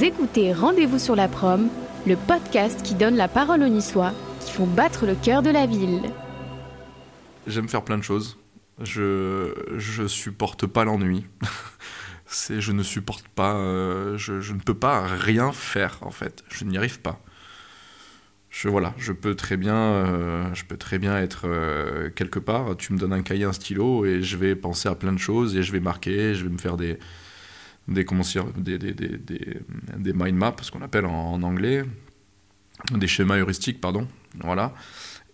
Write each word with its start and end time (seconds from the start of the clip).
Écoutez 0.00 0.52
Rendez-vous 0.52 0.98
sur 0.98 1.16
la 1.16 1.28
prom, 1.28 1.68
le 2.06 2.16
podcast 2.16 2.82
qui 2.82 2.94
donne 2.94 3.16
la 3.16 3.28
parole 3.28 3.62
aux 3.62 3.68
Niçois 3.68 4.12
qui 4.40 4.52
font 4.52 4.66
battre 4.66 5.06
le 5.06 5.14
cœur 5.14 5.42
de 5.42 5.50
la 5.50 5.66
ville. 5.66 6.02
J'aime 7.46 7.68
faire 7.68 7.84
plein 7.84 7.98
de 7.98 8.02
choses. 8.02 8.38
Je, 8.80 9.52
je 9.76 10.06
supporte 10.06 10.66
pas 10.66 10.84
l'ennui. 10.84 11.26
C'est, 12.26 12.60
je 12.60 12.72
ne 12.72 12.82
supporte 12.82 13.28
pas, 13.28 13.56
euh, 13.56 14.16
je, 14.16 14.40
je 14.40 14.54
ne 14.54 14.60
peux 14.60 14.74
pas 14.74 15.06
rien 15.06 15.52
faire 15.52 15.98
en 16.00 16.10
fait. 16.10 16.42
Je 16.48 16.64
n'y 16.64 16.78
arrive 16.78 17.00
pas. 17.00 17.20
Je, 18.50 18.68
voilà, 18.68 18.94
je 18.96 19.12
peux 19.12 19.34
très 19.34 19.56
bien, 19.56 19.76
euh, 19.76 20.54
je 20.54 20.64
peux 20.64 20.76
très 20.76 20.98
bien 20.98 21.18
être 21.18 21.42
euh, 21.44 22.08
quelque 22.10 22.38
part. 22.38 22.76
Tu 22.76 22.92
me 22.92 22.98
donnes 22.98 23.12
un 23.12 23.22
cahier, 23.22 23.44
un 23.44 23.52
stylo, 23.52 24.06
et 24.06 24.22
je 24.22 24.36
vais 24.36 24.56
penser 24.56 24.88
à 24.88 24.94
plein 24.94 25.12
de 25.12 25.18
choses, 25.18 25.56
et 25.56 25.62
je 25.62 25.72
vais 25.72 25.80
marquer, 25.80 26.34
je 26.34 26.44
vais 26.44 26.50
me 26.50 26.58
faire 26.58 26.76
des, 26.76 26.98
des, 27.88 28.04
mind 30.12 30.36
maps, 30.36 30.56
ce 30.62 30.70
qu'on 30.70 30.82
appelle 30.82 31.06
en, 31.06 31.42
anglais, 31.42 31.84
des 32.92 33.06
schémas 33.06 33.36
heuristiques, 33.36 33.80
pardon. 33.80 34.06
Voilà. 34.40 34.72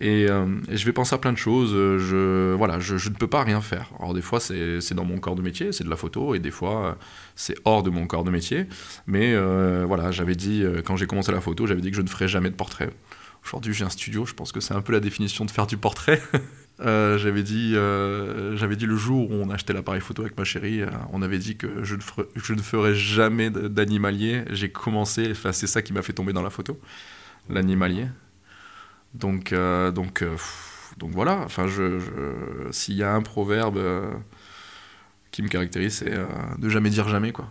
Et, 0.00 0.26
euh, 0.28 0.46
et, 0.68 0.76
je 0.76 0.84
vais 0.86 0.92
penser 0.92 1.14
à 1.14 1.18
plein 1.18 1.32
de 1.32 1.38
choses. 1.38 1.72
Je, 1.72 2.54
voilà, 2.54 2.80
je 2.80 3.08
ne 3.08 3.14
peux 3.14 3.26
pas 3.26 3.44
rien 3.44 3.60
faire. 3.60 3.90
Alors 3.98 4.14
des 4.14 4.22
fois, 4.22 4.40
c'est 4.40 4.94
dans 4.94 5.04
mon 5.04 5.18
corps 5.18 5.36
de 5.36 5.42
métier, 5.42 5.72
c'est 5.72 5.84
de 5.84 5.90
la 5.90 5.96
photo, 5.96 6.34
et 6.34 6.38
des 6.38 6.50
fois, 6.50 6.98
c'est 7.36 7.56
hors 7.64 7.82
de 7.82 7.90
mon 7.90 8.06
corps 8.06 8.24
de 8.24 8.30
métier. 8.30 8.66
Mais 9.06 9.34
euh, 9.34 9.84
voilà, 9.86 10.10
j'avais 10.10 10.34
dit, 10.34 10.62
euh, 10.62 10.82
quand 10.82 10.96
j'ai 10.96 11.06
commencé 11.06 11.32
la 11.32 11.40
photo, 11.40 11.66
j'avais 11.66 11.80
dit 11.80 11.90
que 11.90 11.96
je 11.96 12.02
ne 12.02 12.08
ferais 12.08 12.28
jamais 12.28 12.50
de 12.50 12.56
portrait. 12.56 12.90
Aujourd'hui, 13.44 13.74
j'ai 13.74 13.84
un 13.84 13.90
studio, 13.90 14.24
je 14.24 14.34
pense 14.34 14.52
que 14.52 14.60
c'est 14.60 14.74
un 14.74 14.80
peu 14.80 14.92
la 14.92 15.00
définition 15.00 15.44
de 15.44 15.50
faire 15.50 15.66
du 15.66 15.76
portrait. 15.76 16.22
euh, 16.80 17.18
j'avais 17.18 17.42
dit, 17.42 17.76
euh, 17.76 18.56
j'avais 18.56 18.74
dit 18.74 18.86
le 18.86 18.96
jour 18.96 19.30
où 19.30 19.34
on 19.34 19.48
achetait 19.50 19.72
l'appareil 19.72 20.00
photo 20.00 20.22
avec 20.22 20.36
ma 20.36 20.44
chérie, 20.44 20.82
euh, 20.82 20.88
on 21.12 21.22
avait 21.22 21.38
dit 21.38 21.56
que 21.56 21.84
je 21.84 21.94
ne, 21.94 22.60
ferais, 22.60 22.94
jamais 22.94 23.50
d'animalier. 23.50 24.42
J'ai 24.50 24.70
commencé, 24.70 25.32
c'est 25.34 25.66
ça 25.66 25.82
qui 25.82 25.92
m'a 25.92 26.02
fait 26.02 26.12
tomber 26.12 26.32
dans 26.32 26.42
la 26.42 26.50
photo, 26.50 26.78
l'animalier. 27.48 28.06
Donc, 29.14 29.54
donc, 29.94 30.24
donc 30.98 31.10
voilà. 31.12 31.42
Enfin, 31.44 31.66
s'il 32.72 32.96
y 32.96 33.04
a 33.04 33.14
un 33.14 33.22
proverbe 33.22 33.80
qui 35.30 35.42
me 35.42 35.48
caractérise, 35.48 35.94
c'est 35.94 36.12
de 36.58 36.68
jamais 36.68 36.90
dire 36.90 37.08
jamais, 37.08 37.30
quoi. 37.30 37.48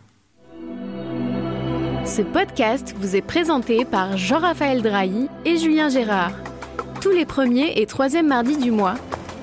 Ce 2.06 2.22
podcast 2.22 2.94
vous 2.98 3.16
est 3.16 3.22
présenté 3.22 3.86
par 3.86 4.18
Jean-Raphaël 4.18 4.82
Drahi 4.82 5.30
et 5.46 5.56
Julien 5.58 5.88
Gérard. 5.88 6.34
Tous 7.04 7.12
les 7.12 7.26
premiers 7.26 7.82
et 7.82 7.86
troisièmes 7.86 8.28
mardis 8.28 8.56
du 8.56 8.72
mois, 8.72 8.94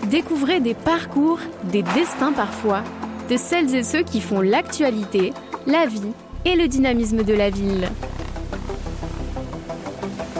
découvrez 0.08 0.60
des 0.60 0.72
parcours, 0.72 1.40
des 1.64 1.82
destins 1.82 2.32
parfois, 2.32 2.82
de 3.28 3.36
celles 3.36 3.74
et 3.74 3.82
ceux 3.82 4.00
qui 4.00 4.22
font 4.22 4.40
l'actualité, 4.40 5.34
la 5.66 5.84
vie 5.84 6.14
et 6.46 6.56
le 6.56 6.68
dynamisme 6.68 7.22
de 7.22 7.34
la 7.34 7.50
ville. 7.50 7.86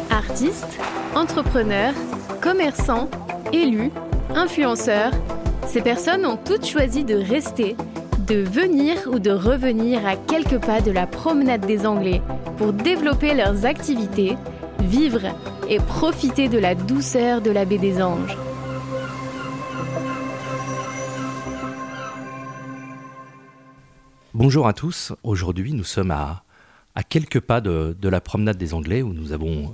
Artistes, 0.09 0.81
entrepreneurs, 1.15 1.93
commerçants, 2.41 3.11
élus, 3.53 3.91
influenceurs, 4.35 5.13
ces 5.67 5.83
personnes 5.83 6.25
ont 6.25 6.39
toutes 6.43 6.65
choisi 6.65 7.05
de 7.05 7.17
rester, 7.17 7.77
de 8.27 8.37
venir 8.37 8.97
ou 9.13 9.19
de 9.19 9.31
revenir 9.31 10.07
à 10.07 10.17
quelques 10.17 10.65
pas 10.65 10.81
de 10.81 10.91
la 10.91 11.07
promenade 11.07 11.67
des 11.67 11.85
Anglais 11.85 12.23
pour 12.57 12.73
développer 12.73 13.35
leurs 13.35 13.67
activités, 13.67 14.39
vivre 14.83 15.21
et 15.69 15.79
profiter 15.79 16.49
de 16.49 16.59
la 16.59 16.75
douceur 16.75 17.41
de 17.41 17.51
la 17.51 17.65
baie 17.65 17.79
des 17.79 18.03
Anges. 18.03 18.37
Bonjour 24.33 24.67
à 24.67 24.73
tous, 24.73 25.13
aujourd'hui 25.23 25.73
nous 25.73 25.85
sommes 25.85 26.13
à, 26.13 26.45
à 26.95 27.03
quelques 27.03 27.41
pas 27.41 27.61
de, 27.61 27.97
la 28.03 28.21
promenade 28.21 28.57
des 28.57 28.75
Anglais 28.75 29.03
où 29.03 29.13
nous 29.13 29.33
avons 29.33 29.73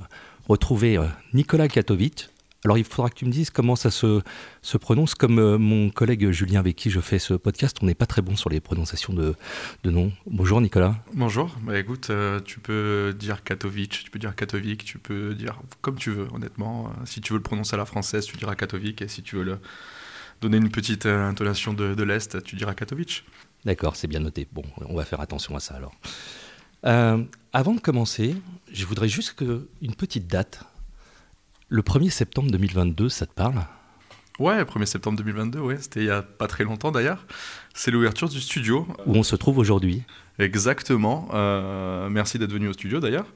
retrouvé 0.49 0.99
Nicolas 1.35 1.69
Katovic. 1.69 2.31
Alors 2.67 2.79
il 2.79 2.85
faudra 2.85 3.11
que 3.11 3.15
tu 3.15 3.25
me 3.27 3.31
dises 3.31 3.51
comment 3.51 3.77
ça 3.77 3.93
se, 3.93 4.21
se 4.61 4.77
prononce. 4.77 5.15
Comme 5.15 5.39
euh, 5.39 5.57
mon 5.57 5.89
collègue 5.89 6.33
Julien 6.33 6.59
avec 6.59 6.75
qui 6.75 6.91
je 6.91 6.99
fais 6.99 7.21
ce 7.21 7.35
podcast, 7.35 7.77
on 7.81 7.87
n'est 7.87 7.95
pas 7.95 8.07
très 8.07 8.23
bon 8.23 8.35
sur 8.35 8.51
les 8.51 8.59
prononciations 8.59 9.13
de, 9.13 9.37
de 9.85 9.91
noms. 9.93 10.11
Bonjour 10.27 10.61
Nicolas. 10.61 10.97
Bonjour, 11.15 11.55
bah 11.63 11.79
écoute, 11.79 12.11
euh, 12.11 12.41
tu 12.45 12.59
peux 12.59 13.15
dire 13.17 13.45
Katovic, 13.45 14.03
tu 14.07 14.11
peux 14.11 14.19
dire 14.19 14.35
Katovic, 14.35 14.85
tu 14.85 14.99
peux 14.99 15.33
dire 15.35 15.61
comme 15.81 15.95
tu 15.95 16.11
veux 16.11 16.27
honnêtement. 16.35 16.89
Euh, 16.89 17.05
si 17.05 17.21
tu 17.21 17.35
veux 17.35 17.39
le 17.39 17.45
prononcer 17.45 17.75
à 17.75 17.77
la 17.77 17.87
française, 17.87 18.27
tu 18.27 18.37
diras 18.37 18.57
Katovic 18.57 19.01
et 19.01 19.07
si 19.07 19.23
tu 19.23 19.37
veux 19.37 19.45
le 19.45 19.61
donner 20.41 20.57
une 20.57 20.73
petite 20.73 21.07
intonation 21.07 21.73
de, 21.73 21.95
de 21.95 22.03
l'Est, 22.03 22.43
tu 22.43 22.57
diras 22.57 22.75
Katovic. 22.75 23.25
D'accord, 23.65 23.95
c'est 23.95 24.09
bien 24.09 24.19
noté. 24.19 24.49
Bon, 24.53 24.65
on 24.89 24.97
va 24.97 25.05
faire 25.05 25.21
attention 25.21 25.55
à 25.55 25.61
ça 25.61 25.77
alors. 25.77 25.95
Euh, 26.85 27.23
avant 27.53 27.75
de 27.75 27.81
commencer, 27.81 28.35
je 28.73 28.85
voudrais 28.87 29.09
juste 29.09 29.35
que 29.35 29.69
une 29.83 29.95
petite 29.95 30.27
date. 30.27 30.65
Le 31.69 31.83
1er 31.83 32.11
septembre 32.11 32.49
2022, 32.53 33.09
ça 33.09 33.27
te 33.27 33.33
parle? 33.33 33.67
Ouais, 34.39 34.63
1er 34.63 34.87
septembre 34.87 35.19
2022, 35.19 35.59
ouais, 35.59 35.79
c'était 35.81 35.99
il 35.99 36.07
y 36.07 36.11
a 36.11 36.23
pas 36.23 36.47
très 36.47 36.63
longtemps 36.63 36.93
d'ailleurs. 36.93 37.27
C'est 37.75 37.91
l'ouverture 37.91 38.29
du 38.29 38.41
studio. 38.41 38.87
Où 39.05 39.17
on 39.17 39.25
se 39.25 39.35
trouve 39.35 39.59
aujourd'hui. 39.59 40.05
Exactement. 40.39 41.29
Euh, 41.35 42.09
merci 42.09 42.39
d'être 42.39 42.53
venu 42.53 42.69
au 42.69 42.73
studio 42.73 43.01
d'ailleurs. 43.01 43.27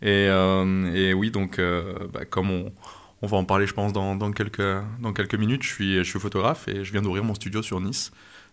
Et, 0.00 0.28
euh, 0.28 0.94
et, 0.94 1.12
oui, 1.12 1.32
donc, 1.32 1.58
euh, 1.58 2.06
bah, 2.12 2.24
comme 2.24 2.52
on, 2.52 2.72
on, 3.20 3.26
va 3.26 3.36
en 3.36 3.44
parler, 3.44 3.66
je 3.66 3.74
pense, 3.74 3.92
dans, 3.92 4.14
dans, 4.14 4.30
quelques, 4.30 4.62
dans 5.00 5.12
quelques 5.12 5.34
minutes, 5.34 5.64
je 5.64 5.68
suis, 5.68 5.96
je 5.96 6.04
suis 6.04 6.20
photographe 6.20 6.68
et 6.68 6.84
je 6.84 6.92
viens 6.92 7.02
d'ouvrir 7.02 7.24
mon 7.24 7.34
studio 7.34 7.62
sur 7.62 7.80
Nice. 7.80 8.12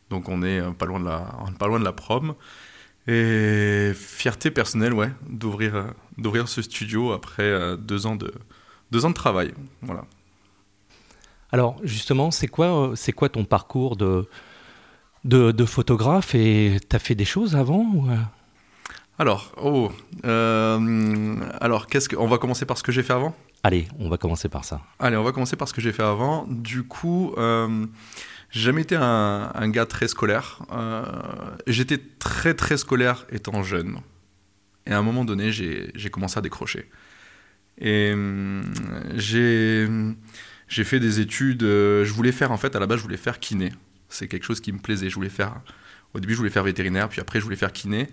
Donc 0.09 0.28
on 0.28 0.41
est 0.41 0.59
pas 0.73 0.88
loin 0.88 1.00
de 1.00 1.06
la, 1.06 1.31
pas 1.59 1.67
loin 1.67 1.79
de 1.79 1.85
la 1.85 1.94
prom. 1.94 2.34
Et 3.06 3.91
fierté 3.94 4.50
personnelle, 4.50 4.94
ouais, 4.94 5.11
d'ouvrir, 5.29 5.94
d'ouvrir 6.17 6.47
ce 6.47 6.63
studio 6.63 7.11
après 7.11 7.78
deux 7.78 8.07
ans 8.07 8.16
de, 8.16 8.34
deux 8.91 9.05
ans 9.05 9.09
de 9.09 9.16
travail. 9.16 9.53
Voilà. 9.81 10.05
Alors, 11.51 11.77
justement, 11.83 12.31
c'est 12.31 12.47
quoi, 12.47 12.91
c'est 12.95 13.11
quoi 13.11 13.29
ton 13.29 13.44
parcours 13.44 13.95
de, 13.95 14.27
de, 15.25 15.51
de 15.51 15.66
photographe 15.66 16.35
et 16.35 16.77
tu 16.89 16.95
as 16.95 16.99
fait 16.99 17.16
des 17.16 17.25
choses 17.25 17.55
avant 17.55 17.83
ou... 17.94 18.07
Alors, 19.19 19.51
oh, 19.61 19.91
euh, 20.23 21.35
alors 21.59 21.88
qu'est-ce 21.88 22.07
que, 22.07 22.16
on 22.16 22.28
va 22.28 22.38
commencer 22.38 22.66
par 22.66 22.78
ce 22.78 22.83
que 22.83 22.94
j'ai 22.94 23.03
fait 23.03 23.11
avant? 23.11 23.35
Allez, 23.63 23.89
on 23.99 24.07
va 24.07 24.17
commencer 24.17 24.47
par 24.47 24.63
ça. 24.63 24.79
Allez, 24.97 25.17
on 25.17 25.23
va 25.23 25.33
commencer 25.33 25.57
par 25.57 25.67
ce 25.67 25.73
que 25.73 25.81
j'ai 25.81 25.91
fait 25.91 26.03
avant. 26.03 26.45
Du 26.47 26.83
coup, 26.83 27.33
euh, 27.38 27.85
j'ai 28.49 28.61
jamais 28.61 28.83
été 28.83 28.95
un, 28.95 29.51
un, 29.53 29.69
gars 29.69 29.85
très 29.85 30.07
scolaire. 30.07 30.61
Euh, 30.72 31.03
j'étais 31.67 31.97
très 31.97 32.53
très 32.53 32.78
scolaire 32.78 33.25
étant 33.29 33.61
jeune. 33.61 33.97
Et 34.85 34.94
à 34.94 34.97
un 34.97 35.01
moment 35.01 35.25
donné, 35.25 35.51
j'ai 35.51 36.09
commencé 36.09 36.38
à 36.38 36.41
décrocher. 36.41 36.89
Et 37.79 38.13
euh, 38.16 38.62
j'ai 39.07 40.84
fait 40.84 41.00
des 41.00 41.19
études. 41.19 41.63
Euh, 41.63 42.03
je 42.03 42.13
voulais 42.13 42.31
faire 42.31 42.51
en 42.51 42.57
fait 42.57 42.75
à 42.75 42.79
la 42.79 42.85
base, 42.85 42.97
je 42.97 43.03
voulais 43.03 43.17
faire 43.17 43.40
kiné. 43.40 43.72
C'est 44.09 44.28
quelque 44.28 44.44
chose 44.44 44.59
qui 44.59 44.72
me 44.72 44.79
plaisait. 44.79 45.09
Je 45.09 45.16
voulais 45.16 45.29
faire. 45.29 45.62
Au 46.13 46.19
début, 46.19 46.34
je 46.34 46.40
voulais 46.40 46.50
faire 46.50 46.63
vétérinaire, 46.63 47.07
puis 47.07 47.22
après, 47.22 47.40
je 47.40 47.44
voulais 47.44 47.56
faire 47.56 47.72
kiné. 47.72 48.09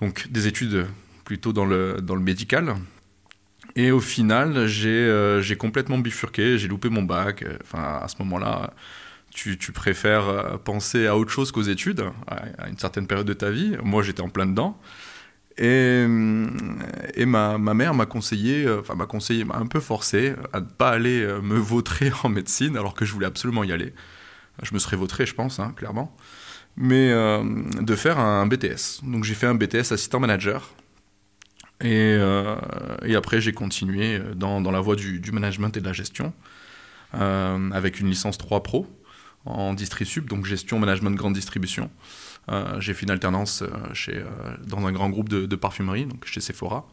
Donc 0.00 0.26
des 0.30 0.46
études 0.46 0.86
plutôt 1.24 1.52
dans 1.52 1.64
le 1.64 2.00
dans 2.02 2.16
le 2.16 2.22
médical. 2.22 2.74
Et 3.76 3.90
au 3.90 4.00
final, 4.00 4.66
j'ai 4.66 4.88
euh, 4.88 5.42
complètement 5.56 5.98
bifurqué. 5.98 6.58
J'ai 6.58 6.68
loupé 6.68 6.88
mon 6.88 7.02
bac. 7.02 7.44
Enfin, 7.62 8.00
à 8.02 8.08
ce 8.08 8.16
moment-là. 8.20 8.74
Tu, 9.32 9.58
tu, 9.58 9.72
préfères 9.72 10.60
penser 10.62 11.08
à 11.08 11.16
autre 11.16 11.32
chose 11.32 11.50
qu'aux 11.50 11.62
études, 11.62 12.04
à 12.28 12.68
une 12.68 12.78
certaine 12.78 13.08
période 13.08 13.26
de 13.26 13.32
ta 13.32 13.50
vie. 13.50 13.76
Moi, 13.82 14.04
j'étais 14.04 14.20
en 14.20 14.28
plein 14.28 14.46
dedans. 14.46 14.80
Et, 15.56 16.04
et 17.14 17.26
ma, 17.26 17.58
mère 17.58 17.94
m'a 17.94 18.06
conseillé, 18.06 18.68
enfin 18.68 18.94
m'a 18.94 19.06
conseillé, 19.06 19.44
m'a 19.44 19.56
un 19.56 19.66
peu 19.66 19.80
forcé 19.80 20.34
à 20.52 20.60
ne 20.60 20.66
pas 20.66 20.90
aller 20.90 21.24
me 21.42 21.56
vautrer 21.58 22.10
en 22.24 22.28
médecine 22.28 22.76
alors 22.76 22.94
que 22.94 23.04
je 23.04 23.12
voulais 23.12 23.26
absolument 23.26 23.62
y 23.62 23.72
aller. 23.72 23.94
Je 24.62 24.74
me 24.74 24.78
serais 24.78 24.96
vautré, 24.96 25.26
je 25.26 25.34
pense, 25.34 25.58
hein, 25.58 25.72
clairement. 25.76 26.16
Mais 26.76 27.10
euh, 27.10 27.42
de 27.80 27.94
faire 27.94 28.18
un 28.18 28.46
BTS. 28.46 29.04
Donc 29.04 29.24
j'ai 29.24 29.34
fait 29.34 29.46
un 29.46 29.54
BTS 29.54 29.92
assistant 29.92 30.20
manager. 30.20 30.72
Et, 31.80 32.16
euh, 32.18 32.56
après 33.16 33.40
j'ai 33.40 33.52
continué 33.52 34.20
dans, 34.36 34.60
la 34.60 34.80
voie 34.80 34.96
du, 34.96 35.20
management 35.32 35.76
et 35.76 35.80
de 35.80 35.86
la 35.86 35.92
gestion 35.92 36.32
euh, 37.14 37.70
avec 37.72 38.00
une 38.00 38.08
licence 38.08 38.38
3 38.38 38.62
Pro 38.62 38.86
en 39.44 39.74
DistriSub, 39.74 40.26
donc 40.26 40.46
gestion 40.46 40.78
management 40.78 41.14
grande 41.16 41.34
distribution. 41.34 41.90
Euh, 42.50 42.80
j'ai 42.80 42.94
fait 42.94 43.04
une 43.04 43.10
alternance 43.10 43.62
chez, 43.92 44.16
euh, 44.16 44.24
dans 44.66 44.84
un 44.86 44.92
grand 44.92 45.08
groupe 45.08 45.28
de, 45.28 45.56
parfumerie, 45.56 46.06
donc 46.06 46.24
chez 46.26 46.40
Sephora. 46.40 46.86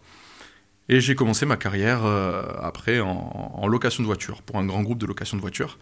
Et 0.89 0.99
j'ai 0.99 1.15
commencé 1.15 1.45
ma 1.45 1.57
carrière 1.57 2.05
euh, 2.05 2.43
après 2.61 2.99
en, 2.99 3.67
location 3.67 4.03
de 4.03 4.07
voiture, 4.07 4.41
pour 4.41 4.57
un 4.57 4.65
grand 4.65 4.81
groupe 4.81 4.97
de 4.97 5.05
location 5.05 5.37
de 5.37 5.41
voiture, 5.41 5.77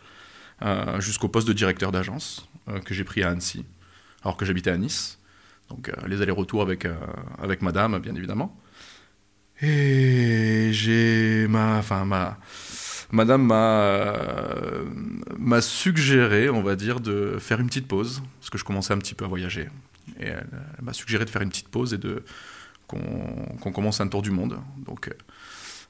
euh, 0.62 1.00
jusqu'au 1.00 1.30
poste 1.30 1.48
de 1.48 1.54
directeur 1.54 1.92
d'agence 1.92 2.48
que 2.86 2.94
j'ai 2.94 3.04
pris 3.04 3.24
à 3.24 3.30
Annecy, 3.30 3.66
alors 4.24 4.38
que 4.38 4.45
j'habitais 4.45 4.69
à 4.69 4.77
Nice. 4.77 5.18
Donc 5.69 5.92
les 6.06 6.22
allers-retours 6.22 6.62
avec, 6.62 6.88
avec 7.42 7.62
madame, 7.63 7.98
bien 8.00 8.13
évidemment. 8.13 8.56
Et 9.62 10.69
j'ai 10.72 11.48
ma, 11.48 11.77
enfin, 11.77 12.06
ma, 12.06 12.38
madame 13.12 13.44
m'a 13.44 13.82
euh, 13.82 14.86
m'a 15.38 15.62
suggéré, 15.62 16.50
on 16.50 16.62
va 16.62 16.76
dire, 16.76 17.00
de 17.00 17.38
faire 17.40 17.60
une 17.60 17.68
petite 17.68 17.88
pause, 17.88 18.22
parce 18.40 18.50
que 18.50 18.58
je 18.58 18.64
commençais 18.64 18.94
un 18.94 18.98
petit 18.98 19.16
peu 19.16 19.26
à 19.26 19.28
voyager. 19.28 19.70
Et 20.20 20.26
elle, 20.26 20.48
elle 20.78 20.84
m'a 20.84 20.94
suggéré 20.94 21.26
de 21.26 21.30
faire 21.30 21.42
une 21.42 21.50
petite 21.50 21.70
pause 21.70 21.94
et 21.94 21.98
de 21.98 22.24
qu'on 22.88 23.72
commence 23.72 24.02
un 24.02 24.08
tour 24.08 24.24
du 24.24 24.32
monde. 24.32 24.60
Donc, 24.78 25.14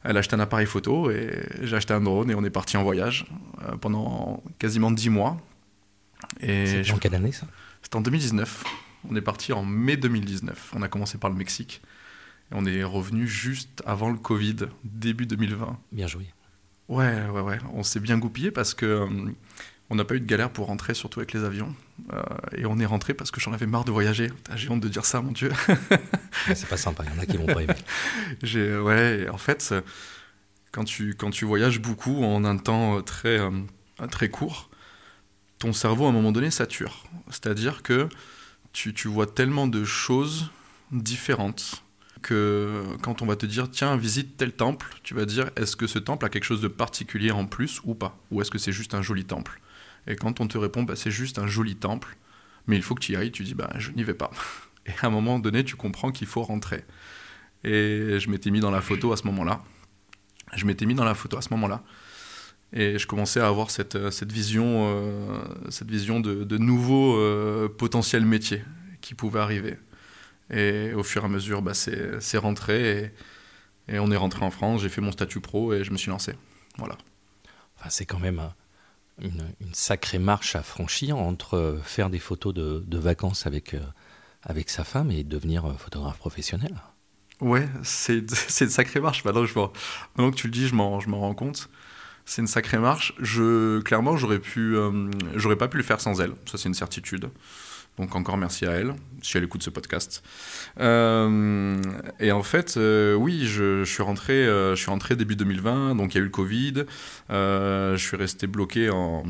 elle 0.04 0.18
a 0.18 0.20
acheté 0.20 0.36
un 0.36 0.42
appareil 0.42 0.66
photo 0.66 1.10
et 1.10 1.48
j'ai 1.62 1.76
acheté 1.76 1.94
un 1.94 2.02
drone 2.02 2.30
et 2.30 2.36
on 2.36 2.44
est 2.44 2.50
parti 2.50 2.76
en 2.76 2.84
voyage 2.84 3.26
pendant 3.80 4.44
quasiment 4.60 4.92
10 4.92 5.10
mois. 5.10 5.38
C'est 6.42 6.92
en 6.92 6.98
quelle 6.98 7.16
année 7.16 7.32
ça? 7.32 7.48
C'était 7.82 7.96
en 7.96 8.02
2019. 8.02 8.64
On 9.10 9.16
est 9.16 9.22
parti 9.22 9.54
en 9.54 9.64
mai 9.64 9.98
2019. 9.98 10.74
On 10.76 10.82
a 10.82 10.88
commencé 10.88 11.18
par 11.18 11.30
le 11.30 11.36
Mexique. 11.36 11.82
Et 12.52 12.56
on 12.56 12.66
est 12.66 12.84
revenu 12.84 13.28
juste 13.28 13.82
avant 13.86 14.10
le 14.10 14.18
Covid, 14.18 14.68
début 14.84 15.26
2020. 15.26 15.78
Bien 15.92 16.08
joué. 16.08 16.26
Ouais, 16.90 17.28
ouais, 17.28 17.42
ouais. 17.42 17.60
On 17.74 17.84
s'est 17.84 18.00
bien 18.00 18.18
goupillé 18.18 18.50
parce 18.50 18.74
que 18.74 18.86
euh, 18.86 19.08
on 19.92 19.96
n'a 19.96 20.04
pas 20.04 20.16
eu 20.16 20.20
de 20.20 20.26
galère 20.26 20.50
pour 20.50 20.66
rentrer, 20.66 20.96
surtout 20.96 21.20
avec 21.20 21.34
les 21.34 21.44
avions. 21.44 21.74
Euh, 22.12 22.24
et 22.58 22.66
on 22.66 22.80
est 22.80 22.86
rentré 22.86 23.14
parce 23.14 23.30
que 23.30 23.40
j'en 23.40 23.54
avais 23.54 23.68
marre 23.68 23.86
de 23.86 23.92
voyager. 23.92 24.32
J'ai 24.56 24.70
honte 24.70 24.82
de 24.82 24.90
dire 24.90 25.06
ça, 25.06 25.22
mon 25.22 25.32
Dieu. 25.32 25.52
c'est 26.48 26.68
pas 26.68 26.78
sympa, 26.78 27.04
il 27.06 27.16
y 27.16 27.18
en 27.18 27.22
a 27.22 27.26
qui 27.28 27.38
vont 27.38 27.46
pas 27.46 27.62
aimer. 27.62 27.76
J'ai, 28.44 28.76
ouais, 28.78 29.30
en 29.30 29.38
fait, 29.38 29.74
quand 30.72 30.84
tu, 30.84 31.14
quand 31.14 31.30
tu 31.30 31.46
voyages 31.46 31.80
beaucoup 31.80 32.24
en 32.24 32.44
un 32.44 32.58
temps 32.58 33.02
très, 33.04 33.40
euh, 33.40 33.52
très 34.10 34.30
court, 34.30 34.72
ton 35.60 35.74
cerveau, 35.74 36.06
à 36.06 36.10
un 36.10 36.14
moment 36.14 36.32
donné, 36.32 36.50
sature. 36.50 37.06
C'est-à-dire 37.30 37.84
que 37.84 38.10
tu, 38.74 38.96
tu 38.96 39.08
vois 39.08 39.28
tellement 39.28 39.68
de 39.68 39.84
choses 39.86 40.50
différentes 40.92 41.84
que 42.22 42.84
quand 43.02 43.22
on 43.22 43.26
va 43.26 43.36
te 43.36 43.46
dire 43.46 43.70
tiens 43.70 43.96
visite 43.98 44.38
tel 44.38 44.52
temple, 44.52 44.88
tu 45.04 45.14
vas 45.14 45.26
dire 45.26 45.50
est-ce 45.56 45.76
que 45.76 45.88
ce 45.88 46.00
temple 46.00 46.26
a 46.26 46.30
quelque 46.30 46.44
chose 46.44 46.62
de 46.62 46.68
particulier 46.68 47.32
en 47.32 47.46
plus 47.46 47.82
ou 47.84 47.96
pas? 47.96 48.18
Ou 48.32 48.42
est-ce 48.42 48.52
que 48.52 48.58
c'est 48.58 48.72
juste 48.72 48.94
un 48.94 49.02
joli 49.02 49.26
temple? 49.26 49.60
Et 50.08 50.16
quand 50.16 50.40
on 50.40 50.48
te 50.48 50.58
répond 50.58 50.84
bah, 50.84 50.96
c'est 50.96 51.12
juste 51.12 51.40
un 51.40 51.48
joli 51.48 51.76
temple, 51.76 52.18
mais 52.68 52.76
il 52.76 52.82
faut 52.82 52.96
que 52.96 53.02
tu 53.02 53.14
y 53.14 53.16
ailles, 53.16 53.32
tu 53.32 53.44
dis 53.44 53.54
bah 53.54 53.70
je 53.78 53.92
n'y 53.92 54.04
vais 54.04 54.14
pas. 54.14 54.32
Et 54.86 54.92
à 55.02 55.08
un 55.08 55.10
moment 55.10 55.40
donné 55.40 55.64
tu 55.64 55.76
comprends 55.76 56.12
qu'il 56.12 56.28
faut 56.28 56.44
rentrer. 56.44 56.84
Et 57.64 58.20
je 58.20 58.30
m'étais 58.30 58.52
mis 58.52 58.60
dans 58.60 58.72
la 58.72 58.82
photo 58.82 59.12
à 59.12 59.18
ce 59.18 59.26
moment-là. 59.28 59.62
Je 60.56 60.66
m'étais 60.66 60.86
mis 60.86 60.96
dans 60.96 61.06
la 61.06 61.14
photo 61.14 61.38
à 61.38 61.42
ce 61.42 61.50
moment-là. 61.52 61.84
Et 62.72 63.00
je 63.00 63.08
commençais 63.08 63.40
à 63.40 63.48
avoir 63.48 63.72
cette, 63.72 64.12
cette 64.12 64.32
vision, 64.32 64.88
euh, 64.88 65.40
cette 65.70 65.90
vision 65.90 66.20
de, 66.20 66.44
de 66.44 66.58
nouveaux 66.58 67.18
euh, 67.18 67.68
potentiels 67.68 68.26
métiers 68.26 68.64
qui 69.02 69.16
pouvaient 69.16 69.40
arriver. 69.40 69.78
Et 70.52 70.94
au 70.94 71.04
fur 71.04 71.24
et 71.24 71.26
à 71.26 71.30
mesure, 71.30 71.62
bah, 71.62 71.74
c'est 71.74 72.38
rentré. 72.38 73.12
Et, 73.88 73.94
et, 73.96 74.00
on 74.00 74.12
est 74.12 74.18
rentré 74.18 74.46
en 74.46 74.52
France. 74.52 74.82
J'ai 74.82 74.90
fait 74.90 75.02
mon 75.02 75.12
statut 75.12 75.40
pro 75.40 75.74
et 75.74 75.84
je 75.84 75.92
me 75.92 75.98
suis 75.98 76.10
lancé. 76.10 76.34
Voilà. 76.78 76.98
Enfin, 77.78 77.90
c'est 77.90 78.06
quand 78.06 78.20
même 78.20 78.42
une, 79.22 79.44
une, 79.62 79.74
sacrée 79.74 80.20
marche 80.20 80.56
à 80.56 80.64
franchir 80.64 81.18
entre 81.18 81.80
faire 81.84 82.10
des 82.10 82.20
photos 82.20 82.54
de, 82.54 82.84
de 82.86 82.98
vacances 82.98 83.46
avec, 83.48 83.74
euh, 83.74 83.80
avec 84.44 84.70
sa 84.70 84.84
femme 84.84 85.12
et 85.12 85.24
devenir 85.24 85.76
photographe 85.80 86.18
professionnel. 86.18 86.76
Ouais, 87.42 87.70
c'est 87.84 88.18
une 88.62 88.70
sacrée 88.70 89.00
marche. 89.00 89.24
Maintenant, 89.24 89.46
je 89.46 89.54
vois, 89.54 89.72
maintenant 90.16 90.32
que 90.32 90.36
tu 90.36 90.48
le 90.48 90.52
dis, 90.52 90.68
je 90.68 90.76
m'en 90.76 91.00
rends 91.00 91.34
compte. 91.34 91.70
C'est 92.26 92.42
une 92.42 92.48
sacrée 92.48 92.78
marche. 92.78 93.14
Je, 93.20 93.80
clairement, 93.82 94.16
j'aurais 94.18 94.40
pu, 94.40 94.76
euh, 94.76 95.10
j'aurais 95.36 95.56
pas 95.56 95.68
pu 95.68 95.78
le 95.78 95.84
faire 95.84 96.00
sans 96.00 96.22
elle. 96.22 96.34
Ça, 96.46 96.58
c'est 96.58 96.68
une 96.68 96.76
certitude. 96.76 97.30
Donc 98.00 98.16
encore 98.16 98.38
merci 98.38 98.66
à 98.66 98.72
elle, 98.72 98.96
si 99.22 99.38
elle 99.38 99.44
écoute 99.44 99.62
ce 99.62 99.70
podcast. 99.70 100.24
Euh, 100.80 101.82
et 102.22 102.32
en 102.32 102.44
fait, 102.44 102.78
euh, 102.78 103.14
oui, 103.14 103.46
je, 103.46 103.84
suis 103.84 104.02
rentré, 104.02 104.48
euh, 104.48 104.74
je 104.74 104.82
suis 104.82 104.90
rentré 104.90 105.18
début 105.18 105.36
2020, 105.36 105.96
donc 105.96 106.14
il 106.14 106.18
y 106.18 106.20
a 106.20 106.22
eu 106.22 106.26
le 106.26 106.30
Covid. 106.30 106.86
je 107.30 107.98
suis 107.98 108.16
resté 108.16 108.48
bloqué 108.48 108.90
en, 108.90 109.24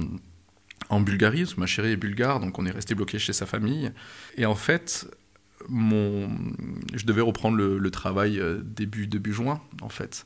Bulgarie, 1.02 1.42
parce 1.42 1.56
que 1.56 1.60
ma 1.60 1.66
chérie 1.66 1.92
est 1.92 1.98
bulgare, 1.98 2.40
donc 2.40 2.60
on 2.60 2.66
est 2.66 2.72
resté 2.72 2.94
bloqué 2.94 3.18
chez 3.18 3.34
sa 3.34 3.48
famille. 3.48 3.92
Et 4.38 4.46
en 4.46 4.56
fait, 4.56 5.08
mon, 5.68 6.30
je 6.94 7.06
devais 7.06 7.22
reprendre 7.22 7.58
le, 7.58 7.80
le 7.80 7.92
travail 7.92 8.40
début, 8.64 9.08
début 9.08 9.34
juin, 9.34 9.62
en 9.82 9.90
fait. 9.90 10.26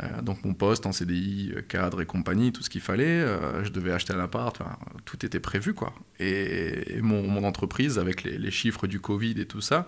Euh, 0.00 0.22
donc 0.22 0.44
mon 0.44 0.54
poste 0.54 0.86
en 0.86 0.92
CDI, 0.92 1.52
euh, 1.54 1.62
cadre 1.62 2.00
et 2.00 2.06
compagnie, 2.06 2.52
tout 2.52 2.62
ce 2.62 2.70
qu'il 2.70 2.80
fallait, 2.80 3.04
euh, 3.04 3.62
je 3.62 3.70
devais 3.70 3.92
acheter 3.92 4.14
un 4.14 4.20
appart, 4.20 4.58
tout 5.04 5.24
était 5.24 5.40
prévu 5.40 5.74
quoi. 5.74 5.92
Et, 6.18 7.00
mon, 7.02 7.44
entreprise, 7.44 7.98
avec 7.98 8.22
les, 8.22 8.50
chiffres 8.50 8.86
du 8.86 9.00
Covid 9.00 9.40
et 9.40 9.46
tout 9.46 9.60
ça, 9.60 9.86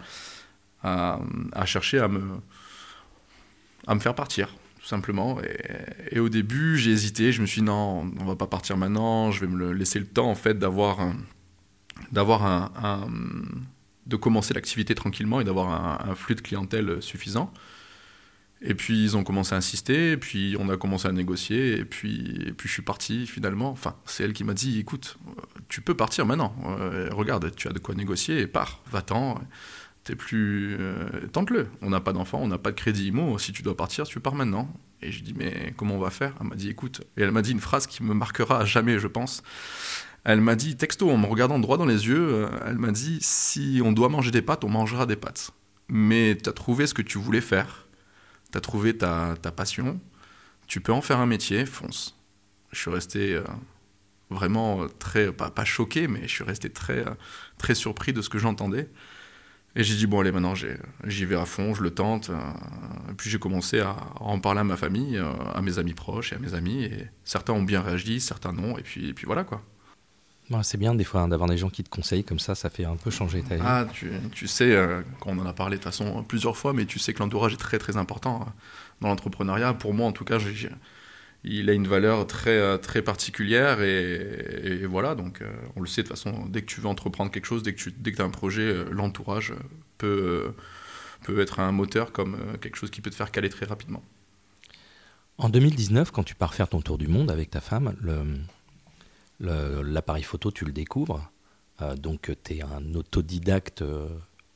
a, 0.83 1.21
cherché 1.65 1.99
à 1.99 2.09
me, 2.09 2.23
à 3.87 3.95
me 3.95 4.01
faire 4.01 4.15
partir, 4.15 4.49
tout 4.81 4.87
simplement. 4.87 5.39
Et, 6.11 6.19
au 6.19 6.29
début, 6.29 6.77
j'ai 6.77 6.91
hésité, 6.91 7.33
je 7.33 7.41
me 7.41 7.47
suis 7.47 7.61
dit 7.61 7.67
non, 7.67 8.11
on 8.21 8.25
va 8.25 8.37
pas 8.37 8.47
partir 8.47 8.77
maintenant, 8.77 9.31
je 9.31 9.41
vais 9.41 9.47
me 9.47 9.73
laisser 9.73 9.99
le 9.99 10.07
temps 10.07 10.31
en 10.31 10.35
fait 10.35 10.59
d'avoir 10.59 10.99
d'avoir 12.13 12.45
un, 12.45 13.09
de 14.07 14.17
commencer 14.17 14.53
l'activité 14.53 14.95
tranquillement 14.95 15.41
et 15.41 15.45
d'avoir 15.45 16.09
un 16.09 16.15
flux 16.15 16.35
de 16.35 16.41
clientèle 16.41 17.01
suffisant. 17.01 17.53
Et 18.63 18.75
puis 18.75 19.03
ils 19.03 19.17
ont 19.17 19.25
commencé 19.25 19.55
à 19.55 19.59
insister, 19.59 20.17
puis 20.17 20.57
on 20.59 20.69
a 20.71 20.77
commencé 20.77 21.07
à 21.07 21.13
négocier, 21.13 21.79
et 21.79 21.85
puis, 21.85 22.53
puis 22.57 22.69
je 22.69 22.73
suis 22.73 22.83
parti 22.83 23.27
finalement. 23.27 23.71
Enfin, 23.71 23.97
c'est 24.07 24.25
elle 24.25 24.33
qui 24.33 24.45
m'a 24.45 24.55
dit 24.55 24.79
écoute, 24.79 25.19
tu 25.69 25.81
peux 25.81 25.95
partir 25.95 26.25
maintenant. 26.25 26.55
Euh, 26.67 27.11
regarde, 27.13 27.55
tu 27.55 27.69
as 27.69 27.73
de 27.73 27.79
quoi 27.79 27.95
négocier, 27.95 28.41
et 28.41 28.47
pars, 28.47 28.81
va-t'en. 28.91 29.41
T'es 30.05 30.17
plus. 30.17 30.77
Euh, 30.79 31.27
tente-le. 31.33 31.69
On 31.81 31.91
n'a 31.91 32.01
pas 32.01 32.13
d'enfant, 32.13 32.39
on 32.43 32.49
n'a 32.49 32.59
pas 32.59 32.71
de 32.71 32.77
crédit 32.77 33.09
IMO. 33.09 33.39
Si 33.39 33.53
tu 33.53 33.63
dois 33.63 33.77
partir, 33.77 34.05
tu 34.05 34.21
pars 34.21 34.35
maintenant. 34.35 34.71
Et 35.01 35.11
je 35.11 35.23
dis 35.23 35.35
mais 35.35 35.73
comment 35.77 35.97
on 35.97 35.99
va 35.99 36.11
faire? 36.11 36.35
Elle 36.41 36.49
m'a 36.49 36.57
dit 36.57 36.69
écoute. 36.69 37.03
Et 37.17 37.23
elle 37.23 37.31
m'a 37.31 37.43
dit 37.43 37.53
une 37.53 37.61
phrase 37.61 37.87
qui 37.87 38.03
me 38.03 38.15
marquera 38.15 38.61
à 38.61 38.65
jamais, 38.67 38.99
je 38.99 39.07
pense. 39.07 39.43
Elle 40.25 40.41
m'a 40.41 40.57
dit, 40.57 40.77
texto, 40.77 41.11
en 41.11 41.19
me 41.19 41.27
regardant 41.27 41.59
droit 41.59 41.77
dans 41.77 41.85
les 41.85 42.07
yeux, 42.07 42.29
euh, 42.33 42.49
elle 42.67 42.79
m'a 42.79 42.93
dit 42.93 43.19
si 43.21 43.83
on 43.85 43.93
doit 43.93 44.09
manger 44.09 44.31
des 44.31 44.41
pâtes, 44.41 44.65
on 44.65 44.71
mangera 44.71 45.05
des 45.05 45.17
pâtes. 45.17 45.51
Mais 45.89 46.37
tu 46.43 46.49
as 46.49 46.53
trouvé 46.53 46.87
ce 46.87 46.95
que 46.95 47.03
tu 47.03 47.19
voulais 47.19 47.43
faire 47.43 47.84
tu 48.55 48.59
as 48.59 48.61
trouvé 48.61 48.97
ta, 48.97 49.35
passion, 49.57 50.01
tu 50.69 50.81
peux 50.81 50.93
en 50.93 51.01
faire 51.01 51.19
un 51.19 51.27
métier, 51.27 51.67
fonce. 51.67 52.17
Je 52.71 52.79
suis 52.79 52.91
resté 52.91 53.35
euh, 53.35 53.43
vraiment 54.31 54.85
euh, 54.85 54.87
très, 54.87 55.33
pas, 55.33 55.51
pas, 55.51 55.65
choqué, 55.65 56.07
mais 56.07 56.23
je 56.23 56.33
suis 56.33 56.45
resté 56.45 56.71
très, 56.71 57.05
euh, 57.05 57.15
très 57.59 57.75
surpris 57.75 58.13
de 58.13 58.23
ce 58.23 58.29
que 58.29 58.39
j'entendais. 58.39 58.89
Et 59.75 59.83
j'ai 59.83 59.97
dit, 59.97 60.07
bon, 60.07 60.21
allez, 60.21 60.31
maintenant 60.31 60.55
j'y 60.55 61.25
vais 61.25 61.35
à 61.35 61.47
fond, 61.47 61.75
je 61.75 61.83
le 61.83 61.91
tente. 61.91 62.31
et 63.11 63.15
puis 63.15 63.29
j'ai 63.29 63.41
commencé 63.41 63.81
à 63.81 63.97
en 64.21 64.39
parler 64.39 64.61
à 64.61 64.65
ma 64.65 64.77
famille, 64.77 65.19
à 65.19 65.61
mes 65.63 65.81
amis 65.81 65.95
proches 65.95 66.33
et 66.33 66.37
à 66.37 66.39
mes 66.39 66.55
amis. 66.55 66.85
Et 66.85 67.09
certains 67.25 67.55
ont 67.55 67.63
bien 67.65 67.83
réagi, 67.83 68.21
certains 68.21 68.53
non. 68.53 68.79
Et 68.79 68.83
puis, 68.83 69.09
et 69.09 69.15
puis 69.15 69.27
voilà 69.27 69.43
quoi 69.43 69.65
c'est 70.63 70.77
bien 70.77 70.95
des 70.95 71.05
fois 71.05 71.23
hein, 71.23 71.29
d'avoir 71.29 71.49
des 71.49 71.57
gens 71.57 71.71
qui 71.71 71.83
te 71.83 71.89
conseillent 71.89 72.25
comme 72.25 72.39
ça, 72.39 72.55
ça 72.55 72.71
fait 72.71 72.85
un 72.85 72.97
peu 72.97 73.11
changer 73.11 73.43
ta 73.43 73.57
vie. 73.57 73.63
Ah, 73.65 73.87
tu, 73.93 74.11
tu 74.33 74.47
sais, 74.47 74.73
euh, 74.73 75.03
on 75.25 75.39
en 75.39 75.47
a 75.47 75.53
parlé 75.53 75.77
de 75.77 75.83
toute 75.83 75.91
façon 75.91 76.23
plusieurs 76.23 76.57
fois, 76.57 76.73
mais 76.73 76.85
tu 76.85 76.99
sais 76.99 77.15
que 77.15 77.21
l'entourage 77.21 77.55
est 77.55 77.59
très 77.59 77.79
très 77.79 77.97
important 77.97 78.43
euh, 78.43 78.51
dans 79.01 79.09
l'entrepreneuriat. 79.09 79.75
Pour 79.75 79.95
moi, 79.95 80.07
en 80.07 80.13
tout 80.13 80.25
cas, 80.25 80.39
il 81.45 81.71
a 81.71 81.73
une 81.73 81.89
valeur 81.89 82.27
très, 82.27 82.59
euh, 82.59 82.77
très 82.77 83.03
particulière 83.03 83.81
et, 83.81 84.85
voilà, 84.87 85.15
donc 85.15 85.43
on 85.77 85.81
le 85.81 85.87
sait 85.87 86.03
de 86.03 86.09
toute 86.09 86.17
façon, 86.17 86.47
dès 86.49 86.61
que 86.61 86.67
tu 86.67 86.81
veux 86.81 86.89
entreprendre 86.89 87.31
quelque 87.31 87.47
chose, 87.47 87.63
dès 87.63 87.73
que 87.73 87.79
tu 87.79 87.93
dès 87.97 88.13
que 88.13 88.21
as 88.21 88.25
un 88.25 88.31
projet, 88.31 88.85
l'entourage 88.91 89.55
peut, 89.99 90.53
peut 91.23 91.41
être 91.41 91.61
un 91.61 91.73
moteur 91.73 92.13
comme 92.13 92.37
quelque 92.61 92.77
chose 92.77 92.91
qui 92.91 93.01
peut 93.01 93.11
te 93.11 93.17
faire 93.17 93.31
caler 93.31 93.49
très 93.49 93.67
rapidement. 93.67 94.03
En 95.37 95.49
2019, 95.49 96.13
quand 96.13 96.23
tu 96.23 96.35
pars 96.35 96.55
faire 96.55 96.69
ton 96.69 96.81
tour 96.81 96.97
du 96.97 97.09
monde 97.09 97.31
avec 97.31 97.51
ta 97.51 97.61
femme, 97.61 97.97
le, 98.01 98.23
l'appareil 99.41 100.23
photo, 100.23 100.51
tu 100.51 100.65
le 100.65 100.73
découvres. 100.73 101.31
Euh, 101.83 101.97
donc, 101.97 102.31
tu 102.45 102.57
es 102.57 102.63
un 102.63 102.95
autodidacte 102.95 103.83
euh, 103.83 104.09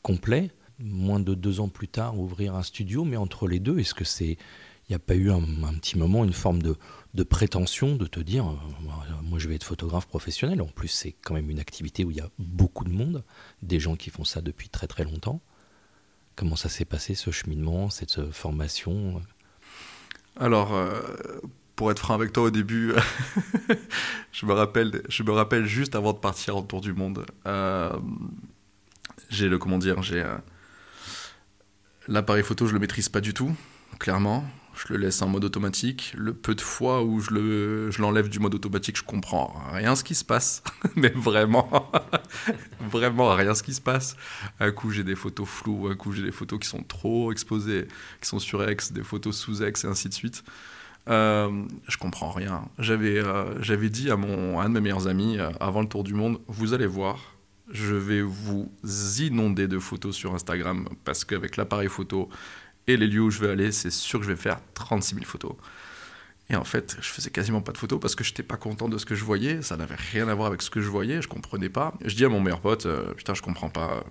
complet. 0.02 0.50
Moins 0.78 1.18
de 1.18 1.34
deux 1.34 1.58
ans 1.58 1.68
plus 1.68 1.88
tard, 1.88 2.18
ouvrir 2.18 2.54
un 2.54 2.62
studio, 2.62 3.04
mais 3.04 3.16
entre 3.16 3.48
les 3.48 3.58
deux, 3.58 3.78
est-ce 3.78 3.94
que 3.94 4.04
c'est. 4.04 4.38
Il 4.88 4.92
n'y 4.92 4.96
a 4.96 5.00
pas 5.00 5.16
eu 5.16 5.30
un, 5.30 5.42
petit 5.80 5.98
moment, 5.98 6.24
une 6.24 6.32
forme 6.32 6.62
de, 6.62 6.74
prétention 7.24 7.96
de 7.96 8.06
te 8.06 8.20
dire 8.20 8.48
euh, 8.48 8.54
moi 9.22 9.38
je 9.38 9.46
vais 9.46 9.56
être 9.56 9.64
photographe 9.64 10.06
professionnel. 10.06 10.62
En 10.62 10.68
plus, 10.68 10.88
c'est 10.88 11.12
quand 11.12 11.34
même 11.34 11.50
une 11.50 11.58
activité 11.58 12.06
où 12.06 12.10
il 12.10 12.16
y 12.16 12.22
a 12.22 12.30
beaucoup 12.38 12.84
de 12.84 12.90
monde, 12.90 13.22
des 13.60 13.80
gens 13.80 13.96
qui 13.96 14.08
font 14.08 14.24
ça 14.24 14.40
depuis 14.40 14.70
très 14.70 14.86
très 14.86 15.04
longtemps. 15.04 15.42
Comment 16.36 16.56
ça 16.56 16.70
s'est 16.70 16.86
passé 16.86 17.14
ce 17.14 17.30
cheminement, 17.30 17.90
cette 17.90 18.30
formation? 18.30 19.20
Alors, 20.36 20.72
pour 21.78 21.92
être 21.92 22.00
franc 22.00 22.14
avec 22.14 22.32
toi 22.32 22.42
au 22.42 22.50
début, 22.50 22.92
je, 24.32 24.46
me 24.46 24.52
rappelle, 24.52 25.00
je 25.08 25.22
me 25.22 25.30
rappelle 25.30 25.64
juste 25.64 25.94
avant 25.94 26.12
de 26.12 26.18
partir 26.18 26.56
autour 26.56 26.80
du 26.80 26.92
monde. 26.92 27.24
Euh, 27.46 27.96
j'ai 29.30 29.48
le, 29.48 29.58
comment 29.58 29.78
dire, 29.78 30.02
j'ai. 30.02 30.24
Euh, 30.24 30.36
l'appareil 32.08 32.42
photo, 32.42 32.66
je 32.66 32.72
le 32.72 32.80
maîtrise 32.80 33.08
pas 33.08 33.20
du 33.20 33.32
tout, 33.32 33.54
clairement. 34.00 34.44
Je 34.74 34.92
le 34.92 34.98
laisse 34.98 35.22
en 35.22 35.28
mode 35.28 35.44
automatique. 35.44 36.14
Le 36.16 36.34
peu 36.34 36.56
de 36.56 36.60
fois 36.60 37.04
où 37.04 37.20
je, 37.20 37.30
le, 37.30 37.92
je 37.92 38.02
l'enlève 38.02 38.28
du 38.28 38.40
mode 38.40 38.56
automatique, 38.56 38.96
je 38.96 39.04
comprends 39.04 39.54
rien 39.72 39.94
ce 39.94 40.02
qui 40.02 40.16
se 40.16 40.24
passe. 40.24 40.64
Mais 40.96 41.12
vraiment, 41.14 41.92
vraiment 42.80 43.32
rien 43.36 43.54
ce 43.54 43.62
qui 43.62 43.72
se 43.72 43.80
passe. 43.80 44.16
Un 44.58 44.72
coup, 44.72 44.90
j'ai 44.90 45.04
des 45.04 45.14
photos 45.14 45.48
floues, 45.48 45.86
un 45.88 45.94
coup, 45.94 46.10
j'ai 46.10 46.22
des 46.22 46.32
photos 46.32 46.58
qui 46.58 46.66
sont 46.66 46.82
trop 46.82 47.30
exposées, 47.30 47.86
qui 48.20 48.28
sont 48.28 48.40
sur 48.40 48.68
X, 48.68 48.90
des 48.90 49.04
photos 49.04 49.36
sous 49.36 49.62
X 49.62 49.84
et 49.84 49.86
ainsi 49.86 50.08
de 50.08 50.14
suite. 50.14 50.42
Euh, 51.08 51.64
je 51.88 51.96
comprends 51.96 52.30
rien. 52.30 52.68
J'avais, 52.78 53.18
euh, 53.18 53.60
j'avais 53.62 53.88
dit 53.88 54.10
à, 54.10 54.16
mon, 54.16 54.60
un 54.60 54.68
de 54.68 54.74
mes 54.74 54.80
meilleurs 54.80 55.08
amis 55.08 55.38
euh, 55.38 55.50
avant 55.58 55.80
le 55.80 55.88
tour 55.88 56.04
du 56.04 56.12
monde, 56.12 56.38
vous 56.48 56.74
allez 56.74 56.86
voir, 56.86 57.36
je 57.70 57.94
vais 57.94 58.20
vous 58.20 58.70
inonder 59.18 59.68
de 59.68 59.78
photos 59.78 60.14
sur 60.14 60.34
Instagram 60.34 60.88
parce 61.04 61.24
qu'avec 61.24 61.56
l'appareil 61.56 61.88
photo 61.88 62.28
et 62.86 62.96
les 62.96 63.06
lieux 63.06 63.22
où 63.22 63.30
je 63.30 63.40
vais 63.40 63.50
aller, 63.50 63.72
c'est 63.72 63.90
sûr 63.90 64.18
que 64.18 64.26
je 64.26 64.30
vais 64.30 64.36
faire 64.36 64.60
36 64.74 65.14
000 65.14 65.26
photos. 65.26 65.52
Et 66.50 66.56
en 66.56 66.64
fait, 66.64 66.96
je 67.00 67.08
faisais 67.08 67.30
quasiment 67.30 67.60
pas 67.60 67.72
de 67.72 67.78
photos 67.78 68.00
parce 68.00 68.14
que 68.14 68.24
je 68.24 68.30
n'étais 68.30 68.42
pas 68.42 68.56
content 68.56 68.88
de 68.88 68.96
ce 68.96 69.04
que 69.04 69.14
je 69.14 69.22
voyais. 69.22 69.60
Ça 69.60 69.76
n'avait 69.76 69.96
rien 69.96 70.28
à 70.28 70.34
voir 70.34 70.46
avec 70.46 70.62
ce 70.62 70.70
que 70.70 70.80
je 70.80 70.88
voyais. 70.88 71.20
Je 71.20 71.28
comprenais 71.28 71.68
pas. 71.68 71.92
Je 72.02 72.14
dis 72.14 72.24
à 72.24 72.30
mon 72.30 72.40
meilleur 72.40 72.60
pote, 72.60 72.88
putain, 73.16 73.34
je 73.34 73.42
comprends 73.42 73.68
pas. 73.68 74.02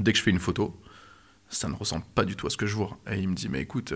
Dès 0.00 0.10
que 0.12 0.18
je 0.18 0.24
fais 0.24 0.32
une 0.32 0.40
photo, 0.40 0.76
ça 1.48 1.68
ne 1.68 1.74
ressemble 1.74 2.04
pas 2.16 2.24
du 2.24 2.34
tout 2.34 2.48
à 2.48 2.50
ce 2.50 2.56
que 2.56 2.66
je 2.66 2.74
vois. 2.74 2.98
Et 3.08 3.20
il 3.20 3.28
me 3.28 3.34
dit, 3.34 3.48
mais 3.48 3.60
écoute, 3.60 3.94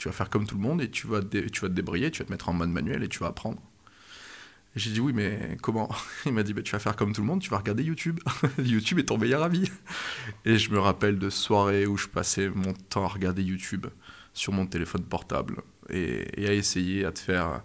tu 0.00 0.08
vas 0.08 0.12
faire 0.12 0.30
comme 0.30 0.46
tout 0.46 0.56
le 0.56 0.62
monde 0.62 0.80
et 0.80 0.88
tu 0.88 1.06
vas, 1.06 1.20
tu 1.20 1.60
vas 1.60 1.68
te 1.68 1.74
débrouiller, 1.74 2.10
tu 2.10 2.20
vas 2.20 2.24
te 2.24 2.32
mettre 2.32 2.48
en 2.48 2.54
mode 2.54 2.70
manuel 2.70 3.02
et 3.02 3.08
tu 3.08 3.18
vas 3.18 3.26
apprendre. 3.26 3.60
J'ai 4.74 4.90
dit 4.92 5.00
oui, 5.00 5.12
mais 5.12 5.58
comment? 5.60 5.90
Il 6.26 6.32
m'a 6.32 6.42
dit 6.42 6.54
bah, 6.54 6.62
tu 6.62 6.72
vas 6.72 6.78
faire 6.78 6.96
comme 6.96 7.12
tout 7.12 7.20
le 7.20 7.26
monde, 7.26 7.42
tu 7.42 7.50
vas 7.50 7.58
regarder 7.58 7.82
YouTube. 7.82 8.18
YouTube 8.58 8.98
est 8.98 9.04
ton 9.04 9.18
meilleur 9.18 9.42
ami. 9.42 9.70
Et 10.46 10.56
je 10.56 10.70
me 10.70 10.78
rappelle 10.78 11.18
de 11.18 11.28
soirées 11.28 11.86
où 11.86 11.98
je 11.98 12.08
passais 12.08 12.48
mon 12.48 12.72
temps 12.72 13.04
à 13.04 13.08
regarder 13.08 13.42
YouTube 13.42 13.88
sur 14.32 14.54
mon 14.54 14.64
téléphone 14.64 15.02
portable 15.02 15.56
et, 15.90 16.48
à 16.48 16.54
essayer 16.54 17.04
à 17.04 17.12
te 17.12 17.18
faire 17.18 17.62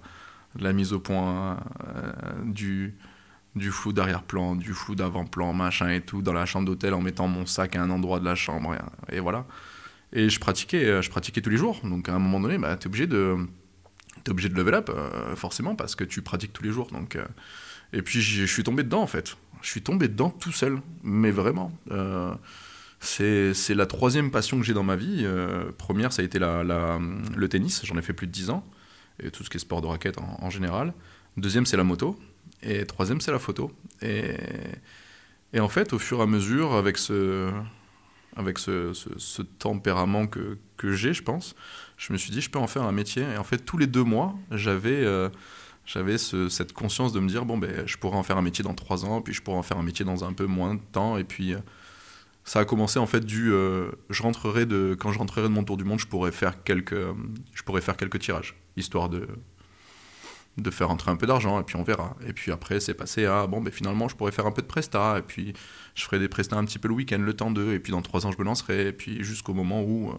la 0.60 0.74
mise 0.74 0.92
au 0.92 1.00
point 1.00 1.64
euh, 1.88 2.12
du, 2.44 2.96
du 3.56 3.72
flou 3.72 3.94
d'arrière-plan, 3.94 4.58
du 4.58 4.74
flou 4.74 4.96
d'avant-plan, 4.96 5.54
machin 5.54 5.90
et 5.90 6.02
tout, 6.02 6.22
dans 6.22 6.34
la 6.34 6.46
chambre 6.46 6.66
d'hôtel 6.66 6.94
en 6.96 7.02
mettant 7.02 7.28
mon 7.28 7.46
sac 7.46 7.78
à 7.78 7.82
un 7.82 7.90
endroit 7.92 8.20
de 8.20 8.26
la 8.26 8.36
chambre. 8.36 8.76
Et, 9.10 9.22
voilà. 9.22 9.46
Et 10.14 10.30
je 10.30 10.40
pratiquais, 10.40 11.02
je 11.02 11.10
pratiquais 11.10 11.42
tous 11.42 11.50
les 11.50 11.58
jours. 11.58 11.82
Donc 11.84 12.10
à 12.10 12.14
un 12.14 12.20
moment 12.20 12.40
donné, 12.40 12.58
bah, 12.58 12.78
tu 12.78 12.84
es 12.84 12.88
obligé 12.88 13.08
de 13.08 13.38
es 14.26 14.32
obligé 14.32 14.50
de 14.50 14.56
level 14.56 14.74
up, 14.74 14.90
euh, 14.90 15.36
forcément, 15.36 15.76
parce 15.76 15.96
que 15.96 16.04
tu 16.04 16.22
pratiques 16.22 16.54
tous 16.54 16.64
les 16.64 16.72
jours. 16.72 16.88
Donc, 16.88 17.16
euh, 17.16 17.26
et 17.94 18.02
puis 18.02 18.22
je 18.22 18.46
suis 18.46 18.64
tombé 18.64 18.84
dedans, 18.84 19.02
en 19.02 19.08
fait. 19.08 19.38
Je 19.62 19.70
suis 19.70 19.82
tombé 19.82 20.08
dedans 20.08 20.30
tout 20.30 20.52
seul, 20.52 20.82
mais 21.04 21.32
vraiment. 21.32 21.72
Euh, 21.92 22.34
c'est 23.00 23.54
la 23.70 23.86
troisième 23.86 24.32
passion 24.32 24.58
que 24.60 24.66
j'ai 24.66 24.74
dans 24.74 24.84
ma 24.84 24.96
vie. 24.96 25.28
première, 25.78 26.12
ça 26.12 26.22
a 26.22 26.26
été 26.26 26.40
la, 26.40 26.64
le 26.64 27.50
tennis, 27.50 27.82
j'en 27.86 27.98
ai 27.98 28.02
fait 28.02 28.14
plus 28.14 28.26
de 28.26 28.32
10 28.32 28.50
ans, 28.50 28.66
et 29.22 29.30
tout 29.30 29.44
ce 29.44 29.50
qui 29.50 29.58
est 29.58 29.60
sport 29.60 29.82
de 29.82 29.88
raquette 29.88 30.18
en, 30.18 30.50
général. 30.50 30.94
Deuxième, 31.38 31.66
c'est 31.66 31.78
la 31.78 31.84
moto. 31.84 32.20
Et 32.64 32.86
troisième, 32.86 33.22
c'est 33.22 33.32
la 33.32 33.38
photo. 33.38 33.72
Et, 34.02 34.36
et 35.54 35.60
en 35.60 35.70
fait, 35.70 35.94
au 35.94 36.00
fur 36.00 36.20
et 36.20 36.24
à 36.24 36.26
mesure, 36.26 36.74
avec 36.74 36.98
ce, 36.98 37.52
avec 38.36 38.58
ce, 38.60 38.94
ce, 38.94 39.42
tempérament 39.42 40.28
que, 40.28 40.58
que 40.78 40.94
j'ai, 40.94 41.14
je 41.14 41.24
pense, 41.24 41.56
je 41.98 42.12
me 42.12 42.18
suis 42.18 42.32
dit, 42.32 42.42
je 42.42 42.50
peux 42.50 42.60
en 42.60 42.68
faire 42.68 42.84
un 42.84 42.92
métier. 42.92 43.24
Et 43.24 43.38
en 43.38 43.44
fait, 43.44 43.60
tous 43.60 43.78
les 43.78 43.88
deux 43.88 44.04
mois, 44.04 44.36
j'avais 44.52 45.06
euh, 45.06 45.30
j'avais 45.86 46.18
cette 46.18 46.74
conscience 46.74 47.14
de 47.14 47.20
me 47.20 47.28
dire, 47.28 47.46
bon, 47.46 47.58
ben, 47.58 47.86
je 47.86 47.98
pourrais 47.98 48.18
en 48.18 48.24
faire 48.24 48.38
un 48.38 48.42
métier 48.42 48.64
dans 48.64 48.74
trois 48.74 49.06
ans, 49.06 49.22
puis 49.22 49.34
je 49.34 49.42
pourrais 49.42 49.58
en 49.58 49.64
faire 49.64 49.78
un 49.78 49.84
métier 49.84 50.04
dans 50.04 50.24
un 50.24 50.34
peu 50.34 50.46
moins 50.46 50.76
de 50.76 50.82
temps. 50.92 51.18
Et 51.18 51.24
puis, 51.24 51.54
euh, 51.54 51.60
ça 52.44 52.60
a 52.60 52.66
commencé 52.66 53.00
en 53.00 53.06
fait 53.06 53.26
du, 53.26 53.52
euh, 53.52 53.92
je 54.10 54.24
rentrerai 54.24 54.66
de, 54.66 54.96
quand 55.00 55.12
je 55.12 55.20
rentrerai 55.20 55.44
de 55.44 55.54
mon 55.54 55.64
tour 55.64 55.78
du 55.78 55.84
monde, 55.84 56.00
je 56.00 56.08
pourrais 56.08 56.32
faire 56.32 56.64
quelques, 56.64 56.96
je 57.54 57.64
pourrais 57.64 57.82
faire 57.82 57.98
quelques 57.98 58.20
tirages, 58.20 58.56
histoire 58.78 59.10
de 59.10 59.28
de 60.58 60.70
faire 60.72 60.90
entrer 60.90 61.12
un 61.12 61.18
peu 61.18 61.28
d'argent 61.28 61.60
et 61.60 61.64
puis 61.64 61.76
on 61.76 61.84
verra. 61.84 62.16
Et 62.28 62.34
puis 62.34 62.52
après, 62.52 62.80
c'est 62.80 62.94
passé 62.94 63.26
à 63.26 63.48
bon, 63.48 63.62
ben 63.62 63.72
finalement, 63.72 64.08
je 64.08 64.16
pourrais 64.16 64.32
faire 64.32 64.46
un 64.46 64.52
peu 64.52 64.62
de 64.62 64.68
presta 64.68 65.18
et 65.20 65.22
puis 65.22 65.54
je 65.96 66.04
ferai 66.04 66.20
des 66.20 66.30
prestats 66.30 66.58
un 66.58 66.66
petit 66.66 66.80
peu 66.80 66.88
le 66.88 66.94
week-end, 66.94 67.20
le 67.20 67.34
temps 67.34 67.52
d'eux, 67.52 67.74
et 67.74 67.80
puis 67.80 67.92
dans 67.92 68.02
trois 68.02 68.26
ans, 68.26 68.32
je 68.32 68.38
me 68.38 68.44
lancerai. 68.44 68.88
Et 68.88 68.94
puis 68.94 69.24
jusqu'au 69.24 69.54
moment 69.54 69.82
où 69.82 70.14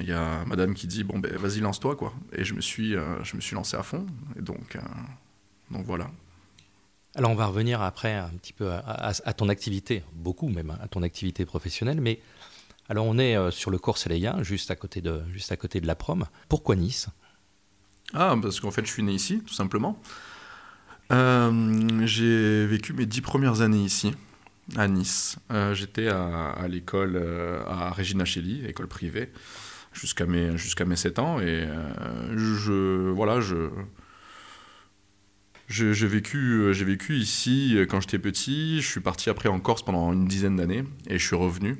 il 0.00 0.08
y 0.08 0.12
a 0.12 0.44
madame 0.44 0.74
qui 0.74 0.86
dit 0.86 1.04
bon 1.04 1.18
ben 1.18 1.34
vas-y 1.36 1.60
lance-toi 1.60 1.96
quoi 1.96 2.12
et 2.32 2.44
je 2.44 2.54
me 2.54 2.60
suis 2.60 2.94
euh, 2.94 3.22
je 3.24 3.36
me 3.36 3.40
suis 3.40 3.54
lancé 3.54 3.76
à 3.76 3.82
fond 3.82 4.06
et 4.38 4.42
donc 4.42 4.76
euh, 4.76 4.80
donc 5.70 5.84
voilà 5.86 6.10
alors 7.14 7.30
on 7.30 7.34
va 7.34 7.46
revenir 7.46 7.80
après 7.82 8.14
un 8.14 8.30
petit 8.30 8.52
peu 8.52 8.72
à, 8.72 9.12
ton 9.32 9.48
activité 9.48 10.02
beaucoup 10.12 10.48
même 10.48 10.70
hein, 10.70 10.78
à 10.82 10.88
ton 10.88 11.02
activité 11.02 11.46
professionnelle 11.46 12.00
mais 12.00 12.20
alors 12.88 13.06
on 13.06 13.18
est 13.18 13.36
euh, 13.36 13.50
sur 13.50 13.70
le 13.70 13.78
cours 13.78 13.98
juste 14.42 14.70
à 14.70 14.76
côté 14.76 15.00
de 15.00 15.22
juste 15.32 15.52
à 15.52 15.56
côté 15.56 15.80
de 15.80 15.86
la 15.86 15.94
prom 15.94 16.26
pourquoi 16.48 16.76
Nice? 16.76 17.08
Ah 18.14 18.36
parce 18.40 18.60
qu'en 18.60 18.70
fait 18.70 18.86
je 18.86 18.90
suis 18.90 19.02
né 19.02 19.12
ici 19.12 19.42
tout 19.46 19.54
simplement 19.54 20.00
j'ai 21.10 22.66
vécu 22.66 22.92
mes 22.92 23.06
dix 23.06 23.20
premières 23.20 23.60
années 23.60 23.84
ici 23.84 24.12
à 24.74 24.88
Nice. 24.88 25.38
J'étais 25.74 26.08
à, 26.08 26.66
l'école 26.68 27.16
à 27.68 27.90
Regina 27.90 28.24
Cheli, 28.24 28.66
école 28.66 28.88
privée 28.88 29.30
jusqu'à 29.96 30.26
mes, 30.26 30.56
jusqu'à 30.56 30.84
mes 30.84 30.96
7 30.96 31.18
ans. 31.18 31.40
Et 31.40 31.44
euh, 31.66 32.36
je, 32.36 33.10
voilà, 33.10 33.40
je, 33.40 33.70
j'ai 35.68 36.06
vécu, 36.06 36.72
j'ai 36.72 36.84
vécu 36.84 37.16
ici 37.16 37.76
quand 37.88 38.00
j'étais 38.00 38.18
petit. 38.18 38.80
Je 38.80 38.86
suis 38.86 39.00
parti 39.00 39.30
après 39.30 39.48
en 39.48 39.60
Corse 39.60 39.84
pendant 39.84 40.12
une 40.12 40.26
dizaine 40.26 40.56
d'années 40.56 40.84
et 41.08 41.18
je 41.18 41.26
suis 41.26 41.36
revenu. 41.36 41.76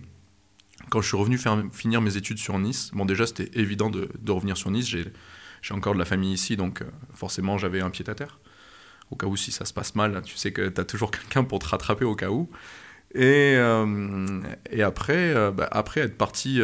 Quand 0.90 1.00
je 1.00 1.08
suis 1.08 1.16
revenu 1.16 1.38
faire, 1.38 1.62
finir 1.72 2.00
mes 2.00 2.16
études 2.16 2.38
sur 2.38 2.58
Nice, 2.58 2.90
bon 2.94 3.04
déjà 3.04 3.26
c'était 3.26 3.50
évident 3.58 3.90
de, 3.90 4.08
revenir 4.28 4.56
sur 4.56 4.70
Nice. 4.70 4.94
J'ai 5.66 5.74
encore 5.74 5.94
de 5.94 5.98
la 5.98 6.04
famille 6.04 6.32
ici, 6.32 6.56
donc 6.56 6.82
euh, 6.82 6.84
forcément 7.12 7.58
j'avais 7.58 7.80
un 7.80 7.90
pied 7.90 8.08
à 8.08 8.14
terre. 8.14 8.38
Au 9.10 9.16
cas 9.16 9.26
où 9.26 9.36
si 9.36 9.50
ça 9.50 9.64
se 9.64 9.72
passe 9.72 9.96
mal, 9.96 10.22
tu 10.22 10.36
sais 10.36 10.52
que 10.52 10.68
tu 10.68 10.80
as 10.80 10.84
toujours 10.84 11.10
quelqu'un 11.10 11.42
pour 11.42 11.58
te 11.58 11.66
rattraper 11.66 12.04
au 12.04 12.14
cas 12.14 12.30
où. 12.30 12.48
Et, 13.14 13.54
euh, 13.56 14.40
après, 14.84 15.34
euh, 15.34 15.50
bah, 15.50 15.68
après, 15.72 16.02
être 16.02 16.16
parti, 16.16 16.60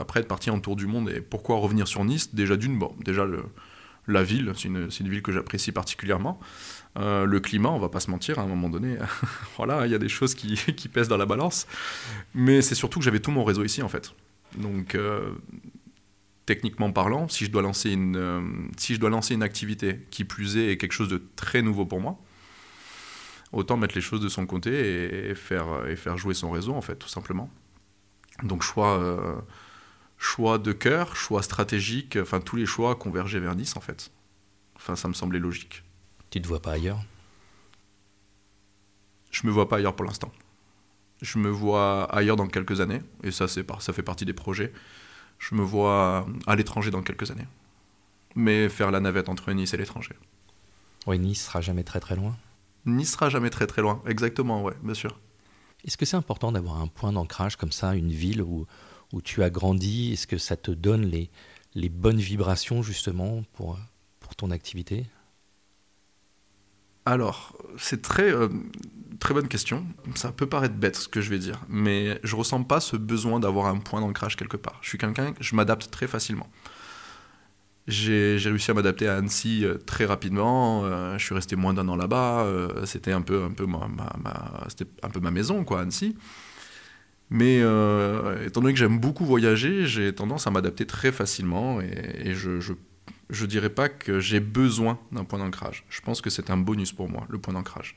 après 0.00 0.20
être 0.20 0.28
parti 0.28 0.50
en 0.50 0.58
tour 0.58 0.74
du 0.74 0.86
monde, 0.86 1.08
et 1.10 1.20
pourquoi 1.20 1.58
revenir 1.58 1.86
sur 1.86 2.04
Nice? 2.04 2.34
Déjà 2.34 2.56
d'une, 2.56 2.78
bon, 2.78 2.96
déjà 3.04 3.26
la 4.08 4.22
ville, 4.24 4.52
c'est 4.56 4.68
une, 4.68 5.08
ville 5.08 5.22
que 5.22 5.30
j'apprécie 5.30 5.70
particulièrement. 5.70 6.40
le 6.96 7.38
climat, 7.38 7.70
on 7.70 7.78
va 7.78 7.90
pas 7.90 8.00
se 8.00 8.10
mentir, 8.10 8.40
à 8.40 8.42
un 8.42 8.46
moment 8.46 8.68
donné, 8.68 8.96
voilà, 9.56 9.86
il 9.86 9.92
y 9.92 9.94
a 9.94 9.98
des 9.98 10.08
choses 10.08 10.34
qui, 10.34 10.88
pèsent 10.88 11.08
dans 11.08 11.16
la 11.16 11.26
balance. 11.26 11.68
Mais 12.34 12.60
c'est 12.60 12.74
surtout 12.74 12.98
que 12.98 13.04
j'avais 13.04 13.20
tout 13.20 13.30
mon 13.30 13.44
réseau 13.44 13.62
ici, 13.62 13.82
en 13.82 13.88
fait. 13.88 14.14
Donc, 14.56 14.96
techniquement 16.46 16.92
parlant, 16.92 17.28
si 17.28 17.44
je 17.44 17.50
dois 17.50 17.62
lancer 17.62 17.90
une, 17.90 18.70
si 18.76 18.94
je 18.94 19.00
dois 19.00 19.10
lancer 19.10 19.34
une 19.34 19.42
activité 19.42 20.06
qui 20.10 20.24
plus 20.24 20.56
est, 20.56 20.72
est 20.72 20.76
quelque 20.78 20.92
chose 20.92 21.08
de 21.08 21.22
très 21.34 21.60
nouveau 21.60 21.84
pour 21.84 22.00
moi, 22.00 22.18
autant 23.52 23.76
mettre 23.76 23.94
les 23.94 24.00
choses 24.00 24.20
de 24.20 24.28
son 24.28 24.46
côté 24.46 25.30
et, 25.30 25.34
faire, 25.34 25.86
et 25.88 25.96
faire 25.96 26.16
jouer 26.16 26.34
son 26.34 26.50
réseau, 26.50 26.74
en 26.74 26.80
fait, 26.80 26.96
tout 26.96 27.08
simplement. 27.08 27.50
Donc, 28.42 28.62
choix, 28.62 28.98
euh, 28.98 29.36
choix 30.18 30.58
de 30.58 30.72
cœur, 30.72 31.16
choix 31.16 31.42
stratégique, 31.42 32.16
enfin, 32.20 32.40
tous 32.40 32.56
les 32.56 32.66
choix 32.66 32.94
convergeaient 32.94 33.40
vers 33.40 33.54
Nice, 33.54 33.76
en 33.76 33.80
fait. 33.80 34.10
Enfin, 34.76 34.94
ça 34.94 35.08
me 35.08 35.14
semblait 35.14 35.38
logique. 35.38 35.82
Tu 36.30 36.40
te 36.40 36.46
vois 36.46 36.60
pas 36.60 36.72
ailleurs? 36.72 37.02
Je 39.30 39.46
me 39.46 39.52
vois 39.52 39.68
pas 39.68 39.76
ailleurs 39.76 39.96
pour 39.96 40.04
l'instant. 40.04 40.32
Je 41.22 41.38
me 41.38 41.48
vois 41.48 42.04
ailleurs 42.14 42.36
dans 42.36 42.46
quelques 42.46 42.80
années, 42.80 43.00
et 43.22 43.30
ça, 43.30 43.48
c'est 43.48 43.66
ça 43.80 43.92
fait 43.92 44.02
partie 44.02 44.24
des 44.24 44.34
projets. 44.34 44.72
Je 45.38 45.54
me 45.54 45.62
vois 45.62 46.26
à 46.46 46.56
l'étranger 46.56 46.90
dans 46.90 47.02
quelques 47.02 47.30
années. 47.30 47.46
Mais 48.34 48.68
faire 48.68 48.90
la 48.90 49.00
navette 49.00 49.28
entre 49.28 49.52
Nice 49.52 49.72
et 49.74 49.76
l'étranger. 49.76 50.14
Oui, 51.06 51.18
Nice 51.18 51.46
sera 51.46 51.60
jamais 51.60 51.84
très 51.84 52.00
très 52.00 52.16
loin 52.16 52.36
n'y 52.86 53.04
sera 53.04 53.28
jamais 53.28 53.50
très 53.50 53.66
très 53.66 53.82
loin. 53.82 54.00
Exactement, 54.06 54.62
ouais, 54.62 54.74
bien 54.82 54.94
sûr. 54.94 55.18
Est-ce 55.84 55.96
que 55.96 56.06
c'est 56.06 56.16
important 56.16 56.52
d'avoir 56.52 56.80
un 56.80 56.88
point 56.88 57.12
d'ancrage 57.12 57.56
comme 57.56 57.72
ça, 57.72 57.94
une 57.94 58.10
ville 58.10 58.42
où, 58.42 58.66
où 59.12 59.20
tu 59.20 59.42
as 59.42 59.50
grandi? 59.50 60.12
Est-ce 60.12 60.26
que 60.26 60.38
ça 60.38 60.56
te 60.56 60.70
donne 60.70 61.02
les, 61.02 61.30
les 61.74 61.88
bonnes 61.88 62.18
vibrations 62.18 62.82
justement 62.82 63.42
pour, 63.52 63.78
pour 64.20 64.34
ton 64.34 64.50
activité? 64.50 65.06
Alors, 67.04 67.56
c'est 67.78 68.02
très, 68.02 68.32
euh, 68.32 68.48
très 69.18 69.34
bonne 69.34 69.48
question. 69.48 69.86
Ça 70.14 70.32
peut 70.32 70.46
paraître 70.46 70.74
bête 70.74 70.96
ce 70.96 71.08
que 71.08 71.20
je 71.20 71.30
vais 71.30 71.38
dire, 71.38 71.60
mais 71.68 72.20
je 72.22 72.36
ressens 72.36 72.62
pas 72.62 72.80
ce 72.80 72.96
besoin 72.96 73.40
d'avoir 73.40 73.66
un 73.66 73.78
point 73.78 74.00
d'ancrage 74.00 74.36
quelque 74.36 74.56
part. 74.56 74.78
Je 74.82 74.88
suis 74.88 74.98
quelqu'un, 74.98 75.34
je 75.40 75.54
m'adapte 75.54 75.90
très 75.90 76.06
facilement. 76.06 76.48
J'ai 77.88 78.36
réussi 78.44 78.70
à 78.72 78.74
m'adapter 78.74 79.06
à 79.06 79.16
Annecy 79.16 79.64
euh, 79.64 79.78
très 79.78 80.06
rapidement. 80.06 80.84
Euh, 80.84 81.16
je 81.18 81.24
suis 81.24 81.34
resté 81.34 81.54
moins 81.54 81.72
d'un 81.72 81.86
an 81.88 81.94
là-bas. 81.94 82.42
Euh, 82.42 82.84
c'était 82.84 83.12
un 83.12 83.20
peu, 83.20 83.44
un 83.44 83.50
peu 83.50 83.66
ma, 83.66 83.86
un 85.02 85.08
peu 85.08 85.20
ma 85.20 85.30
maison, 85.30 85.64
quoi, 85.64 85.82
Annecy. 85.82 86.16
Mais 87.30 87.58
étant 88.44 88.60
donné 88.60 88.72
que 88.72 88.78
j'aime 88.78 89.00
beaucoup 89.00 89.24
voyager, 89.24 89.86
j'ai 89.86 90.14
tendance 90.14 90.46
à 90.46 90.50
m'adapter 90.52 90.86
très 90.86 91.10
facilement 91.10 91.80
et, 91.80 92.34
je, 92.34 92.60
je, 92.60 92.72
je, 93.30 93.46
dirais 93.46 93.70
pas 93.70 93.88
que 93.88 94.20
j'ai 94.20 94.38
besoin 94.38 95.00
d'un 95.10 95.24
point 95.24 95.40
d'ancrage. 95.40 95.84
Je 95.88 96.00
pense 96.02 96.20
que 96.20 96.30
c'est 96.30 96.50
un 96.50 96.56
bonus 96.56 96.92
pour 96.92 97.08
moi, 97.08 97.26
le 97.28 97.38
point 97.38 97.52
d'ancrage. 97.52 97.96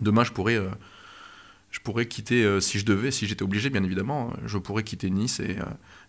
Demain, 0.00 0.24
je 0.24 0.32
pourrais 0.32 0.58
je 1.70 1.80
pourrais 1.80 2.06
quitter, 2.06 2.44
euh, 2.44 2.60
si 2.60 2.78
je 2.78 2.86
devais, 2.86 3.10
si 3.10 3.26
j'étais 3.26 3.42
obligé, 3.42 3.68
bien 3.68 3.84
évidemment, 3.84 4.32
je 4.46 4.56
pourrais 4.58 4.82
quitter 4.84 5.10
Nice 5.10 5.40
et, 5.40 5.56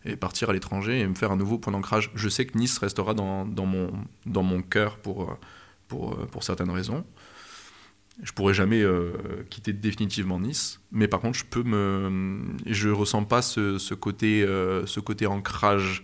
euh, 0.07 0.15
partir 0.15 0.49
à 0.49 0.53
l'étranger 0.53 0.99
et 0.99 1.07
me 1.07 1.15
faire 1.15 1.31
un 1.31 1.35
nouveau 1.35 1.57
point 1.57 1.73
d'ancrage. 1.73 2.11
Je 2.15 2.29
sais 2.29 2.45
que 2.45 2.57
Nice 2.57 2.77
restera 2.77 3.13
dans, 3.13 3.45
mon, 3.45 3.91
dans 4.25 4.43
mon 4.43 4.61
cœur 4.61 4.97
pour, 4.97 5.23
euh, 5.23 5.37
pour, 5.87 6.15
pour 6.27 6.43
certaines 6.43 6.71
raisons. 6.71 7.05
Je 8.21 8.33
pourrais 8.33 8.53
jamais 8.53 8.83
quitter 9.49 9.71
définitivement 9.71 10.41
Nice, 10.41 10.81
mais 10.91 11.07
par 11.07 11.21
contre, 11.21 11.37
je 11.37 11.45
peux 11.45 11.63
me, 11.63 12.41
je 12.65 12.89
ressens 12.89 13.23
pas 13.23 13.41
ce, 13.41 13.93
côté, 13.93 14.45
ce 14.85 14.99
côté 14.99 15.25
ancrage. 15.25 16.03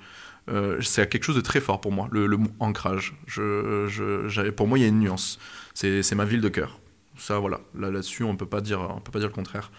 c'est 0.80 1.10
quelque 1.10 1.26
chose 1.26 1.36
de 1.36 1.42
très 1.42 1.60
fort 1.60 1.82
pour 1.82 1.92
moi, 1.92 2.08
le, 2.14 2.38
mot 2.38 2.52
ancrage. 2.62 3.16
Je, 3.28 3.88
je, 3.90 4.50
pour 4.52 4.70
moi, 4.70 4.80
il 4.80 4.84
y 4.84 4.86
a 4.86 4.88
une 4.88 5.00
nuance. 5.00 5.40
C'est 5.74 6.16
ma 6.16 6.24
ville 6.24 6.40
de 6.40 6.48
cœur. 6.48 6.80
Ça, 7.18 7.40
voilà, 7.40 7.60
là, 7.74 7.90
là-dessus, 7.92 8.24
on 8.24 8.36
peut 8.36 8.46
pas 8.46 8.62
dire, 8.62 8.82
on 8.82 9.00
peut 9.00 9.12
pas 9.12 9.20
dire 9.20 9.30
le 9.30 9.34
contraire. 9.34 9.72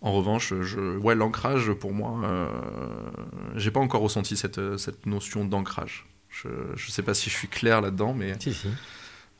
En 0.00 0.12
revanche, 0.12 0.52
je, 0.62 0.96
ouais, 0.98 1.14
l'ancrage, 1.14 1.72
pour 1.72 1.92
moi, 1.92 2.20
euh, 2.24 2.48
j'ai 3.54 3.70
pas 3.70 3.80
encore 3.80 4.00
ressenti 4.02 4.36
cette, 4.36 4.76
cette 4.78 5.06
notion 5.06 5.44
d'ancrage. 5.44 6.06
Je 6.30 6.48
ne 6.48 6.76
sais 6.90 7.02
pas 7.02 7.14
si 7.14 7.30
je 7.30 7.36
suis 7.36 7.48
clair 7.48 7.80
là-dedans, 7.80 8.14
mais, 8.14 8.34
Si, 8.40 8.52
si. 8.54 8.68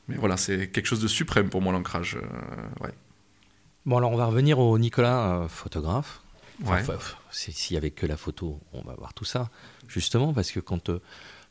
mais 0.07 0.15
voilà, 0.15 0.37
c'est 0.37 0.69
quelque 0.69 0.85
chose 0.85 1.01
de 1.01 1.07
suprême 1.07 1.49
pour 1.49 1.61
moi, 1.61 1.73
l'ancrage. 1.73 2.15
euh, 2.21 2.83
ouais. 2.85 2.93
Bon, 3.85 3.97
alors 3.97 4.11
on 4.11 4.15
va 4.15 4.27
revenir 4.27 4.59
au 4.59 4.77
Nicolas, 4.79 5.41
euh, 5.41 5.47
photographe. 5.47 6.21
Enfin, 6.63 6.93
Ouais. 6.93 6.97
S'il 7.31 7.73
y 7.73 7.77
avait 7.77 7.89
que 7.91 8.05
la 8.05 8.15
photo, 8.15 8.59
on 8.73 8.81
va 8.83 8.93
voir 8.93 9.13
tout 9.13 9.25
ça. 9.25 9.49
Justement, 9.87 10.33
parce 10.33 10.51
que 10.51 10.59
quand 10.61 10.89
euh, 10.89 11.01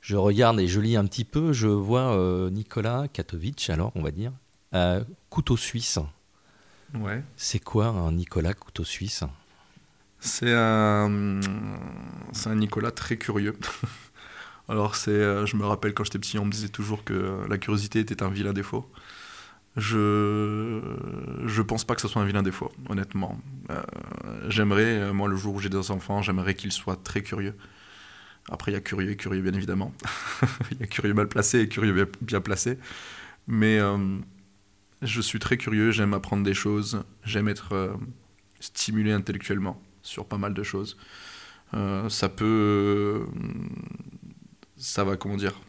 je 0.01 0.17
regarde 0.17 0.59
et 0.61 0.69
je 0.69 0.81
lis 0.81 0.97
un 0.97 1.05
petit 1.05 1.25
peu, 1.25 1.53
je 1.53 1.67
vois 1.67 2.17
euh, 2.17 2.49
Nicolas 2.51 3.09
Katovic, 3.13 3.69
alors 3.69 3.93
on 3.97 4.03
va 4.03 4.13
dire, 4.13 4.33
euh, 4.75 5.05
couteau 5.31 5.57
suisse. 5.57 5.99
Ouais. 6.95 7.23
C'est 7.37 7.59
quoi 7.59 7.87
un 7.87 8.13
Nicolas 8.13 8.55
couteau 8.55 8.85
suisse? 8.85 9.25
C'est 10.21 10.53
un, 10.55 11.41
c'est 12.33 12.49
un 12.51 12.55
Nicolas 12.55 12.91
très 12.93 13.17
curieux. 13.17 13.57
Alors, 14.69 14.95
c'est, 14.95 15.11
euh, 15.11 15.47
je 15.47 15.57
me 15.57 15.65
rappelle 15.67 15.95
quand 15.95 16.05
j'étais 16.05 16.19
petit, 16.19 16.39
on 16.39 16.45
me 16.45 16.51
disait 16.51 16.69
toujours 16.69 17.03
que 17.05 17.45
la 17.49 17.59
curiosité 17.59 17.99
était 18.01 18.23
un 18.23 18.29
vilain 18.31 18.53
défaut. 18.53 18.89
Je 19.77 20.81
je 21.47 21.63
pense 21.63 21.85
pas 21.85 21.95
que 21.95 22.03
ce 22.03 22.09
soit 22.09 22.23
un 22.23 22.27
vilain 22.27 22.43
défaut, 22.43 22.71
honnêtement. 22.91 23.41
Euh, 23.71 23.83
j'aimerais, 24.49 25.13
moi, 25.13 25.29
le 25.29 25.37
jour 25.37 25.55
où 25.55 25.61
j'ai 25.61 25.71
des 25.71 25.91
enfants, 25.91 26.23
j'aimerais 26.23 26.55
qu'ils 26.55 26.73
soient 26.73 26.97
très 26.97 27.23
curieux. 27.23 27.55
Après, 28.51 28.73
il 28.73 28.75
y 28.75 28.79
a 28.79 28.81
curieux 28.81 29.11
et 29.13 29.17
curieux, 29.17 29.43
bien 29.43 29.55
évidemment. 29.55 29.93
Il 30.73 30.81
y 30.81 30.83
a 30.83 30.87
curieux 30.87 31.15
mal 31.15 31.29
placé 31.29 31.61
et 31.61 31.69
curieux 31.69 31.93
bien- 31.93 32.07
bien 32.23 32.41
placé. 32.41 32.79
Mais 33.47 33.79
euh, 33.79 33.99
je 35.03 35.21
suis 35.21 35.39
très 35.39 35.57
curieux, 35.57 35.91
j'aime 35.91 36.15
apprendre 36.15 36.45
des 36.45 36.55
choses, 36.55 37.03
j'aime 37.25 37.49
être 37.49 37.73
euh, 37.75 37.95
stimulé 38.61 39.13
intellectuellement 39.13 39.81
sur 40.03 40.27
pas 40.27 40.39
mal 40.39 40.55
de 40.55 40.63
choses. 40.63 40.97
Euh, 41.75 42.09
ça 42.09 42.29
peut. 42.29 43.27
Ça 44.77 45.05
va, 45.05 45.17
comment 45.17 45.37
dire 45.37 45.61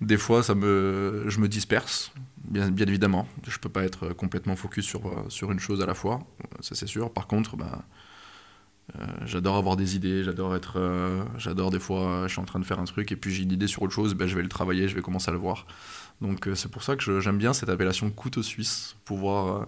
Des 0.00 0.16
fois, 0.16 0.42
ça 0.42 0.54
me, 0.54 1.24
je 1.28 1.40
me 1.40 1.48
disperse, 1.48 2.12
bien, 2.44 2.68
évidemment. 2.76 3.28
Je 3.46 3.58
peux 3.58 3.68
pas 3.68 3.84
être 3.84 4.10
complètement 4.10 4.56
focus 4.56 4.86
sur, 4.86 5.50
une 5.50 5.58
chose 5.60 5.82
à 5.82 5.86
la 5.86 5.94
fois, 5.94 6.20
ça 6.60 6.74
c'est 6.74 6.86
sûr. 6.86 7.12
Par 7.12 7.26
contre, 7.26 7.56
bah, 7.56 7.84
euh, 8.98 9.06
j'adore 9.24 9.56
avoir 9.56 9.76
des 9.76 9.96
idées, 9.96 10.24
j'adore 10.24 10.54
être. 10.56 10.80
j'adore 11.36 11.70
des 11.70 11.80
fois, 11.80 12.24
je 12.26 12.32
suis 12.32 12.40
en 12.40 12.44
train 12.44 12.60
de 12.60 12.64
faire 12.64 12.78
un 12.78 12.84
truc 12.84 13.12
et 13.12 13.16
puis 13.16 13.34
j'ai 13.34 13.42
une 13.42 13.52
idée 13.52 13.66
sur 13.66 13.82
autre 13.82 13.92
chose, 13.92 14.14
ben, 14.14 14.26
je 14.26 14.36
vais 14.36 14.42
le 14.42 14.48
travailler, 14.48 14.88
je 14.88 14.94
vais 14.94 15.02
commencer 15.02 15.28
à 15.30 15.32
le 15.32 15.38
voir. 15.38 15.66
Donc 16.20 16.48
euh, 16.48 16.54
c'est 16.54 16.70
pour 16.70 16.82
ça 16.82 16.96
que 16.96 17.20
j'aime 17.20 17.38
bien 17.38 17.52
cette 17.52 17.68
appellation 17.68 18.10
couteau 18.10 18.42
suisse, 18.42 18.96
pouvoir. 19.04 19.62
euh, 19.62 19.66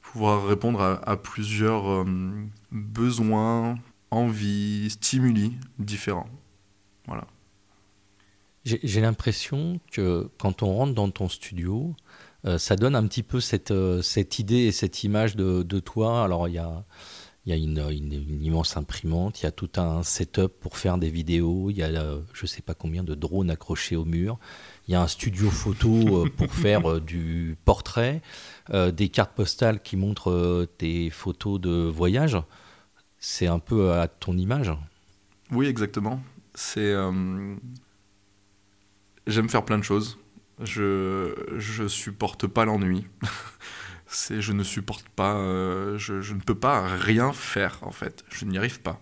pouvoir 0.00 0.44
répondre 0.44 0.80
à, 0.80 1.16
plusieurs 1.16 1.88
euh, 1.88 2.04
besoins, 2.72 3.78
envies, 4.10 4.90
stimuli 4.90 5.56
différents. 5.78 6.28
Voilà. 7.06 7.28
J'ai 8.64 9.00
l'impression 9.00 9.78
que 9.92 10.28
quand 10.36 10.64
on 10.64 10.74
rentre 10.74 10.94
dans 10.94 11.10
ton 11.10 11.28
studio, 11.28 11.94
ça 12.58 12.74
donne 12.74 12.96
un 12.96 13.06
petit 13.06 13.22
peu 13.22 13.38
cette, 13.40 13.72
cette 14.02 14.40
idée 14.40 14.64
et 14.64 14.72
cette 14.72 15.04
image 15.04 15.36
de, 15.36 15.62
de 15.62 15.78
toi. 15.78 16.24
Alors, 16.24 16.48
il 16.48 16.54
y 16.54 16.58
a, 16.58 16.84
il 17.46 17.50
y 17.50 17.54
a 17.54 17.56
une, 17.56 18.12
immense 18.44 18.76
imprimante, 18.76 19.40
il 19.40 19.44
y 19.44 19.46
a 19.46 19.50
tout 19.50 19.70
un 19.76 20.02
setup 20.02 20.48
pour 20.60 20.76
faire 20.76 20.98
des 20.98 21.08
vidéos, 21.08 21.70
il 21.70 21.78
y 21.78 21.82
a 21.82 21.86
euh, 21.86 22.20
je 22.34 22.44
ne 22.44 22.46
sais 22.46 22.60
pas 22.60 22.74
combien 22.74 23.02
de 23.02 23.14
drones 23.14 23.50
accrochés 23.50 23.96
au 23.96 24.04
mur, 24.04 24.38
il 24.86 24.92
y 24.92 24.94
a 24.94 25.00
un 25.00 25.06
studio 25.06 25.48
photo 25.50 26.24
euh, 26.24 26.28
pour 26.36 26.52
faire 26.52 26.90
euh, 26.90 27.00
du 27.00 27.56
portrait, 27.64 28.20
des 28.92 29.08
cartes 29.08 29.34
postales 29.34 29.82
qui 29.82 29.96
montrent 29.96 30.68
tes 30.78 31.10
photos 31.10 31.60
de 31.60 31.88
voyage. 31.88 32.38
C'est 33.18 33.48
un 33.48 33.58
peu 33.58 33.92
à 33.92 34.06
ton 34.06 34.38
image. 34.38 34.72
Oui, 35.50 35.66
exactement. 35.66 36.22
C'est. 36.54 36.94
J'aime 39.26 39.48
faire 39.48 39.64
plein 39.64 39.76
de 39.76 39.82
choses. 39.82 40.18
Je 40.60 41.34
je 41.56 41.88
supporte 41.88 42.46
pas 42.46 42.64
l'ennui. 42.64 43.06
C'est 44.10 44.42
je 44.42 44.52
ne 44.52 44.62
supporte 44.62 45.08
pas. 45.08 45.36
euh, 45.36 45.96
je, 45.98 46.34
ne 46.34 46.40
peux 46.40 46.54
pas 46.54 46.86
rien 46.86 47.32
faire 47.32 47.78
en 47.82 47.92
fait. 47.92 48.24
Je 48.30 48.44
n'y 48.44 48.58
arrive 48.58 48.80
pas. 48.80 49.00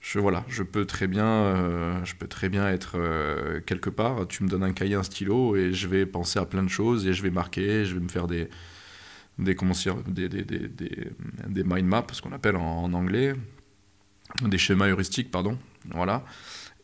Je 0.00 0.18
voilà. 0.18 0.44
Je 0.48 0.62
peux 0.62 0.86
très 0.86 1.06
bien. 1.06 1.26
euh, 1.26 2.04
je 2.04 2.14
peux 2.14 2.26
très 2.26 2.48
bien 2.48 2.68
être 2.68 2.92
euh, 2.96 3.60
quelque 3.60 3.90
part. 3.90 4.26
Tu 4.28 4.42
me 4.44 4.48
donnes 4.48 4.62
un 4.64 4.72
cahier, 4.72 4.94
un 4.94 5.02
stylo 5.02 5.56
et 5.56 5.72
je 5.72 5.86
vais 5.88 6.06
penser 6.06 6.38
à 6.38 6.46
plein 6.46 6.62
de 6.62 6.68
choses 6.68 7.06
et 7.06 7.12
je 7.12 7.22
vais 7.22 7.30
marquer. 7.30 7.84
Je 7.84 7.94
vais 7.94 8.00
me 8.00 8.08
faire 8.08 8.26
des 8.26 8.48
des 9.38 9.54
comment 9.56 9.72
dire, 9.74 9.96
des 10.04 10.28
des 10.28 10.44
des, 10.44 10.68
des, 10.68 11.08
des 11.48 11.64
mind 11.64 11.86
maps, 11.88 12.06
ce 12.12 12.22
qu'on 12.22 12.32
appelle 12.32 12.56
en- 12.56 12.84
en 12.84 12.92
anglais 12.94 13.34
des 14.42 14.58
schémas 14.58 14.86
heuristiques, 14.88 15.30
pardon. 15.30 15.58
Voilà. 15.92 16.24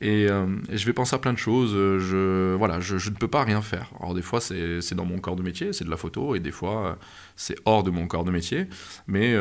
Et, 0.01 0.29
euh, 0.29 0.47
et 0.69 0.77
je 0.77 0.87
vais 0.87 0.93
penser 0.93 1.15
à 1.15 1.19
plein 1.19 1.33
de 1.33 1.39
choses. 1.39 1.73
euh, 1.75 1.99
Je, 1.99 2.55
voilà, 2.57 2.81
je, 2.81 2.95
ne 2.95 3.15
peux 3.15 3.29
pas 3.29 3.45
rien 3.45 3.63
faire. 3.63 3.91
Alors 4.01 4.15
des 4.15 4.23
fois, 4.23 4.41
c'est 4.41 4.95
dans 4.95 5.05
mon 5.05 5.19
corps 5.19 5.37
de 5.37 5.43
métier, 5.43 5.73
c'est 5.73 5.85
de 5.85 5.91
la 5.91 5.97
photo, 5.97 6.35
et 6.35 6.41
des 6.41 6.53
fois, 6.53 6.87
euh, 6.87 6.95
c'est 7.37 7.57
hors 7.65 7.83
de 7.83 7.91
mon 7.91 8.07
corps 8.07 8.25
de 8.25 8.31
métier. 8.31 8.67
Mais 9.07 9.37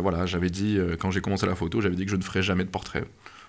voilà, 0.00 0.26
j'avais 0.26 0.50
dit, 0.50 0.78
quand 0.98 1.10
j'ai 1.10 1.20
commencé 1.20 1.46
la 1.46 1.54
photo, 1.54 1.80
j'avais 1.80 1.96
dit 1.96 2.04
que 2.04 2.10
je 2.10 2.16
ne 2.16 2.22
ferais 2.22 2.42
jamais 2.42 2.64
de 2.64 2.70
portrait. 2.70 3.04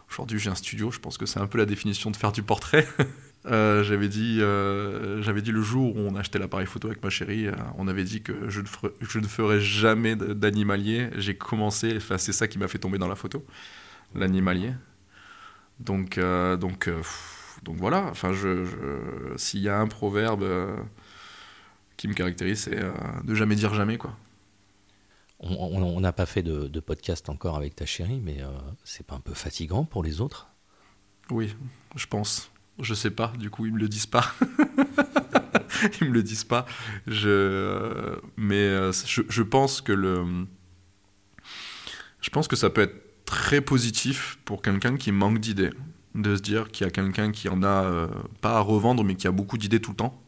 Aujourd'hui, 0.10 0.39
j'ai 0.39 0.50
un 0.50 0.56
studio, 0.56 0.91
je 0.91 1.00
pense 1.00 1.17
que 1.17 1.26
c'est 1.26 1.39
un 1.39 1.47
peu 1.47 1.58
la 1.58 1.65
définition 1.65 2.12
de 2.12 2.17
faire 2.17 2.32
du 2.32 2.43
portrait. 2.43 2.88
J'avais 3.43 4.08
dit, 4.08 4.36
dit 4.36 5.52
le 5.52 5.62
jour 5.62 5.95
où 5.95 6.00
on 6.00 6.15
achetait 6.15 6.38
l'appareil 6.38 6.67
photo 6.67 6.89
avec 6.89 7.04
ma 7.04 7.10
chérie, 7.10 7.47
on 7.78 7.88
avait 7.88 8.04
dit 8.04 8.21
que 8.21 8.50
je 8.50 8.62
ne, 8.62 8.67
ferais, 9.28 9.60
jamais 9.60 10.15
d'animalier. 10.15 11.10
J'ai 11.17 11.36
commencé, 11.36 11.95
enfin, 11.97 12.19
c'est 12.19 12.34
ça 12.34 12.47
qui 12.47 12.60
m'a 12.60 12.67
fait 12.67 12.78
tomber 12.78 13.00
dans 13.00 13.08
la 13.08 13.15
photo, 13.15 13.43
l'animalier. 14.13 14.74
Donc, 15.82 16.17
euh, 16.17 16.58
donc, 16.58 16.88
euh, 16.88 17.02
donc 17.63 17.78
voilà. 17.78 18.04
Enfin, 18.10 18.34
je, 18.34 18.65
je- 18.65 19.38
s'il 19.38 19.62
y 19.62 19.70
a 19.70 19.80
un 19.80 19.88
proverbe 19.88 20.44
euh, 20.44 20.76
qui 21.98 22.08
me 22.08 22.13
caractérise, 22.13 22.62
c'est 22.62 22.80
de 23.24 23.36
jamais 23.36 23.56
dire 23.56 23.74
jamais, 23.74 23.98
quoi. 23.98 24.15
On- 25.39 26.00
n'a 26.00 26.13
pas 26.13 26.28
fait 26.28 26.44
de, 26.44 26.67
de 26.67 26.80
podcast 26.80 27.28
encore 27.30 27.56
avec 27.58 27.76
ta 27.76 27.86
chérie, 27.88 28.20
mais 28.24 28.38
c'est 28.84 29.06
pas 29.06 29.15
un 29.15 29.20
peu 29.20 29.34
fatigant 29.34 29.86
pour 29.86 30.04
les 30.04 30.22
autres? 30.22 30.48
Oui, 31.32 31.56
je 31.96 32.06
pense. 32.06 32.52
Je 32.80 32.94
sais 32.94 33.12
pas, 33.12 33.34
du 33.38 33.50
coup, 33.50 33.65
ils 33.65 33.74
me 33.74 33.80
le 33.80 33.88
disent 33.89 34.06
pas. 34.06 34.34
ils 36.02 36.08
me 36.08 36.13
le 36.13 36.22
disent 36.24 36.44
pas. 36.44 36.65
Je... 37.08 38.20
Mais 38.38 38.91
je, 38.91 39.22
je 39.28 39.41
pense 39.44 39.82
que 39.82 39.91
le. 39.91 40.46
Je 42.22 42.30
pense 42.30 42.48
que 42.48 42.56
ça 42.56 42.70
peut 42.70 42.82
être 42.82 42.96
très 43.32 43.62
positif 43.62 44.38
pour 44.44 44.62
quelqu'un 44.62 44.98
qui 44.98 45.13
manque 45.13 45.39
d'idées. 45.39 45.72
De 46.15 46.36
se 46.36 46.41
dire 46.41 46.67
qu'il 46.70 46.86
y 46.86 46.88
a 46.89 46.91
quelqu'un 46.91 47.32
qui 47.32 47.48
en 47.48 47.63
a 47.63 47.86
euh, 47.86 48.08
pas 48.41 48.58
à 48.58 48.60
revendre, 48.60 49.06
mais 49.06 49.15
qui 49.15 49.26
a 49.26 49.32
beaucoup 49.32 49.58
d'idées 49.58 49.80
tout 49.80 49.91
le 49.91 49.96
temps. 49.96 50.22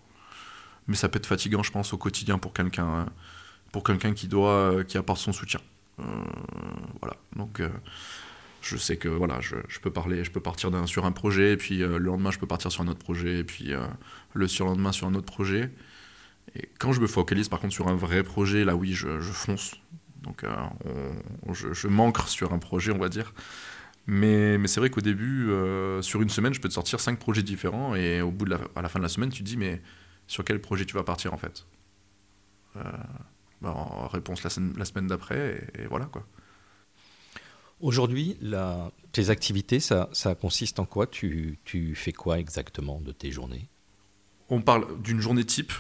Mais 0.87 0.95
ça 0.95 1.09
peut 1.09 1.17
être 1.17 1.25
fatigant, 1.27 1.63
je 1.63 1.71
pense, 1.71 1.91
au 1.91 1.97
quotidien 1.97 2.37
pour 2.37 2.53
quelqu'un. 2.53 2.85
hein. 2.85 4.13
Qui 4.15 4.27
doit. 4.29 4.51
euh, 4.51 4.83
qui 4.85 4.97
apporte 4.97 5.19
son 5.19 5.33
soutien. 5.33 5.59
Euh, 5.99 6.03
voilà. 7.01 7.17
Donc. 7.35 7.59
euh, 7.59 7.69
je 8.61 8.77
sais 8.77 8.95
que 8.95 9.09
voilà, 9.09 9.41
je, 9.41 9.55
peux 9.81 9.91
parler, 9.91 10.23
je 10.23 10.31
peux 10.31 10.39
partir 10.39 10.71
sur 10.87 11.03
un 11.03 11.11
projet, 11.11 11.51
et 11.51 11.57
puis 11.57 11.79
le 11.79 11.97
lendemain 11.97 12.31
je 12.31 12.39
peux 12.39 12.47
partir 12.47 12.71
sur 12.71 12.81
un 12.81 12.87
autre 12.87 13.03
projet, 13.03 13.39
et 13.39 13.43
puis 13.43 13.73
le 14.33 14.47
surlendemain 14.47 14.93
sur 14.93 15.05
un 15.05 15.15
autre 15.15 15.25
projet. 15.25 15.69
Et 16.55 16.69
quand 16.79 16.93
je 16.93 17.01
me 17.01 17.07
focalise 17.07 17.49
par 17.49 17.59
contre 17.59 17.73
sur 17.73 17.89
un 17.89 17.95
vrai 17.97 18.23
projet, 18.23 18.63
là 18.63 18.77
oui, 18.77 18.93
je 18.93 19.19
fonce. 19.19 19.75
Donc 20.23 20.43
euh, 20.43 20.49
on- 21.45 21.53
je, 21.53 21.73
je 21.73 21.87
manque 21.87 22.19
sur 22.27 22.53
un 22.53 22.59
projet, 22.59 22.91
on 22.91 22.97
va 22.97 23.09
dire. 23.09 23.33
Mais, 24.07 24.57
mais 24.57 24.67
c'est 24.67 24.79
vrai 24.81 24.89
qu'au 24.89 25.01
début, 25.01 25.49
euh, 25.49 26.01
sur 26.01 26.21
une 26.21 26.29
semaine, 26.29 26.53
je 26.53 26.59
peux 26.59 26.67
te 26.69 26.73
sortir 26.73 26.99
cinq 26.99 27.19
projets 27.19 27.43
différents, 27.43 27.95
et 27.95 28.21
au 28.21 28.31
bout 28.31 28.45
de 28.45 28.51
la, 28.51 28.59
à 28.75 28.81
la 28.81 28.89
fin 28.89 28.99
de 28.99 29.03
la 29.03 29.09
semaine, 29.09 29.29
tu 29.29 29.43
te 29.43 29.47
dis 29.47 29.57
mais 29.57 29.81
sur 30.27 30.43
quel 30.43 30.59
projet 30.59 30.85
tu 30.85 30.93
vas 30.95 31.03
partir 31.03 31.33
en 31.33 31.37
fait? 31.37 31.65
Euh, 32.75 32.81
bah, 33.61 33.71
En 33.71 34.07
réponse 34.07 34.43
la, 34.43 34.49
semaine- 34.49 34.73
la 34.77 34.85
semaine 34.85 35.07
d'après, 35.07 35.69
et, 35.77 35.83
et 35.83 35.87
voilà 35.87 36.05
quoi. 36.05 36.25
Aujourd'hui, 37.79 38.37
tes 39.11 39.29
activités, 39.29 39.79
ça, 39.79 40.09
ça 40.13 40.35
consiste 40.35 40.79
en 40.79 40.85
quoi? 40.85 41.05
Tu, 41.07 41.59
tu 41.65 41.95
fais 41.95 42.13
quoi 42.13 42.39
exactement 42.39 43.01
de 43.01 43.11
tes 43.11 43.29
journées? 43.31 43.67
On 44.49 44.61
parle 44.61 45.01
d'une 45.01 45.19
journée 45.19 45.43
type, 45.43 45.73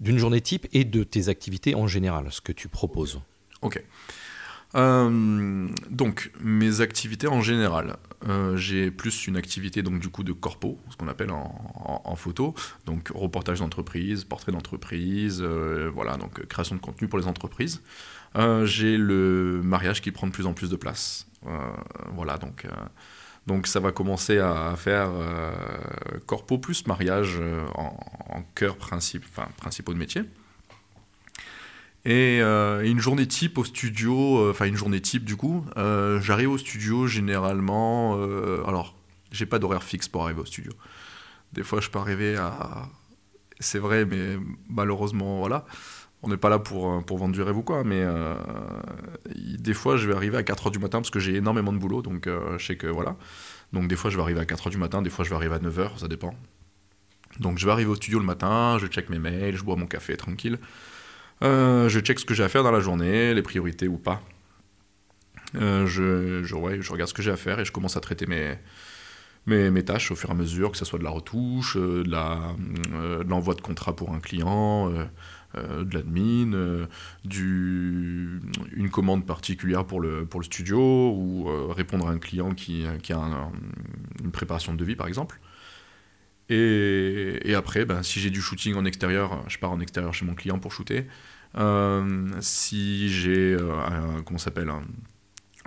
D'une 0.00 0.16
journée 0.18 0.40
type 0.40 0.66
et 0.72 0.84
de 0.84 1.04
tes 1.04 1.28
activités 1.28 1.74
en 1.74 1.86
général, 1.86 2.30
ce 2.30 2.40
que 2.40 2.52
tu 2.52 2.68
proposes. 2.68 3.20
Ok. 3.62 3.82
Euh, 4.76 5.68
donc, 5.90 6.30
mes 6.40 6.80
activités 6.80 7.26
en 7.26 7.40
général, 7.40 7.96
euh, 8.28 8.56
j'ai 8.56 8.90
plus 8.90 9.26
une 9.26 9.36
activité 9.36 9.82
donc 9.82 9.98
du 9.98 10.08
coup 10.08 10.22
de 10.22 10.32
corpo, 10.32 10.78
ce 10.90 10.96
qu'on 10.96 11.08
appelle 11.08 11.30
en, 11.30 12.16
photo, 12.16 12.54
donc 12.86 13.10
reportage 13.14 13.60
d'entreprise, 13.60 14.24
portrait 14.24 14.52
d'entreprise, 14.52 15.40
euh, 15.42 15.90
voilà, 15.92 16.16
donc 16.16 16.44
création 16.46 16.76
de 16.76 16.80
contenu 16.80 17.08
pour 17.08 17.18
les 17.18 17.26
entreprises. 17.26 17.82
J'ai 18.64 18.96
le 18.96 19.60
mariage 19.64 20.00
qui 20.00 20.12
prend 20.12 20.26
de 20.26 20.32
plus 20.32 20.46
en 20.46 20.52
plus 20.52 20.70
de 20.70 20.76
place. 20.76 21.26
Voilà, 22.14 22.36
donc, 22.38 22.66
donc 23.46 23.66
ça 23.66 23.80
va 23.80 23.90
commencer 23.90 24.38
à 24.38 24.74
faire 24.76 25.10
corpo 26.26 26.58
plus 26.58 26.86
mariage 26.86 27.40
en, 27.74 27.98
en 28.28 28.42
cœur 28.54 28.76
principe, 28.76 29.24
enfin, 29.28 29.48
principaux 29.56 29.94
de 29.94 29.98
métier. 29.98 30.22
Et 32.04 32.40
une 32.40 32.98
journée 32.98 33.26
type 33.26 33.58
au 33.58 33.64
studio, 33.64 34.48
enfin 34.50 34.64
une 34.64 34.76
journée 34.76 35.00
type 35.00 35.24
du 35.24 35.36
coup, 35.36 35.66
j'arrive 35.76 36.50
au 36.50 36.58
studio 36.58 37.06
généralement. 37.06 38.14
alors, 38.66 38.94
j'ai 39.32 39.46
pas 39.46 39.58
d'horaire 39.58 39.82
fixe 39.82 40.08
pour 40.08 40.24
arriver 40.24 40.40
au 40.40 40.44
studio. 40.44 40.72
Des 41.52 41.62
fois, 41.62 41.80
je 41.80 41.90
peux 41.90 41.98
arriver 41.98 42.36
à. 42.36 42.88
C'est 43.58 43.78
vrai, 43.78 44.04
mais 44.04 44.38
malheureusement, 44.68 45.38
voilà. 45.38 45.66
On 46.22 46.28
n'est 46.28 46.36
pas 46.36 46.50
là 46.50 46.58
pour, 46.58 47.02
pour 47.04 47.16
vendre 47.16 47.32
du 47.32 47.40
rêve 47.40 47.56
ou 47.56 47.62
quoi, 47.62 47.82
mais 47.82 48.02
euh, 48.02 48.34
des 49.34 49.72
fois, 49.72 49.96
je 49.96 50.06
vais 50.06 50.14
arriver 50.14 50.36
à 50.36 50.42
4h 50.42 50.70
du 50.70 50.78
matin 50.78 50.98
parce 50.98 51.10
que 51.10 51.18
j'ai 51.18 51.34
énormément 51.34 51.72
de 51.72 51.78
boulot, 51.78 52.02
donc 52.02 52.26
euh, 52.26 52.58
je 52.58 52.66
sais 52.66 52.76
que 52.76 52.86
voilà. 52.86 53.16
Donc, 53.72 53.88
des 53.88 53.96
fois, 53.96 54.10
je 54.10 54.16
vais 54.16 54.22
arriver 54.22 54.40
à 54.40 54.44
4h 54.44 54.68
du 54.70 54.76
matin, 54.76 55.00
des 55.00 55.08
fois, 55.08 55.24
je 55.24 55.30
vais 55.30 55.36
arriver 55.36 55.54
à 55.54 55.58
9h, 55.58 55.98
ça 55.98 56.08
dépend. 56.08 56.34
Donc, 57.38 57.58
je 57.58 57.64
vais 57.64 57.72
arriver 57.72 57.90
au 57.90 57.94
studio 57.94 58.18
le 58.18 58.26
matin, 58.26 58.76
je 58.78 58.86
check 58.86 59.08
mes 59.08 59.18
mails, 59.18 59.56
je 59.56 59.64
bois 59.64 59.76
mon 59.76 59.86
café 59.86 60.16
tranquille. 60.16 60.58
Euh, 61.42 61.88
je 61.88 62.00
check 62.00 62.18
ce 62.18 62.24
que 62.24 62.34
j'ai 62.34 62.44
à 62.44 62.48
faire 62.48 62.62
dans 62.62 62.70
la 62.70 62.80
journée, 62.80 63.34
les 63.34 63.42
priorités 63.42 63.88
ou 63.88 63.96
pas. 63.96 64.22
je, 65.54 66.42
je, 66.44 66.54
regarde 66.54 67.08
ce 67.08 67.14
que 67.14 67.22
j'ai 67.22 67.30
à 67.30 67.36
faire 67.36 67.60
et 67.60 67.64
je 67.64 67.72
commence 67.72 67.96
à 67.96 68.00
traiter 68.00 68.26
mes, 68.26 68.56
mes, 69.46 69.84
tâches 69.84 70.10
au 70.10 70.16
fur 70.16 70.30
et 70.30 70.32
à 70.32 70.34
mesure, 70.34 70.70
que 70.70 70.78
ce 70.78 70.84
soit 70.84 70.98
de 70.98 71.04
la 71.04 71.10
retouche, 71.10 71.76
euh, 71.76 72.04
euh, 72.92 73.24
de 73.24 73.28
l'envoi 73.28 73.54
de, 73.54 73.60
contrat 73.60 73.94
pour 73.94 74.12
un 74.12 74.20
client, 74.20 74.92
euh, 75.56 75.84
de 75.84 75.94
l'admin, 75.94 76.86
une 77.24 78.90
commande 78.90 79.26
particulière 79.26 79.84
pour 79.84 80.00
le, 80.00 80.26
studio, 80.42 80.78
ou 80.78 81.46
répondre 81.70 82.08
à 82.08 82.12
un 82.12 82.18
client 82.18 82.52
qui, 82.52 82.84
qui 83.02 83.12
a 83.12 83.50
une 84.22 84.30
préparation 84.30 84.72
de 84.72 84.78
devis 84.78 84.96
par 84.96 85.08
exemple. 85.08 85.40
Et, 86.50 87.54
après, 87.54 87.84
ben, 87.84 88.02
si 88.02 88.20
j'ai 88.20 88.30
du 88.30 88.42
shooting 88.42 88.74
en 88.74 88.84
extérieur, 88.84 89.44
je 89.48 89.58
pars 89.58 89.70
en 89.70 89.80
extérieur 89.80 90.12
chez 90.12 90.24
mon 90.24 90.34
client 90.34 90.58
pour 90.58 90.72
shooter. 90.72 91.06
si 92.40 93.08
j'ai 93.08 93.54
un, 93.54 94.22
comment 94.24 94.38
s'appelle 94.38 94.70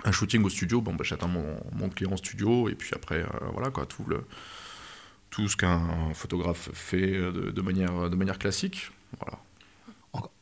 un 0.04 0.12
shooting 0.12 0.44
au 0.44 0.50
studio, 0.50 0.80
bah, 0.80 0.92
j'attends 1.02 1.28
mon, 1.28 1.88
client 1.88 2.12
en 2.12 2.16
studio, 2.16 2.68
et 2.68 2.74
puis 2.74 2.90
après, 2.94 3.22
euh, 3.22 3.48
voilà, 3.52 3.70
quoi, 3.70 3.86
tout, 3.86 4.04
le, 4.06 4.24
tout 5.30 5.48
ce 5.48 5.56
qu'un 5.56 6.12
photographe 6.14 6.70
fait 6.72 7.10
de, 7.10 7.62
manière, 7.62 8.10
de 8.10 8.16
manière 8.16 8.38
classique. 8.38 8.90
Voilà. 9.18 9.38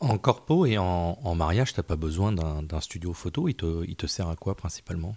En, 0.01 0.19
corpo 0.19 0.67
et 0.67 0.77
en, 0.77 1.35
mariage, 1.35 1.73
tu 1.73 1.81
n'as 1.81 1.85
pas 1.85 1.97
besoin 1.97 2.33
d'un 2.33 2.81
studio 2.81 3.13
photo, 3.13 3.49
il 3.49 3.55
te, 3.55 3.85
il 3.87 3.97
te 3.97 4.07
sert 4.07 4.29
à 4.29 4.37
quoi 4.37 4.55
principalement? 4.55 5.17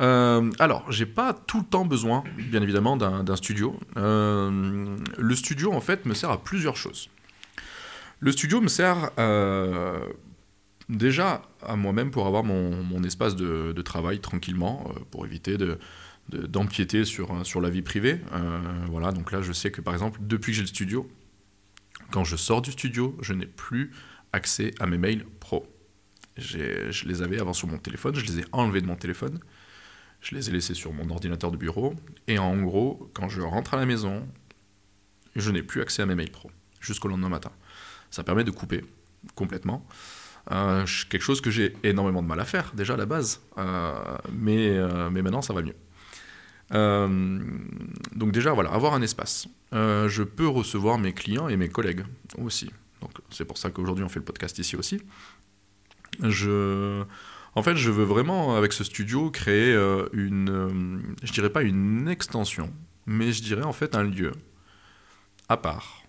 Euh, 0.00 0.50
alors, 0.58 0.90
j'ai 0.90 1.06
pas 1.06 1.32
tout 1.32 1.58
le 1.58 1.64
temps 1.64 1.84
besoin, 1.84 2.24
bien 2.36 2.62
évidemment, 2.62 2.96
d'un 2.96 3.36
studio. 3.36 3.78
Euh, 3.96 4.96
le 5.16 5.34
studio, 5.36 5.72
en 5.72 5.80
fait, 5.80 6.06
me 6.06 6.14
sert 6.14 6.30
à 6.30 6.42
plusieurs 6.42 6.76
choses. 6.76 7.10
Le 8.20 8.32
studio 8.32 8.60
me 8.60 8.68
sert 8.68 9.10
euh, 9.18 10.06
déjà 10.88 11.42
à 11.62 11.76
moi-même 11.76 12.10
pour 12.10 12.26
avoir 12.26 12.44
mon, 12.44 13.02
espace 13.04 13.36
de, 13.36 13.82
travail 13.82 14.20
tranquillement, 14.20 14.90
euh, 14.90 15.00
pour 15.10 15.26
éviter 15.26 15.56
de, 15.56 15.78
d'empiéter 16.30 17.04
sur, 17.04 17.46
sur 17.46 17.60
la 17.60 17.70
vie 17.70 17.82
privée. 17.82 18.20
Voilà, 18.90 19.12
donc 19.12 19.30
là, 19.30 19.42
je 19.42 19.52
sais 19.52 19.70
que 19.70 19.80
par 19.80 19.94
exemple, 19.94 20.20
depuis 20.22 20.52
que 20.52 20.56
j'ai 20.56 20.62
le 20.62 20.68
studio, 20.68 21.08
quand 22.10 22.24
je 22.24 22.36
sors 22.36 22.62
du 22.62 22.72
studio, 22.72 23.16
je 23.20 23.32
n'ai 23.34 23.46
plus 23.46 23.92
accès 24.32 24.72
à 24.80 24.86
mes 24.86 24.98
mails 24.98 25.24
pro. 25.38 25.66
Je 26.36 27.06
les 27.06 27.22
avais 27.22 27.40
avant 27.40 27.52
sur 27.52 27.68
mon 27.68 27.78
téléphone, 27.78 28.14
je 28.16 28.24
les 28.24 28.40
ai 28.40 28.44
enlevés 28.50 28.80
de 28.80 28.86
mon 28.86 28.96
téléphone, 28.96 29.38
je 30.24 30.34
les 30.34 30.48
ai 30.48 30.52
laissés 30.52 30.74
sur 30.74 30.92
mon 30.92 31.08
ordinateur 31.10 31.52
de 31.52 31.56
bureau, 31.56 31.94
et 32.26 32.38
en 32.38 32.60
gros, 32.62 33.10
quand 33.12 33.28
je 33.28 33.42
rentre 33.42 33.74
à 33.74 33.76
la 33.76 33.86
maison, 33.86 34.26
je 35.36 35.50
n'ai 35.50 35.62
plus 35.62 35.82
accès 35.82 36.02
à 36.02 36.06
mes 36.06 36.14
mails 36.14 36.30
pro 36.30 36.50
jusqu'au 36.80 37.08
lendemain 37.08 37.28
matin. 37.28 37.52
Ça 38.10 38.24
permet 38.24 38.42
de 38.42 38.50
couper 38.50 38.84
complètement. 39.34 39.86
Euh, 40.50 40.84
quelque 41.08 41.22
chose 41.22 41.40
que 41.40 41.50
j'ai 41.50 41.74
énormément 41.82 42.22
de 42.22 42.28
mal 42.28 42.40
à 42.40 42.44
faire 42.44 42.72
déjà 42.74 42.94
à 42.94 42.96
la 42.96 43.06
base, 43.06 43.40
euh, 43.58 43.92
mais, 44.32 44.68
euh, 44.70 45.10
mais 45.10 45.22
maintenant 45.22 45.42
ça 45.42 45.54
va 45.54 45.62
mieux. 45.62 45.76
donc 46.70 48.32
déjà 48.32 48.52
voilà, 48.52 48.70
avoir 48.70 48.94
un 48.94 49.02
espace. 49.02 49.46
je 49.72 50.22
peux 50.22 50.48
recevoir 50.48 50.98
mes 50.98 51.12
clients 51.12 51.48
et 51.48 51.56
mes 51.56 51.68
collègues 51.68 52.04
aussi. 52.38 52.70
Donc 53.02 53.12
c'est 53.30 53.44
pour 53.44 53.58
ça 53.58 53.70
qu'aujourd'hui 53.70 54.04
on 54.04 54.08
fait 54.08 54.20
le 54.20 54.24
podcast 54.24 54.58
ici 54.58 54.76
aussi. 54.76 55.02
Je, 56.22 57.04
en 57.54 57.62
fait, 57.62 57.76
je 57.76 57.90
veux 57.90 58.04
vraiment 58.04 58.56
avec 58.56 58.72
ce 58.72 58.84
studio 58.84 59.30
créer 59.30 59.74
une, 60.12 61.14
je 61.22 61.32
dirais 61.32 61.50
pas 61.50 61.62
une 61.62 62.08
extension, 62.08 62.72
mais 63.06 63.32
je 63.32 63.42
dirais 63.42 63.62
en 63.62 63.72
fait 63.72 63.94
un 63.94 64.02
lieu 64.04 64.32
à 65.48 65.56
part 65.56 66.02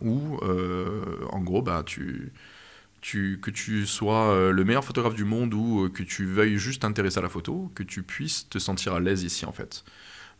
où 0.00 0.38
en 1.30 1.40
gros 1.40 1.62
bah 1.62 1.82
que 3.04 3.50
tu 3.50 3.86
sois 3.86 4.30
euh, 4.30 4.50
le 4.50 4.64
meilleur 4.64 4.84
photographe 4.84 5.14
du 5.14 5.24
monde 5.24 5.52
ou 5.52 5.84
euh, 5.84 5.88
que 5.88 6.02
tu 6.02 6.24
veuilles 6.24 6.56
juste 6.56 6.82
t'intéresser 6.82 7.18
à 7.18 7.22
la 7.22 7.28
photo, 7.28 7.70
que 7.74 7.82
tu 7.82 8.02
puisses 8.02 8.48
te 8.48 8.58
sentir 8.58 8.94
à 8.94 9.00
l'aise 9.00 9.22
ici 9.22 9.44
en 9.44 9.52
fait. 9.52 9.84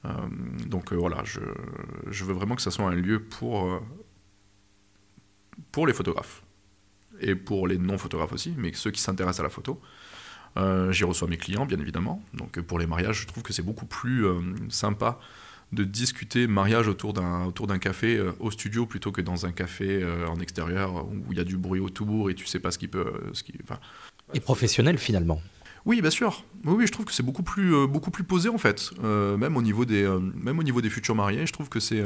Euh, 0.05 0.11
donc 0.67 0.93
voilà, 0.93 1.23
je, 1.25 1.41
je, 2.11 2.25
veux 2.25 2.33
vraiment 2.33 2.57
que 2.57 2.63
ça 2.63 2.71
soit 2.71 2.87
un 2.87 2.95
lieu 2.95 3.23
pour, 3.23 3.81
pour 5.73 5.87
les 5.87 5.93
photographes 5.93 6.43
et 7.21 7.35
pour 7.35 7.69
les 7.69 7.79
non-photographes 7.79 8.33
aussi, 8.33 8.55
mais 8.57 8.73
ceux 8.73 8.91
qui 8.91 9.01
s'intéressent 9.01 9.41
à 9.41 9.45
la 9.45 9.51
photo. 9.51 9.81
J'y 10.57 11.05
reçois 11.05 11.29
mes 11.29 11.37
clients, 11.37 11.67
bien 11.67 11.79
évidemment. 11.79 12.23
Donc 12.33 12.61
pour 12.61 12.79
les 12.79 12.87
mariages, 12.87 13.23
je 13.23 13.27
trouve 13.27 13.43
que 13.43 13.53
c'est 13.53 13.63
beaucoup 13.63 13.87
plus 13.87 14.25
sympa 14.69 15.19
de 15.75 15.85
discuter 15.85 16.47
mariage 16.47 16.89
autour 16.89 17.13
d'un 17.13 17.45
autour 17.45 17.67
d'un 17.67 17.79
café 17.79 18.17
euh, 18.17 18.33
au 18.41 18.51
studio 18.51 18.87
plutôt 18.87 19.13
que 19.13 19.21
dans 19.21 19.47
un 19.47 19.53
café 19.53 20.03
euh, 20.03 20.27
en 20.27 20.41
extérieur 20.41 21.07
où 21.07 21.33
il 21.33 21.37
y 21.37 21.41
a 21.41 21.45
du 21.45 21.57
bruit 21.57 21.81
autour 21.81 22.31
et 22.31 22.35
tu 22.35 22.47
sais 22.47 22.61
pas 22.61 22.71
ce 22.71 22.79
qui 22.79 22.89
peut 22.89 23.13
ce 23.33 23.43
qui 23.43 23.53
et 24.33 24.41
professionnel 24.41 24.99
finalement. 24.99 25.41
Oui 25.85 26.01
bien 26.01 26.11
sûr. 26.11 26.45
Oui, 26.65 26.75
oui 26.79 26.87
je 26.87 26.93
trouve 26.93 27.05
que 27.05 27.13
c'est 27.13 27.23
beaucoup 27.23 27.43
plus 27.43 27.75
euh, 27.75 27.87
beaucoup 27.87 28.11
plus 28.11 28.25
posé 28.25 28.49
en 28.49 28.59
fait. 28.59 28.91
Même 29.03 29.57
au 29.57 29.63
niveau 29.63 29.85
des 29.85 30.09
même 30.35 30.59
au 30.59 30.63
niveau 30.63 30.81
des 30.81 30.91
futurs 30.91 31.15
mariés 31.15 31.47
je 31.47 31.53
trouve 31.53 31.69
que 31.69 31.81
c'est 31.81 32.03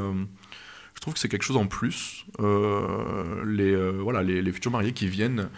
je 0.98 1.00
trouve 1.00 1.14
que 1.14 1.20
c'est 1.20 1.28
quelque 1.28 1.44
chose 1.44 1.56
en 1.56 1.66
plus 1.66 2.26
les 2.38 3.76
voilà 4.00 4.22
les, 4.22 4.52
futurs 4.52 4.72
mariés 4.72 4.92
qui 4.92 5.08
viennent 5.08 5.48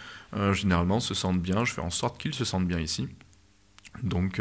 généralement 0.53 0.99
se 0.99 1.13
sentent 1.13 1.41
bien 1.41 1.65
je 1.65 1.73
fais 1.73 1.81
en 1.81 1.89
sorte 1.89 2.19
qu'ils 2.19 2.33
se 2.33 2.45
sentent 2.45 2.67
bien 2.67 2.79
ici 2.79 3.07
donc 4.03 4.39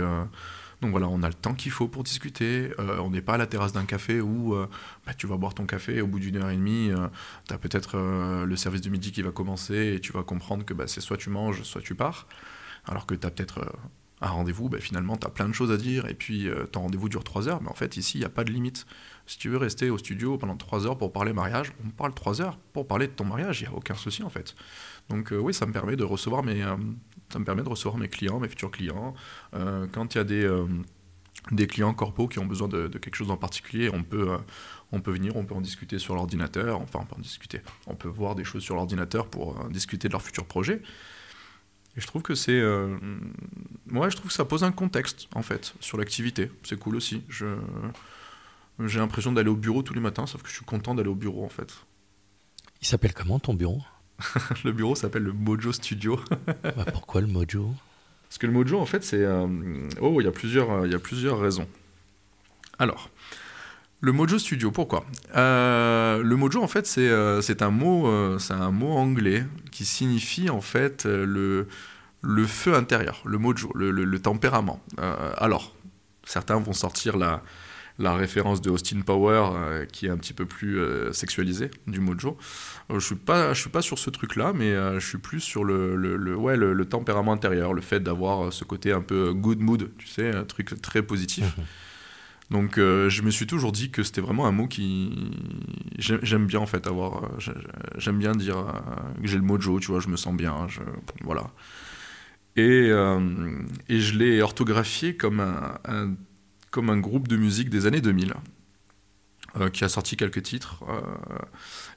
donc 0.81 0.93
voilà, 0.93 1.09
on 1.09 1.23
a 1.23 1.29
le 1.29 1.35
temps 1.35 1.55
qu'il 1.55 1.73
faut 1.73 1.89
pour 1.89 2.05
discuter. 2.05 2.73
Euh, 2.79 2.99
on 3.01 3.11
n'est 3.11 3.21
pas 3.21 3.35
à 3.35 3.39
la 3.39 3.47
terrasse 3.47 3.73
d'un 3.73 3.85
café 3.85 4.21
où 4.21 4.55
euh, 4.55 4.67
bah, 5.07 5.13
tu 5.15 5.27
vas 5.27 5.37
boire 5.37 5.55
ton 5.55 5.67
café 5.67 6.01
au 6.01 6.07
bout 6.07 6.19
d'une 6.19 6.37
heure 6.37 6.49
et 6.49 6.57
demie, 6.57 6.91
euh, 6.91 7.09
tu 7.47 7.55
as 7.55 7.59
peut-être 7.59 7.99
le 8.45 8.57
service 8.57 8.81
de 8.81 8.91
midi 8.91 9.13
qui 9.13 9.23
va 9.23 9.31
commencer 9.31 9.95
et 9.95 10.01
tu 10.01 10.13
vas 10.13 10.23
comprendre 10.23 10.65
que 10.65 10.73
bah, 10.73 10.87
c'est 10.87 11.01
soit 11.01 11.19
tu 11.19 11.31
manges, 11.31 11.63
soit 11.63 11.83
tu 11.83 11.95
pars. 11.95 12.27
Alors 12.87 13.07
que 13.07 13.15
tu 13.15 13.27
as 13.27 13.31
peut-être 13.31 13.77
un 14.21 14.29
rendez-vous, 14.29 14.69
bah, 14.69 14.79
finalement, 14.81 15.17
tu 15.17 15.27
as 15.27 15.31
plein 15.31 15.49
de 15.49 15.55
choses 15.55 15.71
à 15.71 15.77
dire 15.77 16.07
et 16.07 16.15
puis 16.15 16.49
ton 16.73 16.83
rendez-vous 16.83 17.09
dure 17.09 17.25
trois 17.25 17.49
heures. 17.49 17.63
Mais 17.63 17.71
en 17.71 17.75
fait, 17.75 17.97
ici, 17.97 18.19
il 18.19 18.21
n'y 18.21 18.27
a 18.27 18.31
pas 18.31 18.45
de 18.45 18.53
limite. 18.53 18.87
Si 19.27 19.39
tu 19.39 19.49
veux 19.49 19.57
rester 19.57 19.91
au 19.91 19.99
studio 19.99 20.37
pendant 20.37 20.57
trois 20.57 20.87
heures 20.87 20.99
pour 20.99 21.13
parler 21.13 21.33
mariage, 21.33 21.73
on 21.87 21.91
parle 21.91 22.13
trois 22.15 22.43
heures 22.43 22.59
pour 22.73 22.87
parler 22.87 23.07
de 23.07 23.13
ton 23.13 23.25
mariage. 23.25 23.61
Il 23.61 23.69
n'y 23.69 23.75
a 23.75 23.77
aucun 23.77 23.95
souci 23.95 24.23
en 24.23 24.31
fait. 24.31 24.55
Donc 25.09 25.33
oui, 25.33 25.55
ça 25.55 25.67
me 25.67 25.73
permet 25.73 25.97
de 25.97 26.05
recevoir 26.05 26.43
mes, 26.43 26.65
ça 27.33 27.39
me 27.39 27.45
permet 27.45 27.63
de 27.63 27.69
recevoir 27.69 27.97
mes 27.97 28.09
clients, 28.09 28.41
mes 28.41 28.49
futurs 28.49 28.71
clients. 28.71 29.15
Euh, 29.55 29.87
quand 29.91 30.15
il 30.15 30.19
y 30.19 30.21
a 30.21 30.25
des, 30.25 30.45
euh, 30.45 30.67
des 31.53 31.67
clients 31.67 31.95
corpo 31.95 32.29
qui 32.29 32.39
ont 32.39 32.47
besoin 32.47 32.69
de, 32.69 32.89
quelque 32.89 33.15
chose 33.15 33.31
en 33.31 33.37
particulier, 33.37 33.91
on 33.93 34.03
peut, 34.03 34.33
euh, 34.33 34.39
on 34.93 35.01
peut 35.01 35.13
venir, 35.13 35.37
on 35.37 35.45
peut 35.45 35.55
en 35.55 35.61
discuter 35.61 35.99
sur 35.99 36.15
l'ordinateur. 36.15 36.81
Enfin, 36.81 37.01
on 37.03 37.07
peut 37.07 37.17
en 37.17 37.23
discuter. 37.23 37.61
On 37.87 37.95
peut 37.95 38.09
voir 38.09 38.35
des 38.35 38.45
choses 38.45 38.63
sur 38.63 38.75
l'ordinateur 38.75 39.29
pour 39.29 39.65
discuter 39.71 40.09
de 40.09 40.13
leur 40.13 40.23
futur 40.23 40.45
projet. 40.45 40.83
Et 41.97 42.01
je 42.01 42.07
trouve 42.07 42.23
que 42.23 42.35
c'est. 42.35 42.63
moi, 43.87 44.09
je 44.09 44.17
trouve 44.17 44.29
que 44.29 44.35
ça 44.35 44.45
pose 44.45 44.65
un 44.65 44.73
contexte, 44.73 45.29
en 45.35 45.43
fait, 45.43 45.75
sur 45.81 45.99
l'activité. 45.99 46.51
C'est 46.63 46.79
cool 46.79 46.97
aussi. 46.97 47.23
Je. 47.29 47.47
J'ai 48.87 48.99
l'impression 48.99 49.33
d'aller 49.33 49.51
au 49.51 49.57
bureau 49.57 49.83
tous 49.83 49.95
les 49.95 50.01
matins, 50.01 50.27
sauf 50.27 50.43
que 50.43 50.49
je 50.49 50.55
suis 50.55 50.65
content 50.65 50.95
d'aller 50.95 51.09
au 51.09 51.15
bureau 51.15 51.45
en 51.45 51.49
fait. 51.49 51.75
Il 52.81 52.87
s'appelle 52.87 53.13
comment 53.13 53.39
ton 53.39 53.55
bureau? 53.55 53.83
Le 54.65 54.73
bureau 54.73 54.95
s'appelle 54.95 55.23
le 55.23 55.33
Mojo 55.33 55.73
Studio. 55.73 56.21
Bah, 56.63 56.85
pourquoi 56.93 57.21
le 57.21 57.27
Mojo? 57.27 57.75
Parce 58.29 58.39
que 58.39 58.47
le 58.47 58.53
Mojo, 58.53 58.79
en 58.79 58.87
fait, 58.87 59.03
c'est. 59.03 59.25
Euh, 59.25 59.47
oh, 60.01 60.21
il 60.21 60.25
y, 60.25 60.29
a 60.29 60.31
plusieurs, 60.31 60.87
il 60.87 60.93
y 60.93 60.95
a 60.95 60.99
plusieurs 60.99 61.41
raisons. 61.41 61.67
Alors, 62.79 63.11
le 64.01 64.13
Mojo 64.13 64.39
Studio, 64.39 64.71
pourquoi? 64.71 65.05
Euh, 65.37 66.23
Le 66.23 66.37
Mojo, 66.37 66.63
en 66.63 66.69
fait, 66.69 66.87
c'est 66.87 67.09
euh, 67.09 67.41
un, 67.61 67.71
mot, 67.71 68.39
c'est 68.39 68.55
un 68.55 68.71
mot 68.71 68.93
anglais 68.93 69.45
signifie, 69.85 70.51
en 70.51 70.61
fait, 70.61 71.05
le, 71.05 71.69
le 72.23 72.47
feu 72.47 72.75
intérieur, 72.75 73.23
le 73.25 73.39
mojo, 73.39 73.71
le, 73.75 73.91
le 73.91 74.19
tempérament. 74.19 74.81
alors, 75.37 75.75
certains 76.25 76.59
vont 76.59 76.73
sortir 76.73 77.17
la 77.17 77.43
la 78.01 78.15
référence 78.15 78.63
de 78.63 78.71
Austin 78.71 79.03
Power 79.03 79.51
euh, 79.53 79.85
qui 79.85 80.07
est 80.07 80.09
un 80.11 80.17
petit 80.17 80.33
peu 80.33 80.47
plus 80.47 80.81
euh, 80.81 81.13
sexualisée 81.13 81.71
du 81.87 82.01
mojo. 82.01 82.39
Euh, 82.91 82.99
je 82.99 83.07
suis 83.07 83.15
pas 83.15 83.53
je 83.53 83.61
suis 83.61 83.71
pas 83.71 83.83
sur 83.83 83.99
ce 83.99 84.09
truc 84.09 84.37
là 84.37 84.53
mais 84.55 84.75
je 84.99 85.07
suis 85.07 85.19
plus 85.19 85.41
sur 85.41 85.65
le, 85.65 85.97
le, 85.97 86.35
ouais, 86.35 86.57
le, 86.57 86.85
tempérament 86.87 87.33
intérieur, 87.33 87.75
le 87.75 87.83
fait 87.83 88.01
d'avoir 88.01 88.53
ce 88.53 88.65
côté 88.65 88.93
un 88.93 89.03
peu 89.03 89.33
good 89.33 89.61
mood, 89.61 89.91
tu 89.99 90.07
sais, 90.09 90.35
un 90.35 90.45
truc 90.45 90.81
très 90.81 91.03
positif. 91.03 91.45
Donc 92.51 92.77
je 92.77 93.23
me 93.23 93.31
suis 93.31 93.47
toujours 93.47 93.71
dit 93.71 93.91
que 93.91 94.03
c'était 94.03 94.21
vraiment 94.21 94.47
un 94.47 94.53
mot 94.53 94.67
qui 94.67 95.31
j'aime 95.99 96.47
bien 96.47 96.59
en 96.61 96.67
fait 96.67 96.87
avoir 96.87 97.31
j'aime 97.97 98.19
bien 98.19 98.33
dire 98.33 98.65
que 99.21 99.29
j'ai 99.29 99.37
le 99.37 99.43
mojo 99.43 99.79
tu 99.79 99.89
vois 99.93 100.01
je 100.01 100.09
me 100.09 100.17
sens 100.17 100.35
bien 100.35 100.67
je... 100.67 100.81
voilà 101.23 101.47
et, 102.57 102.91
et 103.89 104.01
je 104.01 104.19
l'ai 104.19 104.43
orthographié 104.43 105.17
comme 105.17 105.39
un, 105.39 106.17
comme 106.73 106.91
un 106.91 106.99
groupe 106.99 107.29
de 107.29 107.37
musique 107.37 107.71
des 107.71 107.87
années 107.87 108.01
2000 108.01 108.35
qui 109.73 109.85
a 109.85 109.89
sorti 109.89 110.17
quelques 110.17 110.43
titres 110.43 110.83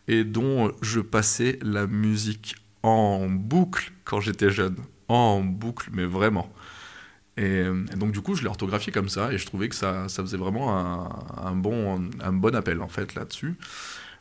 et 0.07 0.23
dont 0.23 0.71
je 0.83 0.99
passais 0.99 1.57
la 1.63 1.87
musique 1.87 2.57
en 2.83 3.29
boucle 3.29 3.91
quand 4.03 4.19
j'étais 4.19 4.51
jeune. 4.51 4.77
En 5.07 5.41
boucle, 5.41 5.89
mais 5.93 6.05
vraiment. 6.05 6.51
Et, 7.37 7.63
donc 7.95 8.11
du 8.11 8.21
coup, 8.21 8.35
je 8.35 8.43
l'ai 8.43 8.47
orthographié 8.47 8.91
comme 8.91 9.09
ça, 9.09 9.33
et 9.33 9.37
je 9.37 9.45
trouvais 9.45 9.69
que 9.69 9.75
ça, 9.75 10.07
faisait 10.07 10.37
vraiment 10.37 10.77
un, 11.37 11.55
bon, 11.55 12.09
appel, 12.53 12.81
en 12.81 12.87
fait, 12.87 13.15
là-dessus. 13.15 13.55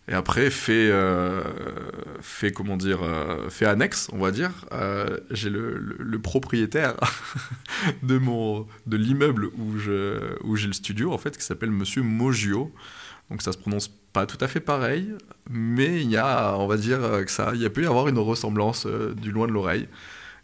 Et 0.09 0.14
après, 0.14 0.51
fait, 0.51 0.88
euh, 0.90 1.42
comment 2.55 2.77
dire, 2.77 3.03
euh, 3.03 3.48
fait 3.51 3.66
annexe, 3.66 4.09
on 4.12 4.18
va 4.18 4.33
dire, 4.33 4.51
euh, 4.72 5.18
j'ai 5.31 5.48
le, 5.48 6.18
propriétaire 6.18 6.94
de, 8.03 8.18
l'immeuble 8.96 9.46
où, 9.57 9.79
j'ai 9.79 10.66
le 10.66 10.72
studio, 10.72 11.12
en 11.12 11.18
fait, 11.18 11.37
qui 11.37 11.44
s'appelle 11.44 11.70
Monsieur 11.70 12.03
Mogio. 12.03 12.72
Donc 13.31 13.42
ça 13.42 13.53
se 13.53 13.59
prononce 13.59 13.88
pas 14.12 14.27
tout 14.27 14.37
à 14.40 14.48
fait 14.48 14.61
pareil, 14.61 15.14
mais 15.48 16.03
il 16.03 16.11
y 16.11 16.16
a, 16.16 16.57
on 16.59 16.66
va 16.66 16.77
dire 16.77 17.01
ça, 17.29 17.53
il 17.55 17.70
pu 17.70 17.85
y 17.85 17.87
avoir 17.87 18.09
une 18.09 18.18
ressemblance 18.18 18.87
du 18.87 19.31
loin 19.31 19.46
de 19.46 19.53
l'oreille. 19.53 19.88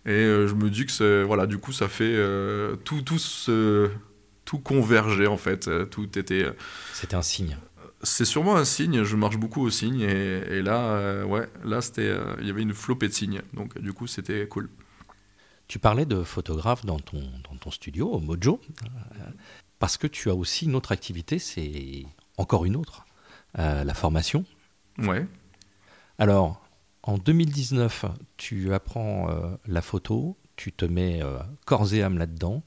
Et 0.07 0.11
euh, 0.11 0.47
je 0.47 0.55
me 0.55 0.71
dis 0.71 0.87
que 0.87 1.23
voilà, 1.25 1.47
du 1.47 1.59
coup, 1.59 1.73
ça 1.73 1.89
fait 1.89 2.05
euh, 2.05 2.77
tout, 2.77 3.03
tout, 3.03 3.19
tout 4.45 4.59
converger 4.59 5.27
en 5.27 5.37
fait, 5.37 5.69
tout 5.91 6.19
était. 6.19 6.47
C'était 6.93 7.17
un 7.17 7.23
signe. 7.23 7.57
C'est 8.03 8.25
sûrement 8.25 8.57
un 8.57 8.65
signe. 8.65 9.03
Je 9.03 9.17
marche 9.17 9.37
beaucoup 9.37 9.63
au 9.63 9.71
signe 9.71 10.01
et, 10.01 10.63
là, 10.63 11.25
ouais, 11.27 11.49
là 11.65 11.81
c'était, 11.81 12.17
il 12.41 12.47
y 12.47 12.51
avait 12.51 12.63
une 12.63 12.75
flopée 12.75 13.09
de 13.09 13.13
signes. 13.13 13.43
Donc 13.55 13.79
du 13.79 13.93
coup, 13.93 14.07
c'était 14.07 14.47
cool. 14.47 14.71
Tu 15.67 15.79
parlais 15.79 16.07
de 16.07 16.23
photographe 16.23 16.87
dans 16.87 16.99
ton, 16.99 17.21
dans 17.51 17.57
ton 17.57 17.71
studio, 17.71 18.09
au 18.09 18.21
Mojo, 18.21 18.59
parce 19.79 19.97
que 19.97 20.07
tu 20.07 20.31
as 20.31 20.35
aussi 20.35 20.65
une 20.65 20.75
autre 20.75 20.93
activité, 20.93 21.39
c'est 21.39 22.07
encore 22.39 22.65
une 22.65 22.77
autre, 22.77 23.05
euh, 23.59 23.85
la 23.85 23.95
formation. 23.95 24.45
Ouais. 24.99 25.27
Alors, 26.19 26.67
en 27.09 27.17
2019, 27.17 28.05
tu 28.37 28.75
apprends 28.75 29.31
euh, 29.31 29.57
la 29.67 29.81
photo, 29.81 30.37
tu 30.57 30.73
te 30.73 30.85
mets 30.85 31.23
euh, 31.23 31.39
corps 31.65 31.95
et 31.95 32.03
âme 32.03 32.19
là-dedans, 32.19 32.63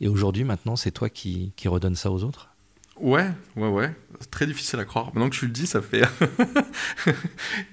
et 0.00 0.08
aujourd'hui, 0.08 0.42
maintenant, 0.42 0.74
c'est 0.74 0.90
toi 0.90 1.08
qui, 1.08 1.52
qui 1.54 1.68
redonne 1.68 1.94
ça 1.94 2.10
aux 2.10 2.24
autres? 2.24 2.50
Ouais, 2.98 3.28
ouais, 3.54 3.68
ouais. 3.68 3.94
C'est 4.18 4.32
très 4.32 4.46
difficile 4.46 4.80
à 4.80 4.84
croire. 4.84 5.06
Maintenant 5.06 5.30
que 5.30 5.36
tu 5.36 5.46
le 5.46 5.52
dis, 5.52 5.68
ça 5.68 5.80
fait. 5.80 6.02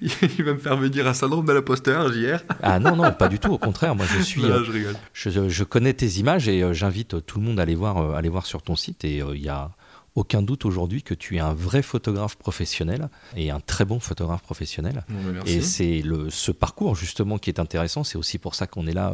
Il 0.00 0.44
va 0.44 0.52
me 0.52 0.58
faire 0.58 0.76
venir 0.76 1.08
un 1.08 1.14
syndrome 1.14 1.44
de 1.44 1.52
l'imposteur, 1.52 2.12
JR. 2.12 2.38
ah 2.62 2.78
non, 2.78 2.94
non, 2.94 3.10
pas 3.10 3.26
du 3.26 3.40
tout. 3.40 3.50
Au 3.50 3.58
contraire, 3.58 3.96
moi 3.96 4.06
je 4.06 4.22
suis. 4.22 4.42
je, 4.42 4.70
rigole. 4.70 4.94
Je, 5.12 5.48
je, 5.48 5.64
connais 5.64 5.94
tes 5.94 6.06
images 6.20 6.46
et 6.48 6.72
j'invite 6.72 7.26
tout 7.26 7.40
le 7.40 7.46
monde 7.46 7.58
à 7.58 7.62
aller 7.64 7.74
voir, 7.74 8.14
à 8.14 8.18
aller 8.18 8.28
voir 8.28 8.46
sur 8.46 8.62
ton 8.62 8.76
site. 8.76 9.04
Et 9.04 9.16
il 9.18 9.42
y 9.42 9.48
a 9.48 9.72
aucun 10.16 10.42
doute 10.42 10.64
aujourd'hui 10.64 11.02
que 11.02 11.14
tu 11.14 11.36
es 11.36 11.40
un 11.40 11.54
vrai 11.54 11.82
photographe 11.82 12.36
professionnel 12.36 13.10
et 13.36 13.50
un 13.50 13.60
très 13.60 13.84
bon 13.84 14.00
photographe 14.00 14.42
professionnel. 14.42 15.04
et 15.46 15.60
c'est 15.60 16.02
ce 16.30 16.50
parcours 16.50 16.96
justement 16.96 17.38
qui 17.38 17.50
est 17.50 17.60
intéressant. 17.60 18.02
C'est 18.02 18.18
aussi 18.18 18.38
pour 18.38 18.54
ça 18.54 18.66
qu'on 18.66 18.86
est 18.86 18.94
là 18.94 19.12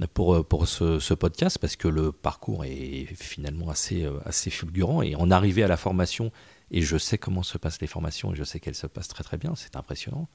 euh, 0.00 0.06
pour, 0.12 0.34
euh, 0.34 0.42
pour 0.42 0.66
ce, 0.66 1.14
podcast, 1.14 1.58
parce 1.58 1.76
que 1.76 1.88
le 1.88 2.12
parcours 2.12 2.64
est 2.64 3.06
finalement 3.14 3.70
assez, 3.70 4.04
euh, 4.04 4.18
assez 4.24 4.50
fulgurant. 4.50 5.00
Et 5.02 5.14
en 5.14 5.30
arriver 5.30 5.62
à 5.62 5.68
la 5.68 5.76
formation, 5.76 6.32
et 6.70 6.82
je 6.82 6.98
sais 6.98 7.18
comment 7.18 7.42
se 7.42 7.56
passent 7.56 7.80
les 7.80 7.86
formations, 7.86 8.32
et 8.32 8.36
je 8.36 8.44
sais 8.44 8.60
qu'elles 8.60 8.74
se 8.74 8.88
passent 8.88 9.08
très 9.08 9.24
très 9.24 9.36
bien, 9.36 9.54
c'est 9.54 9.76
impressionnant. 9.76 10.28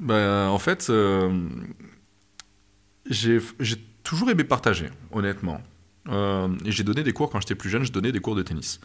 Ben, 0.00 0.48
en 0.48 0.58
fait, 0.60 0.92
j'ai 3.10 3.40
toujours 4.04 4.30
aimé 4.30 4.44
partager, 4.44 4.90
honnêtement. 5.10 5.60
Euh, 6.08 6.48
et 6.64 6.72
j'ai 6.72 6.84
donné 6.84 7.02
des 7.02 7.12
cours 7.12 7.30
quand 7.30 7.40
j'étais 7.40 7.54
plus 7.54 7.70
jeune, 7.70 7.84
je 7.84 7.92
donnais 7.92 8.12
des 8.12 8.20
cours 8.20 8.34
de 8.34 8.42
tennis. 8.42 8.80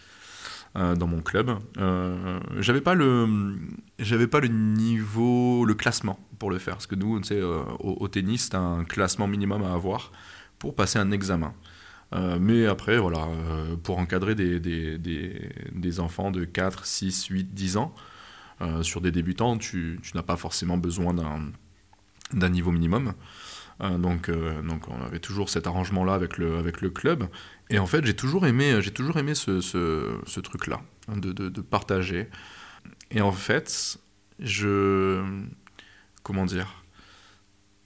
Euh, 0.75 0.95
dans 0.95 1.05
mon 1.05 1.21
club. 1.21 1.51
Euh, 1.77 2.39
j'avais 2.59 2.81
pas 2.81 2.95
le 2.95 3.59
j'avais 3.99 4.25
pas 4.25 4.39
le 4.39 4.47
niveau 4.47 5.65
le 5.65 5.75
classement 5.75 6.17
pour 6.39 6.49
le 6.49 6.57
faire 6.57 6.73
parce 6.73 6.87
que 6.87 6.95
nous 6.95 7.15
on 7.15 7.35
au, 7.79 7.97
au, 7.99 8.07
tennis 8.07 8.45
c'est 8.45 8.55
un 8.55 8.83
classement 8.83 9.27
minimum 9.27 9.61
à 9.61 9.71
avoir 9.71 10.11
pour 10.57 10.73
passer 10.73 10.97
un 10.97 11.11
examen. 11.11 11.53
mais 12.39 12.65
après 12.65 12.97
voilà 12.97 13.27
pour 13.83 13.99
encadrer 13.99 14.33
des, 14.33 14.59
des, 14.59 14.97
des, 14.97 15.51
des, 15.73 15.99
enfants 15.99 16.31
de 16.31 16.43
4, 16.43 16.87
6, 16.87 17.25
8, 17.27 17.53
10 17.53 17.77
ans 17.77 17.93
sur 18.81 18.99
des 18.99 19.11
débutants 19.11 19.59
tu, 19.59 19.99
tu 20.01 20.17
n'as 20.17 20.23
pas 20.23 20.37
forcément 20.37 20.77
besoin 20.77 21.13
d'un 22.33 22.49
niveau 22.49 22.71
minimum. 22.71 23.13
Euh, 23.81 23.97
donc, 23.97 24.29
euh, 24.29 24.61
donc 24.61 24.87
on 24.89 25.01
avait 25.03 25.19
toujours 25.19 25.49
cet 25.49 25.67
arrangement-là 25.67 26.13
avec 26.13 26.37
le, 26.37 26.89
club. 26.89 27.25
Et 27.69 27.79
en 27.79 27.87
fait, 27.87 28.05
j'ai 28.05 28.15
toujours 28.15 28.45
aimé, 28.45 28.81
j'ai 28.81 28.91
toujours 28.91 29.17
aimé 29.17 29.35
ce, 29.35 30.39
truc-là, 30.39 30.81
hein, 31.07 31.17
de, 31.17 31.61
partager. 31.61 32.29
Et 33.11 33.21
en 33.21 33.31
fait, 33.31 33.97
je... 34.39 35.23
Comment 36.23 36.45
dire 36.45 36.83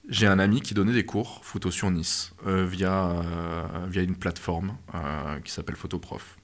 J'ai 0.10 0.28
un 0.28 0.40
ami 0.40 0.62
qui 0.62 0.74
donnait 0.74 0.94
des 0.94 1.06
cours 1.06 1.44
photo 1.44 1.72
sur 1.72 1.90
Nice 1.90 2.34
euh, 2.46 2.66
via, 2.66 3.24
via 3.88 4.04
une 4.04 4.16
plateforme 4.16 4.78
qui 5.44 5.52
s'appelle 5.52 5.76
Photoprof. 5.76 6.38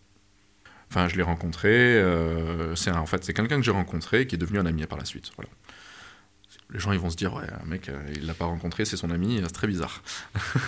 Enfin, 0.89 1.07
je 1.07 1.15
l'ai 1.15 1.23
rencontré. 1.23 2.03
c'est 2.75 2.91
en 2.91 3.05
fait, 3.05 3.23
c'est 3.23 3.33
quelqu'un 3.33 3.57
que 3.57 3.63
j'ai 3.63 3.71
rencontré 3.71 4.27
qui 4.27 4.35
est 4.35 4.37
devenu 4.37 4.59
un 4.59 4.65
ami 4.65 4.85
par 4.85 4.97
la 4.97 5.05
suite. 5.05 5.31
Voilà 5.35 5.49
les 6.71 6.79
gens 6.79 6.91
ils 6.91 6.99
vont 6.99 7.09
se 7.09 7.15
dire 7.15 7.33
ouais 7.33 7.45
un 7.61 7.65
mec 7.65 7.89
euh, 7.89 8.01
il 8.15 8.25
l'a 8.25 8.33
pas 8.33 8.45
rencontré 8.45 8.85
c'est 8.85 8.97
son 8.97 9.11
ami 9.11 9.39
c'est 9.43 9.51
très 9.51 9.67
bizarre. 9.67 10.01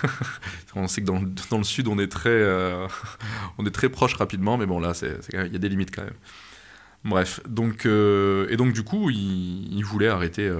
On 0.76 0.88
sait 0.88 1.02
que 1.02 1.08
dans, 1.08 1.22
dans, 1.50 1.58
le 1.58 1.64
sud 1.64 1.88
on 1.88 1.98
est 2.00 2.12
très 2.12 2.30
euh, 2.30 2.88
on 3.58 3.66
est 3.66 3.72
très 3.72 3.90
proche 3.90 4.14
rapidement 4.16 4.58
mais 4.58 4.66
bon 4.66 4.80
là 4.80 4.94
c'est 4.94 5.20
il 5.34 5.52
y 5.52 5.56
a 5.56 5.60
des 5.60 5.70
limites 5.70 5.94
quand 5.96 6.04
même. 6.04 6.14
Bref 7.04 7.40
donc 7.48 7.86
euh, 7.86 8.48
et 8.50 8.58
donc 8.58 8.74
du 8.74 8.84
coup 8.84 9.10
il, 9.10 9.84
voulait 9.84 10.08
arrêter 10.08 10.52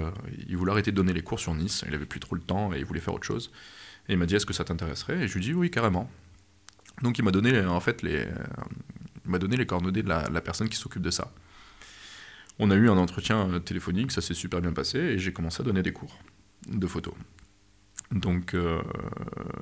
il 0.48 0.58
voulait 0.58 0.72
arrêter 0.72 0.92
de 0.92 0.96
donner 0.96 1.14
les 1.14 1.22
cours 1.22 1.40
sur 1.40 1.54
Nice. 1.54 1.84
Il 1.88 1.94
avait 1.94 2.06
plus 2.06 2.20
trop 2.20 2.36
le 2.36 2.42
temps 2.42 2.74
et 2.74 2.80
il 2.80 2.86
voulait 2.86 3.00
faire 3.00 3.14
autre 3.14 3.26
chose. 3.26 3.52
Et 4.08 4.14
il 4.14 4.20
m'a 4.20 4.26
dit 4.26 4.36
est-ce 4.36 4.46
que 4.46 4.54
ça 4.54 4.64
t'intéresserait? 4.64 5.24
Et 5.24 5.28
je 5.28 5.34
lui 5.34 5.42
dit 5.42 5.54
oui 5.54 5.70
carrément. 5.70 6.10
Donc 7.02 7.18
il 7.20 7.26
m'a 7.26 7.32
donné 7.32 7.60
en 7.66 7.80
fait 7.80 8.02
les 8.04 8.26
m'a 9.26 9.40
donné 9.40 9.58
les 9.58 9.66
coordonnées 9.66 10.04
de 10.04 10.10
la 10.10 10.42
personne 10.42 10.70
qui 10.70 10.78
s'occupe 10.78 11.02
de 11.02 11.12
ça 11.12 11.32
on 12.60 12.72
a 12.72 12.76
eu 12.76 12.90
un 12.90 12.98
entretien 12.98 13.50
euh, 13.50 13.60
téléphonique, 13.60 14.12
ça 14.12 14.22
s'est 14.22 14.34
super 14.34 14.62
bien 14.62 14.74
passé, 14.74 14.98
et 14.98 15.20
j'ai 15.20 15.34
commencé 15.34 15.62
à 15.62 15.64
donner 15.66 15.84
des 15.84 15.92
cours 15.92 16.18
de 16.68 16.88
photos. 16.88 17.14
Donc, 18.12 18.54
euh, 18.54 18.82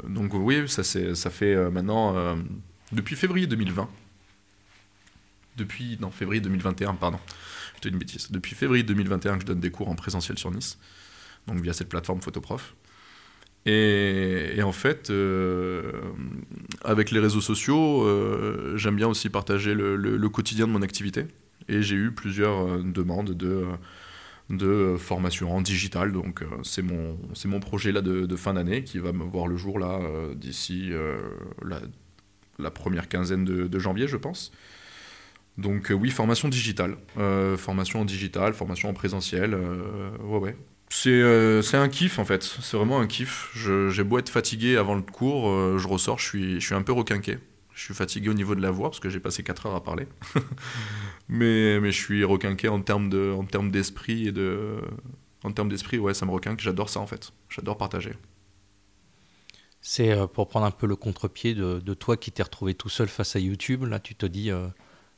oui, 0.06 0.68
ça, 0.68 0.84
ça 0.84 1.30
fait 1.30 1.56
euh, 1.56 1.72
maintenant, 1.72 2.38
depuis 2.92 3.16
février 3.16 3.48
2020, 3.48 3.90
depuis, 5.56 5.98
non, 6.02 6.12
février 6.12 6.42
2021, 6.42 6.96
pardon, 6.96 7.20
je 7.84 7.90
une 7.90 7.98
bêtise, 7.98 8.32
depuis 8.32 8.56
février 8.56 8.84
2021 8.84 9.36
que 9.36 9.42
je 9.42 9.46
donne 9.46 9.60
des 9.60 9.72
cours 9.72 9.90
en 9.90 9.96
présentiel 9.96 10.38
sur 10.38 10.52
Nice, 10.52 10.78
donc 11.48 11.60
via 11.62 11.74
cette 11.74 11.90
plateforme 11.90 12.22
Photoprof. 12.22 12.76
Et, 13.66 14.62
en 14.62 14.74
fait, 14.74 15.12
avec 16.84 17.12
les 17.12 17.20
réseaux 17.20 17.42
sociaux, 17.42 18.78
j'aime 18.78 18.98
bien 18.98 19.08
aussi 19.08 19.30
partager 19.30 19.74
le, 19.74 20.30
quotidien 20.30 20.68
de 20.68 20.74
mon 20.74 20.82
activité. 20.82 21.28
Et 21.70 21.82
j'ai 21.82 21.96
eu 21.96 22.12
plusieurs 22.12 22.68
euh, 22.68 22.84
demandes 22.84 23.32
de, 23.32 23.66
de 24.50 24.96
formation 24.98 25.56
en 25.56 25.62
digital. 25.62 26.12
Donc 26.12 26.42
euh, 26.42 26.48
c'est 26.64 26.82
mon, 26.82 27.18
mon 27.46 27.60
projet 27.60 27.92
là 27.92 28.02
de, 28.02 28.36
fin 28.36 28.54
d'année 28.54 28.84
qui 28.84 29.00
va 29.00 29.12
me 29.12 29.24
voir 29.24 29.48
le 29.48 29.58
jour 29.58 29.80
là 29.80 30.00
euh, 30.02 30.34
d'ici 30.36 30.92
la, 32.60 32.72
première 32.72 33.10
quinzaine 33.10 33.46
de, 33.46 33.80
janvier, 33.80 34.08
je 34.08 34.18
pense. 34.18 34.52
Donc 35.58 35.92
oui, 35.96 36.10
formation 36.10 36.50
digitale. 36.50 36.98
formation 37.58 38.02
en 38.02 38.06
digital, 38.06 38.54
formation 38.54 38.90
en 38.90 38.94
présentiel. 38.94 39.56
ouais, 39.56 40.40
ouais. 40.40 40.58
C'est, 40.90 41.62
c'est 41.64 41.78
un 41.78 41.90
kiff 41.90 42.20
en 42.20 42.26
fait, 42.26 42.44
c'est 42.44 42.78
vraiment 42.78 43.00
un 43.00 43.08
kiff. 43.08 43.52
j'ai 43.56 44.04
beau 44.04 44.20
être 44.20 44.30
fatigué 44.30 44.78
avant 44.78 44.94
le 44.96 45.02
cours, 45.02 45.78
je 45.80 45.88
ressors, 45.88 46.20
je 46.20 46.26
suis, 46.26 46.62
je 46.62 46.66
suis 46.66 46.76
un 46.76 46.84
peu 46.84 46.92
requinqué. 46.92 47.38
Je 47.74 47.82
suis 47.82 47.94
fatigué 47.94 48.30
au 48.30 48.34
niveau 48.34 48.54
de 48.56 48.62
la 48.62 48.72
voix 48.72 48.90
parce 48.90 49.00
que 49.00 49.10
j'ai 49.10 49.20
passé 49.20 49.44
4 49.44 49.66
heures 49.66 49.76
à 49.76 49.84
parler. 49.84 50.08
mais, 51.28 51.80
mais 51.80 51.92
je 51.92 51.98
suis 51.98 52.24
requinqué 52.24 52.68
en 52.68 52.82
termes, 52.82 53.10
de, 53.10 53.34
en 53.36 53.46
termes 53.46 53.72
d'esprit 53.72 54.28
et 54.28 54.32
de. 54.32 54.80
En 55.44 55.52
termes 55.52 55.70
d'esprit, 55.70 55.98
ouais, 55.98 56.14
ça 56.14 56.26
me 56.26 56.32
requinque. 56.32 56.62
J'adore 56.62 56.90
ça 56.90 57.00
en 57.00 57.08
fait. 57.08 57.32
J'adore 57.50 57.78
partager. 57.78 58.14
C'est 59.82 60.12
euh, 60.12 60.28
pour 60.28 60.48
prendre 60.48 60.66
un 60.66 60.72
peu 60.72 60.88
le 60.88 60.96
contre-pied 60.96 61.56
de, 61.56 61.80
de, 61.80 61.94
toi 61.94 62.16
qui 62.16 62.32
t'es 62.32 62.44
retrouvé 62.44 62.74
tout 62.74 62.90
seul 62.90 63.10
face 63.10 63.36
à 63.36 63.40
YouTube. 63.40 63.84
Là, 63.84 64.00
tu 64.00 64.16
te 64.16 64.26
dis, 64.26 64.52
euh, 64.52 64.68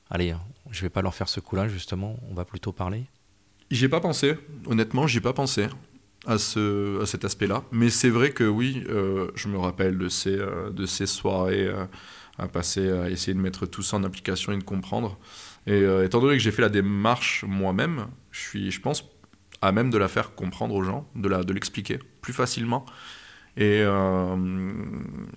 allez, 0.10 0.34
je 0.72 0.82
vais 0.82 0.89
pas 0.89 1.04
leur 1.04 1.13
faire 1.13 1.30
ce 1.30 1.39
coup-là, 1.39 1.68
justement. 1.68 2.18
On 2.32 2.34
va 2.34 2.46
plutôt 2.46 2.72
parler. 2.72 3.06
J'ai 3.70 3.89
pas 3.89 4.00
pensé. 4.00 4.36
Honnêtement, 4.65 5.06
j'ai 5.06 5.22
pas 5.22 5.34
pensé 5.34 5.68
à, 6.26 6.39
ce, 6.39 7.02
à 7.02 7.06
cet 7.06 7.26
aspect-là. 7.26 7.63
Mais 7.72 7.89
c'est 7.89 8.10
vrai 8.10 8.32
que 8.32 8.44
oui, 8.44 8.84
euh, 8.89 9.30
je 9.36 9.50
me 9.50 9.58
rappelle 9.58 10.00
de 10.00 10.10
ces, 10.10 10.38
de 10.38 10.86
ces 10.86 11.06
soirées 11.06 11.70
à 12.38 12.48
passer, 12.48 12.89
à 12.89 13.10
essayer 13.10 13.34
de 13.34 13.39
mettre 13.39 13.65
tout 13.65 13.82
ça 13.82 13.98
en 13.98 14.04
application 14.04 14.52
et 14.52 14.58
de 14.58 14.63
comprendre. 14.63 15.17
Et 15.67 15.84
étant 16.04 16.19
donné 16.19 16.38
que 16.38 16.43
j'ai 16.43 16.52
fait 16.52 16.62
la 16.62 16.69
démarche 16.69 17.43
moi-même, 17.48 18.08
je 18.32 18.39
suis, 18.39 18.71
je 18.71 18.80
pense, 18.82 19.04
à 19.62 19.71
même 19.71 19.89
de 19.89 19.98
la 19.98 20.08
faire 20.08 20.36
comprendre 20.36 20.76
aux 20.76 20.84
gens, 20.84 21.10
de 21.15 21.28
la, 21.28 21.43
de 21.43 21.54
l'expliquer 21.54 22.00
plus 22.21 22.34
facilement. 22.34 22.86
Et, 23.58 23.84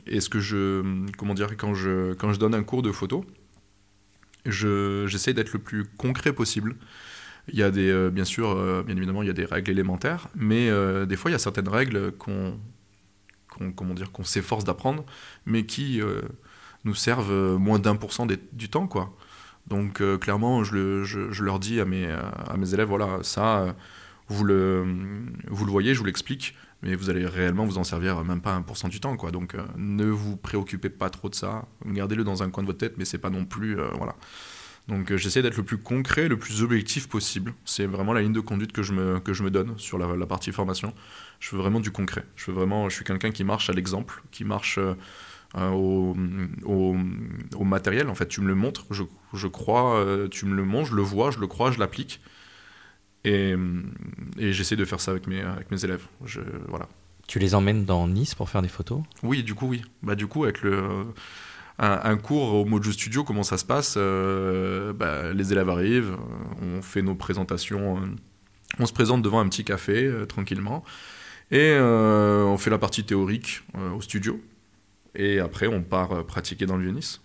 et 0.06 0.20
ce 0.20 0.28
que 0.28 0.40
je, 0.40 0.82
comment 1.16 1.34
dire, 1.34 1.56
quand 1.56 1.74
je, 1.74 2.12
quand 2.14 2.32
je 2.32 2.38
donne 2.38 2.54
un 2.54 2.62
cours 2.62 2.82
de 2.82 2.92
photo, 2.92 3.24
j'essaie 4.44 5.32
d'être 5.34 5.52
le 5.52 5.58
plus 5.58 5.84
concret 5.84 6.32
possible. 6.32 6.76
Il 7.50 7.58
y 7.58 7.62
a 7.62 7.70
des, 7.70 7.90
euh, 7.90 8.10
bien 8.10 8.24
sûr, 8.24 8.50
euh, 8.50 8.82
bien 8.82 8.96
évidemment, 8.96 9.22
il 9.22 9.26
y 9.26 9.30
a 9.30 9.34
des 9.34 9.46
règles 9.46 9.70
élémentaires, 9.70 10.28
mais 10.34 10.68
euh, 10.68 11.06
des 11.06 11.16
fois, 11.16 11.30
il 11.30 11.32
y 11.32 11.34
a 11.34 11.38
certaines 11.38 11.68
règles 11.68 12.12
qu'on, 12.12 12.58
comment 13.74 13.94
dire, 13.94 14.12
qu'on 14.12 14.24
s'efforce 14.24 14.64
d'apprendre, 14.64 15.06
mais 15.46 15.64
qui 15.64 16.00
nous 16.84 16.94
servent 16.94 17.56
moins 17.58 17.78
d'un 17.78 17.96
pour 17.96 18.12
cent 18.12 18.26
du 18.26 18.68
temps, 18.68 18.86
quoi. 18.86 19.14
Donc, 19.66 20.02
clairement, 20.18 20.64
je, 20.64 20.74
le, 20.74 21.04
je, 21.04 21.30
je, 21.30 21.44
leur 21.44 21.58
dis 21.58 21.80
à 21.80 21.84
mes, 21.84 22.10
à 22.10 22.56
mes 22.56 22.72
élèves, 22.72 22.88
voilà, 22.88 23.18
ça, 23.22 23.76
vous 24.28 24.44
le, 24.44 24.86
vous 25.48 25.66
le 25.66 25.70
voyez, 25.70 25.92
je 25.92 25.98
vous 25.98 26.06
l'explique, 26.06 26.54
mais 26.82 26.94
vous 26.94 27.10
allez 27.10 27.26
réellement 27.26 27.66
vous 27.66 27.76
en 27.76 27.84
servir 27.84 28.24
même 28.24 28.40
pas 28.40 28.58
1% 28.58 28.88
du 28.88 28.98
temps, 28.98 29.16
quoi. 29.18 29.30
Donc, 29.30 29.54
ne 29.76 30.06
vous 30.06 30.38
préoccupez 30.38 30.88
pas 30.88 31.10
trop 31.10 31.28
de 31.28 31.34
ça, 31.34 31.66
gardez-le 31.84 32.24
dans 32.24 32.42
un 32.42 32.48
coin 32.48 32.62
de 32.62 32.68
votre 32.68 32.78
tête, 32.78 32.94
mais 32.96 33.04
c'est 33.04 33.18
pas 33.18 33.30
non 33.30 33.44
plus, 33.44 33.76
voilà. 33.98 34.14
Donc 34.88 35.12
euh, 35.12 35.18
j'essaie 35.18 35.42
d'être 35.42 35.56
le 35.56 35.62
plus 35.62 35.76
concret, 35.76 36.28
le 36.28 36.38
plus 36.38 36.62
objectif 36.62 37.08
possible. 37.08 37.54
C'est 37.64 37.86
vraiment 37.86 38.14
la 38.14 38.22
ligne 38.22 38.32
de 38.32 38.40
conduite 38.40 38.72
que 38.72 38.82
je 38.82 38.94
me, 38.94 39.20
que 39.20 39.34
je 39.34 39.42
me 39.42 39.50
donne 39.50 39.78
sur 39.78 39.98
la, 39.98 40.26
partie 40.26 40.50
formation. 40.50 40.94
Je 41.40 41.54
veux 41.54 41.58
vraiment 41.62 41.80
du 41.80 41.90
concret. 41.90 42.24
Je, 42.36 42.50
veux 42.50 42.56
vraiment, 42.56 42.88
je 42.88 42.96
suis 42.96 43.04
quelqu'un 43.04 43.30
qui 43.30 43.44
marche 43.44 43.68
à 43.68 43.74
l'exemple, 43.74 44.22
qui 44.30 44.44
marche 44.44 44.78
euh, 45.56 45.60
euh, 45.60 46.46
au, 46.64 46.96
au, 47.56 47.64
matériel. 47.64 48.08
En 48.08 48.14
fait, 48.14 48.28
tu 48.28 48.40
me 48.40 48.48
le 48.48 48.54
montres, 48.54 48.86
je, 48.90 49.02
je 49.34 49.46
crois, 49.46 50.04
tu 50.30 50.46
me 50.46 50.54
le 50.54 50.64
montres, 50.64 50.90
je 50.90 50.94
le 50.94 51.02
vois, 51.02 51.30
je 51.30 51.38
le 51.38 51.46
crois, 51.46 51.70
je 51.70 51.78
l'applique. 51.78 52.20
Et, 53.24 53.54
et 54.38 54.52
j'essaie 54.52 54.76
de 54.76 54.84
faire 54.84 55.00
ça 55.00 55.10
avec 55.10 55.26
mes, 55.26 55.40
avec 55.40 55.70
mes 55.70 55.84
élèves. 55.84 56.06
Je, 56.24 56.40
voilà. 56.68 56.88
Tu 57.26 57.38
les 57.38 57.54
emmènes 57.54 57.84
dans 57.84 58.08
Nice 58.08 58.34
pour 58.34 58.48
faire 58.48 58.62
des 58.62 58.68
photos? 58.68 59.02
Oui, 59.22 59.42
du 59.42 59.54
coup, 59.54 59.66
oui. 59.66 59.82
Bah, 60.02 60.14
du 60.14 60.26
coup, 60.26 60.44
avec 60.44 60.62
le 60.62 61.04
un, 61.78 62.16
cours 62.16 62.54
au 62.54 62.64
Mojo 62.64 62.90
Studio, 62.90 63.24
comment 63.24 63.42
ça 63.42 63.56
se 63.56 63.64
passe? 63.64 63.94
Euh, 63.96 64.92
bah, 64.92 65.32
Les 65.32 65.52
élèves 65.52 65.68
arrivent, 65.68 66.16
on 66.60 66.82
fait 66.82 67.02
nos 67.02 67.14
présentations, 67.14 67.98
euh, 67.98 68.06
on 68.78 68.86
se 68.86 68.92
présente 68.92 69.22
devant 69.22 69.40
un 69.40 69.48
petit 69.48 69.64
café 69.64 70.04
euh, 70.04 70.26
tranquillement, 70.26 70.84
et 71.50 71.78
on 71.80 72.58
fait 72.58 72.70
la 72.70 72.78
partie 72.78 73.04
théorique 73.04 73.62
au 73.96 74.00
studio, 74.02 74.40
et 75.14 75.40
après 75.40 75.66
on 75.66 75.82
part 75.82 76.24
pratiquer 76.26 76.66
dans 76.66 76.76
le 76.76 76.84
Vieux-Nice. 76.84 77.20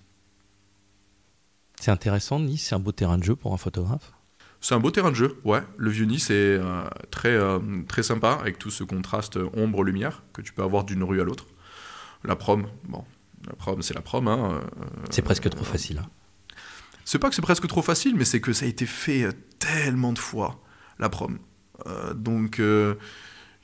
C'est 1.79 1.91
intéressant, 1.91 2.39
Nice, 2.39 2.67
c'est 2.67 2.75
un 2.75 2.79
beau 2.79 2.91
terrain 2.91 3.17
de 3.17 3.23
jeu 3.23 3.35
pour 3.35 3.53
un 3.53 3.57
photographe 3.57 4.13
c'est 4.65 4.75
un 4.75 4.79
beau 4.79 4.91
terrain 4.91 5.09
de 5.09 5.15
jeu, 5.15 5.41
ouais. 5.43 5.61
Le 5.75 5.89
Vieux-Nice 5.89 6.29
est 6.29 6.57
très, 7.11 7.37
très 7.89 8.01
sympa 8.01 8.37
avec 8.39 8.57
tout 8.57 8.69
ce 8.69 8.85
contraste 8.85 9.37
ombre-lumière 9.57 10.23
que 10.31 10.41
tu 10.41 10.53
peux 10.53 10.63
avoir 10.63 10.85
d'une 10.85 11.03
rue 11.03 11.19
à 11.19 11.25
l'autre. 11.25 11.47
La 12.23 12.37
prom, 12.37 12.67
bon, 12.85 13.03
la 13.47 13.53
prom, 13.53 13.81
c'est 13.81 13.93
la 13.93 14.01
prom. 14.01 14.27
Hein, 14.27 14.51
euh, 14.53 14.61
c'est 15.09 15.21
presque 15.21 15.49
trop 15.49 15.63
facile. 15.63 15.99
Hein. 15.99 16.09
C'est 17.05 17.19
pas 17.19 17.29
que 17.29 17.35
c'est 17.35 17.41
presque 17.41 17.67
trop 17.67 17.81
facile, 17.81 18.15
mais 18.15 18.25
c'est 18.25 18.39
que 18.39 18.53
ça 18.53 18.65
a 18.65 18.69
été 18.69 18.85
fait 18.85 19.23
euh, 19.23 19.31
tellement 19.59 20.13
de 20.13 20.19
fois, 20.19 20.61
la 20.99 21.09
prom. 21.09 21.39
Euh, 21.87 22.13
donc, 22.13 22.61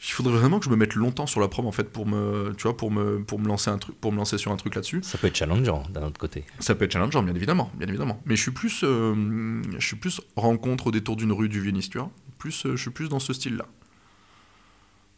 il 0.02 0.12
faudrait 0.12 0.38
vraiment 0.38 0.60
que 0.60 0.66
je 0.66 0.70
me 0.70 0.76
mette 0.76 0.96
longtemps 0.96 1.28
sur 1.28 1.42
la 1.42 1.48
prom, 1.48 1.66
en 1.66 1.72
fait, 1.72 1.92
pour 1.92 2.06
me, 2.06 2.54
tu 2.58 2.64
vois, 2.64 2.78
pour 2.78 2.90
me, 2.90 3.24
pour 3.24 3.40
me, 3.40 3.48
lancer, 3.48 3.70
un 3.70 3.78
truc, 3.78 4.00
pour 4.00 4.12
me 4.12 4.18
lancer 4.18 4.38
sur 4.38 4.52
un 4.52 4.56
truc 4.56 4.76
là-dessus. 4.76 5.02
Ça 5.04 5.18
peut 5.18 5.28
être 5.28 5.36
challengeant, 5.36 5.84
d'un 5.90 6.04
autre 6.04 6.20
côté. 6.20 6.46
Ça 6.60 6.76
peut 6.76 6.86
être 6.86 6.94
challengeant, 6.94 7.24
bien 7.24 7.36
évidemment. 7.36 7.72
Bien 7.76 7.88
évidemment. 7.88 8.22
Mais 8.26 8.36
je 8.36 8.42
suis 8.42 8.52
plus, 8.52 8.80
je 8.80 9.78
suis 9.80 9.98
plus 9.98 10.22
rencontre 10.36 10.88
au 10.88 10.92
détour 10.92 11.16
d'une 11.16 11.32
rue 11.32 11.50
du 11.50 11.62
vieux 11.62 11.74
tu 11.74 11.98
vois. 11.98 12.12
Plus, 12.38 12.66
je 12.66 12.78
suis 12.78 12.92
plus 12.92 13.10
dans 13.10 13.20
ce 13.20 13.34
style-là. 13.34 13.66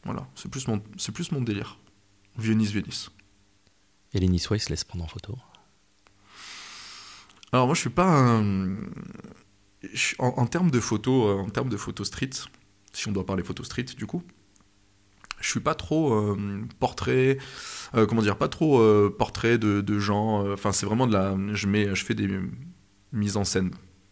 Voilà, 0.03 0.27
c'est 0.35 0.49
plus, 0.49 0.67
mon, 0.67 0.79
plus 0.79 1.31
mon 1.31 1.41
délire. 1.41 1.77
Vieux-Nice, 2.37 3.11
et 4.13 4.19
les 4.19 4.27
Niçois, 4.27 4.57
ils 4.57 4.61
se 4.61 4.69
laissent 4.69 4.83
prendre 4.83 5.05
en 5.05 5.07
photo 5.07 5.37
Alors 7.51 7.65
moi, 7.65 7.75
je 7.75 7.81
suis 7.81 7.89
pas 7.89 8.07
un... 8.07 8.75
En, 10.19 10.45
termes 10.45 10.69
de 10.69 10.79
photos, 10.79 11.39
euh, 11.39 11.41
en 11.41 11.49
termes 11.49 11.69
de 11.69 11.77
photos 11.77 12.07
street, 12.07 12.29
si 12.93 13.07
on 13.07 13.11
doit 13.11 13.25
parler 13.25 13.43
photos 13.43 13.65
street, 13.65 13.85
du 13.97 14.05
coup, 14.05 14.21
je 15.41 15.49
suis 15.49 15.60
pas 15.60 15.75
trop 15.75 16.13
euh, 16.13 16.38
portrait, 16.80 17.38
euh, 17.95 18.06
comment 18.06 18.21
dire, 18.21 18.38
pas 18.38 18.47
trop 18.47 18.80
portrait 19.12 19.58
de, 19.58 19.99
gens. 19.99 20.51
Enfin, 20.54 20.71
c'est 20.71 20.86
vraiment 20.86 21.08
de 21.08 21.13
la, 21.13 21.36
je 21.54 21.67
mets, 21.67 21.93
je 21.95 22.06
fais 22.06 22.15
des 22.15 22.30
mises 23.12 23.38
en 23.38 23.43
scène 23.43 23.71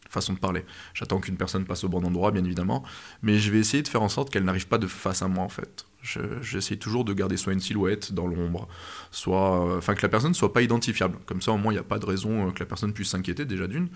façon 0.09 0.33
de 0.33 0.39
parler. 0.39 0.65
J'attends 0.93 1.19
qu'une 1.19 1.37
personne 1.37 1.65
passe 1.65 1.83
au 1.83 1.89
bon 1.89 2.03
endroit, 2.03 2.31
bien 2.31 2.43
évidemment, 2.43 2.83
mais 3.21 3.37
je 3.37 3.51
vais 3.51 3.59
essayer 3.59 3.83
de 3.83 3.87
faire 3.87 4.01
en 4.01 4.09
sorte 4.09 4.29
qu'elle 4.31 4.43
n'arrive 4.43 4.67
pas 4.67 4.77
de 4.77 4.87
face 4.87 5.21
à 5.21 5.27
moi, 5.27 5.43
en 5.43 5.49
fait. 5.49 5.85
J'essaie 6.01 6.77
toujours 6.77 7.03
de 7.03 7.13
garder 7.13 7.35
soit 7.35 7.51
une 7.51 7.59
silhouette 7.59 8.13
dans 8.13 8.25
l'ombre, 8.25 8.67
soit, 9.11 9.67
euh, 9.67 9.77
enfin 9.77 9.95
que 9.95 10.01
la 10.01 10.09
personne 10.09 10.31
ne 10.31 10.35
soit 10.35 10.53
pas 10.53 10.61
identifiable. 10.61 11.17
Comme 11.25 11.41
ça, 11.41 11.51
au 11.51 11.57
moins, 11.57 11.73
il 11.73 11.75
n'y 11.75 11.81
a 11.81 11.83
pas 11.83 11.99
de 11.99 12.05
raison 12.05 12.47
euh, 12.47 12.51
que 12.51 12.59
la 12.59 12.65
personne 12.65 12.93
puisse 12.93 13.09
s'inquiéter 13.09 13.45
déjà 13.45 13.67
d'une. 13.67 13.89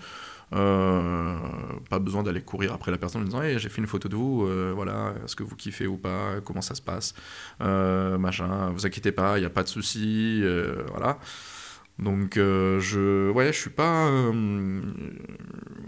Euh, 0.52 1.36
pas 1.88 1.98
besoin 1.98 2.22
d'aller 2.22 2.42
courir 2.42 2.72
après 2.72 2.90
la 2.90 2.98
personne 2.98 3.22
en 3.22 3.24
disant 3.24 3.42
hey, 3.42 3.58
j'ai 3.58 3.68
fait 3.68 3.80
une 3.80 3.86
photo 3.86 4.08
de 4.08 4.16
vous, 4.16 4.46
voilà, 4.74 5.14
est-ce 5.24 5.34
que 5.36 5.42
vous 5.42 5.56
kiffez 5.56 5.86
ou 5.86 5.96
pas, 5.96 6.40
comment 6.44 6.62
ça 6.62 6.74
se 6.74 6.82
passe, 6.82 7.14
machin, 7.60 8.70
vous 8.70 8.86
inquiétez 8.86 9.12
pas, 9.12 9.38
il 9.38 9.40
n'y 9.40 9.46
a 9.46 9.50
pas 9.50 9.62
de 9.62 9.68
souci, 9.68 10.42
voilà. 10.90 11.18
Donc 11.98 12.36
euh, 12.36 12.80
je 12.80 13.30
ouais, 13.30 13.52
je 13.52 13.58
suis 13.58 13.70
pas 13.70 14.08
euh, 14.08 14.32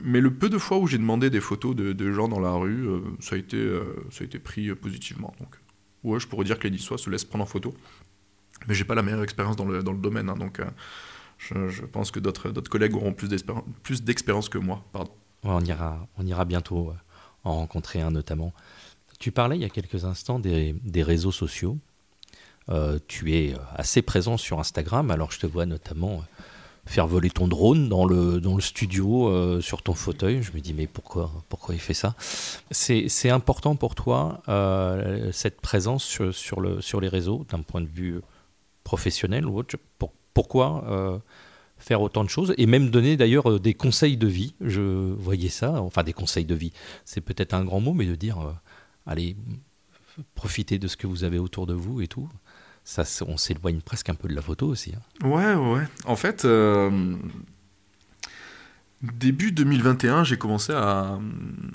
mais 0.03 0.21
le 0.21 0.33
peu 0.33 0.49
de 0.49 0.59
fois 0.59 0.79
où 0.79 0.87
j'ai 0.87 0.99
demandé 0.99 1.31
des 1.31 1.41
photos 1.41 1.75
de, 1.75 2.13
gens 2.13 2.29
dans 2.29 2.39
la 2.39 2.53
rue, 2.53 2.87
euh, 2.87 3.01
ça 3.19 3.35
a 3.35 3.39
été 3.39 3.59
ça 4.11 4.23
a 4.23 4.25
été 4.25 4.39
pris 4.39 4.73
positivement. 4.75 5.35
Donc 5.41 5.57
ouais, 6.05 6.21
je 6.21 6.29
pourrais 6.29 6.45
dire 6.45 6.59
que 6.59 6.65
les 6.65 6.71
Niçois 6.71 6.99
se 6.99 7.11
laissent 7.11 7.25
prendre 7.25 7.45
en 7.45 7.49
photo. 7.49 7.75
Mais 8.69 8.75
j'ai 8.75 8.85
pas 8.85 8.95
la 8.95 9.03
meilleure 9.03 9.23
expérience 9.23 9.57
dans 9.57 9.67
le, 9.67 9.83
dans 9.83 9.93
le 9.93 9.99
domaine 9.99 10.31
hein, 10.31 10.37
donc 10.37 10.61
je, 11.39 11.85
pense 11.85 12.11
que 12.11 12.21
d'autres 12.21 12.51
collègues 12.69 12.95
auront 12.95 13.13
plus 13.13 14.03
d'expérience 14.03 14.49
que 14.49 14.59
moi, 14.59 14.85
on 15.43 15.61
ira 15.61 16.07
on 16.19 16.27
ira 16.27 16.45
bientôt 16.45 16.93
en 17.45 17.55
rencontrer 17.55 18.01
un 18.01 18.11
notamment. 18.11 18.53
Tu 19.19 19.33
parlais 19.33 19.57
il 19.57 19.63
y 19.63 19.65
a 19.65 19.71
quelques 19.71 20.05
instants 20.05 20.39
des, 20.39 21.03
réseaux 21.03 21.33
sociaux. 21.33 21.79
Euh, 22.69 22.99
tu 23.07 23.35
es 23.35 23.55
assez 23.75 24.03
présent 24.03 24.37
sur 24.37 24.59
Instagram, 24.59 25.11
alors 25.11 25.31
je 25.31 25.39
te 25.39 25.47
vois 25.47 25.67
notamment 25.67 26.25
faire 26.85 27.07
voler 27.07 27.31
ton 27.31 27.49
drone 27.49 27.89
dans 27.89 28.05
le, 28.05 28.41
studio 28.61 29.29
euh, 29.29 29.61
sur 29.61 29.83
ton 29.83 29.95
fauteuil. 29.95 30.43
Je 30.43 30.53
me 30.53 30.61
dis, 30.61 30.75
mais 30.75 30.87
pourquoi, 30.87 31.31
pourquoi 31.49 31.75
il 31.75 31.81
fait 31.81 31.95
ça? 31.95 32.15
C'est 32.71 33.31
important 33.31 33.77
pour 33.77 33.95
toi, 33.95 34.43
euh, 34.49 35.31
cette 35.33 35.61
présence 35.61 36.05
sur, 36.05 36.35
sur, 36.35 36.61
le, 36.61 36.81
sur 36.81 37.01
les 37.01 37.09
réseaux, 37.09 37.47
d'un 37.49 37.63
point 37.63 37.81
de 37.81 37.89
vue 37.89 38.21
professionnel 38.85 39.47
ou 39.47 39.59
autre? 39.59 39.77
Pourquoi 40.37 41.23
faire 41.79 42.03
autant 42.03 42.25
de 42.25 42.29
choses 42.29 42.55
et 42.59 42.67
même 42.67 42.91
donner 42.91 43.17
d'ailleurs 43.17 43.59
des 43.59 43.73
conseils 43.75 44.17
de 44.17 44.27
vie 44.27 44.55
Je 44.61 45.15
voyais 45.15 45.49
ça, 45.49 45.81
enfin 45.81 46.03
des 46.03 46.13
conseils 46.13 46.45
de 46.45 46.55
vie, 46.55 46.73
c'est 47.07 47.23
peut-être 47.23 47.55
un 47.55 47.65
grand 47.65 47.81
mot, 47.81 47.95
mais 47.95 48.07
de 48.07 48.15
dire, 48.15 48.39
allez, 49.07 49.37
profitez 50.35 50.79
de 50.79 50.89
ce 50.89 50.97
que 50.99 51.07
vous 51.07 51.25
avez 51.25 51.39
autour 51.39 51.67
de 51.67 51.75
vous 51.75 52.03
et 52.03 52.07
tout 52.07 52.29
ça, 52.87 53.03
on 53.27 53.37
s'éloigne 53.37 53.81
presque 53.81 54.09
un 54.11 54.15
peu 54.15 54.29
de 54.29 54.35
la 54.35 54.41
photo 54.41 54.69
aussi. 54.69 54.93
Hein. 54.95 55.27
Ouais, 55.27 55.55
ouais. 55.55 55.83
En 56.05 56.15
fait, 56.15 56.45
euh, 56.45 57.17
début 59.03 59.51
2021, 59.51 60.23
j'ai 60.23 60.39
commencé 60.39 60.73
à, 60.73 61.19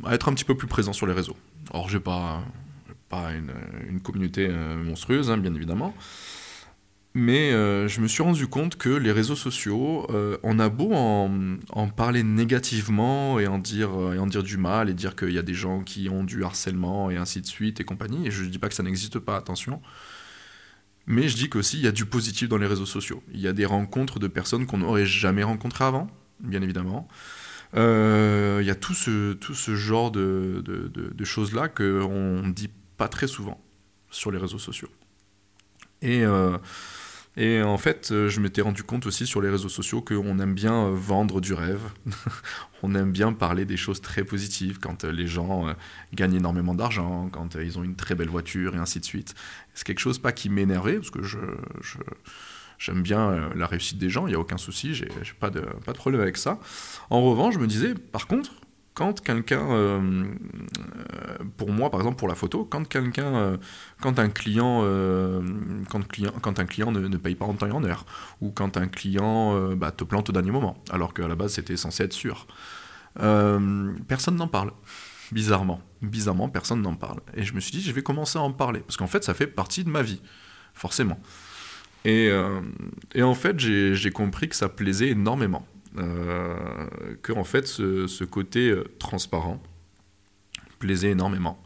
être 0.10 0.30
un 0.30 0.34
petit 0.34 0.46
peu 0.46 0.56
plus 0.56 0.68
présent 0.68 0.94
sur 0.94 1.06
les 1.06 1.14
réseaux. 1.14 1.36
Or, 1.72 1.90
j'ai 1.90 2.00
pas, 2.00 2.42
pas 3.10 3.34
une, 3.34 4.00
communauté 4.00 4.48
euh, 4.50 4.82
monstrueuse, 4.82 5.30
hein, 5.30 5.38
bien 5.38 5.54
évidemment. 5.54 5.94
Mais 7.14 7.52
euh, 7.52 7.90
je 7.90 8.00
me 8.00 8.08
suis 8.08 8.24
rendu 8.24 8.48
compte 8.48 8.78
que 8.78 8.90
les 8.90 9.12
réseaux 9.12 9.36
sociaux, 9.36 10.08
on 10.44 10.60
a 10.60 10.70
beau 10.70 10.94
en, 10.94 11.58
en, 11.72 11.90
parler 11.90 12.24
négativement 12.24 13.38
et 13.40 13.48
en, 13.48 13.58
dire, 13.58 13.90
et 14.14 14.18
en 14.18 14.28
dire 14.28 14.44
du 14.44 14.58
mal 14.58 14.90
et 14.90 14.94
dire 14.94 15.16
qu'il 15.16 15.32
y 15.32 15.38
a 15.38 15.42
des 15.42 15.54
gens 15.54 15.82
qui 15.82 16.08
ont 16.10 16.24
du 16.24 16.44
harcèlement 16.44 17.12
et 17.12 17.18
ainsi 17.18 17.42
de 17.42 17.48
suite 17.48 17.82
et 17.82 17.84
compagnie. 17.84 18.28
Et 18.28 18.32
je 18.32 18.44
ne 18.44 18.50
dis 18.50 18.60
pas 18.60 18.70
que 18.70 18.76
ça 18.76 18.84
n'existe 18.84 19.20
pas, 19.20 19.36
attention. 19.36 19.82
Mais 21.08 21.28
je 21.28 21.36
dis 21.36 21.50
qu'aussi, 21.50 21.78
il 21.78 21.84
y 21.84 21.88
a 21.88 21.92
du 21.92 22.06
positif 22.06 22.48
dans 22.48 22.58
les 22.58 22.68
réseaux 22.68 22.86
sociaux. 22.86 23.24
Il 23.34 23.42
y 23.42 23.48
a 23.48 23.54
des 23.54 23.66
rencontres 23.66 24.20
de 24.20 24.28
personnes 24.28 24.66
qu'on 24.66 24.78
n'aurait 24.78 25.06
jamais 25.06 25.44
rencontrées 25.44 25.86
avant, 25.86 26.08
bien 26.40 26.62
évidemment. 26.62 27.08
Euh, 27.76 28.60
il 28.62 28.68
y 28.68 28.70
a 28.70 28.76
tout 28.76 28.94
ce, 28.94 29.34
tout 29.34 29.54
ce 29.54 29.76
genre 29.76 30.12
de, 30.12 30.62
de, 30.66 30.88
de, 30.88 31.26
choses-là 31.26 31.70
qu'on 31.70 32.44
ne 32.44 32.52
dit 32.52 32.70
pas 32.98 33.08
très 33.08 33.28
souvent 33.28 33.64
sur 34.10 34.32
les 34.32 34.38
réseaux 34.38 34.60
sociaux. 34.60 34.90
Et, 36.02 36.24
euh, 36.24 36.58
et 37.38 37.62
en 37.62 37.78
fait, 37.78 38.10
je 38.10 38.40
m'étais 38.40 38.62
rendu 38.62 38.84
compte 38.84 39.06
aussi 39.06 39.26
sur 39.26 39.42
les 39.42 39.50
réseaux 39.50 39.70
sociaux 39.70 40.02
qu'on 40.02 40.40
aime 40.40 40.54
bien 40.54 40.90
vendre 40.90 41.40
du 41.40 41.54
rêve. 41.54 41.82
on 42.84 42.94
aime 42.96 43.12
bien 43.12 43.32
parler 43.34 43.66
des 43.66 43.78
choses 43.78 44.02
très 44.02 44.24
positives 44.24 44.80
quand 44.80 45.06
les 45.06 45.28
gens 45.28 45.68
euh, 45.70 45.74
gagnent 46.14 46.36
énormément 46.36 46.76
d'argent, 46.76 47.30
quand 47.32 47.56
ils 47.56 47.80
ont 47.80 47.84
une 47.84 47.96
très 47.96 48.16
belle 48.16 48.30
voiture 48.30 48.76
et 48.76 48.78
ainsi 48.78 49.00
de 49.00 49.06
suite. 49.06 49.34
C'est 49.74 49.86
quelque 49.86 50.00
chose 50.00 50.20
pas 50.20 50.32
qui 50.32 50.50
m'énervait, 50.50 50.96
parce 50.96 51.12
que 51.12 51.22
J'aime 52.78 53.04
bien 53.04 53.52
la 53.54 53.68
réussite 53.68 54.00
des 54.00 54.10
gens, 54.10 54.26
il 54.26 54.32
n'y 54.32 54.36
a 54.36 54.40
aucun 54.40 54.58
souci, 54.58 54.96
j'ai 54.96 55.08
pas 55.40 55.52
de, 55.52 55.62
pas 55.86 55.92
de 55.92 55.98
problème 55.98 56.20
avec 56.20 56.36
ça. 56.36 56.60
En 57.12 57.22
revanche, 57.22 57.54
je 57.54 57.60
me 57.60 57.68
disais, 57.68 57.94
par 57.94 58.26
contre, 58.26 58.50
quand 58.94 59.22
quelqu'un, 59.22 59.72
euh, 59.72 60.26
pour 61.58 61.72
moi 61.72 61.90
par 61.90 62.00
exemple 62.02 62.18
pour 62.18 62.28
la 62.28 62.36
photo, 62.36 62.66
quand 62.66 62.88
quelqu'un, 62.88 63.36
euh, 63.36 63.58
quand 64.02 64.20
un 64.20 64.30
client, 64.30 64.82
euh, 64.84 65.42
quand, 65.90 66.06
client 66.08 66.34
quand 66.42 66.60
un 66.60 66.66
client 66.66 66.92
ne, 66.92 67.18
paye 67.18 67.36
pas 67.36 67.46
en 67.46 67.54
temps 67.54 67.68
et 67.68 67.72
en 67.72 67.84
heure, 67.84 68.06
ou 68.42 68.52
quand 68.52 68.78
un 68.78 68.88
client 68.88 69.76
bah, 69.76 69.92
te 69.92 70.04
plante 70.04 70.30
au 70.30 70.34
dernier 70.34 70.52
moment, 70.52 70.78
alors 70.92 71.14
qu'à 71.14 71.28
la 71.28 71.36
base 71.36 71.54
c'était 71.54 71.78
censé 71.78 72.04
être 72.04 72.14
sûr, 72.14 72.48
personne 73.16 74.36
n'en 74.36 74.48
parle. 74.48 74.72
Bizarrement, 75.32 75.80
bizarrement, 76.02 76.50
personne 76.50 76.82
n'en 76.82 76.96
parle. 76.96 77.22
Et 77.36 77.44
je 77.44 77.54
me 77.54 77.62
suis 77.62 77.72
dit, 77.72 77.82
je 77.82 77.94
vais 77.94 78.04
commencer 78.04 78.38
à 78.38 78.42
en 78.42 78.52
parler, 78.52 78.82
parce 78.82 78.98
qu'en 78.98 79.08
fait, 79.08 79.24
ça 79.24 79.34
fait 79.34 79.48
partie 79.48 79.86
de 79.86 79.90
ma 79.90 80.02
vie, 80.02 80.22
forcément. 80.74 81.18
Et, 82.04 82.30
et 83.16 83.24
en 83.24 83.34
fait, 83.34 83.58
j'ai 83.58 84.12
compris 84.12 84.50
que 84.50 84.58
ça 84.58 84.68
plaisait 84.68 85.08
énormément. 85.08 85.66
Euh, 85.98 86.88
que 87.22 87.34
en 87.34 87.44
fait 87.44 87.68
ce, 87.68 88.24
côté 88.24 88.70
euh, 88.70 88.86
transparent 88.98 89.62
plaisait 90.80 91.12
énormément. 91.12 91.62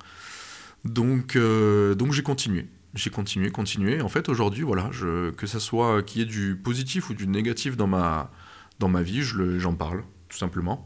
Donc, 0.83 1.35
euh, 1.35 1.93
donc 1.95 2.11
j'ai 2.11 2.23
continué. 2.23 2.67
J'ai 2.95 3.09
continué, 3.09 3.51
continué. 3.51 4.01
En 4.01 4.09
fait, 4.09 4.29
aujourd'hui, 4.29 4.63
voilà, 4.63 4.89
que 5.37 5.47
ça 5.47 5.59
soit 5.59 6.01
qu'il 6.01 6.21
y 6.21 6.23
ait 6.23 6.27
du 6.27 6.55
positif 6.55 7.09
ou 7.09 7.13
du 7.13 7.27
négatif 7.27 7.75
dans 7.75 7.87
ma, 7.87 8.31
dans 8.79 8.87
ma 8.87 9.01
vie, 9.01 9.21
j'en 9.21 9.73
parle, 9.73 10.03
tout 10.29 10.37
simplement. 10.37 10.85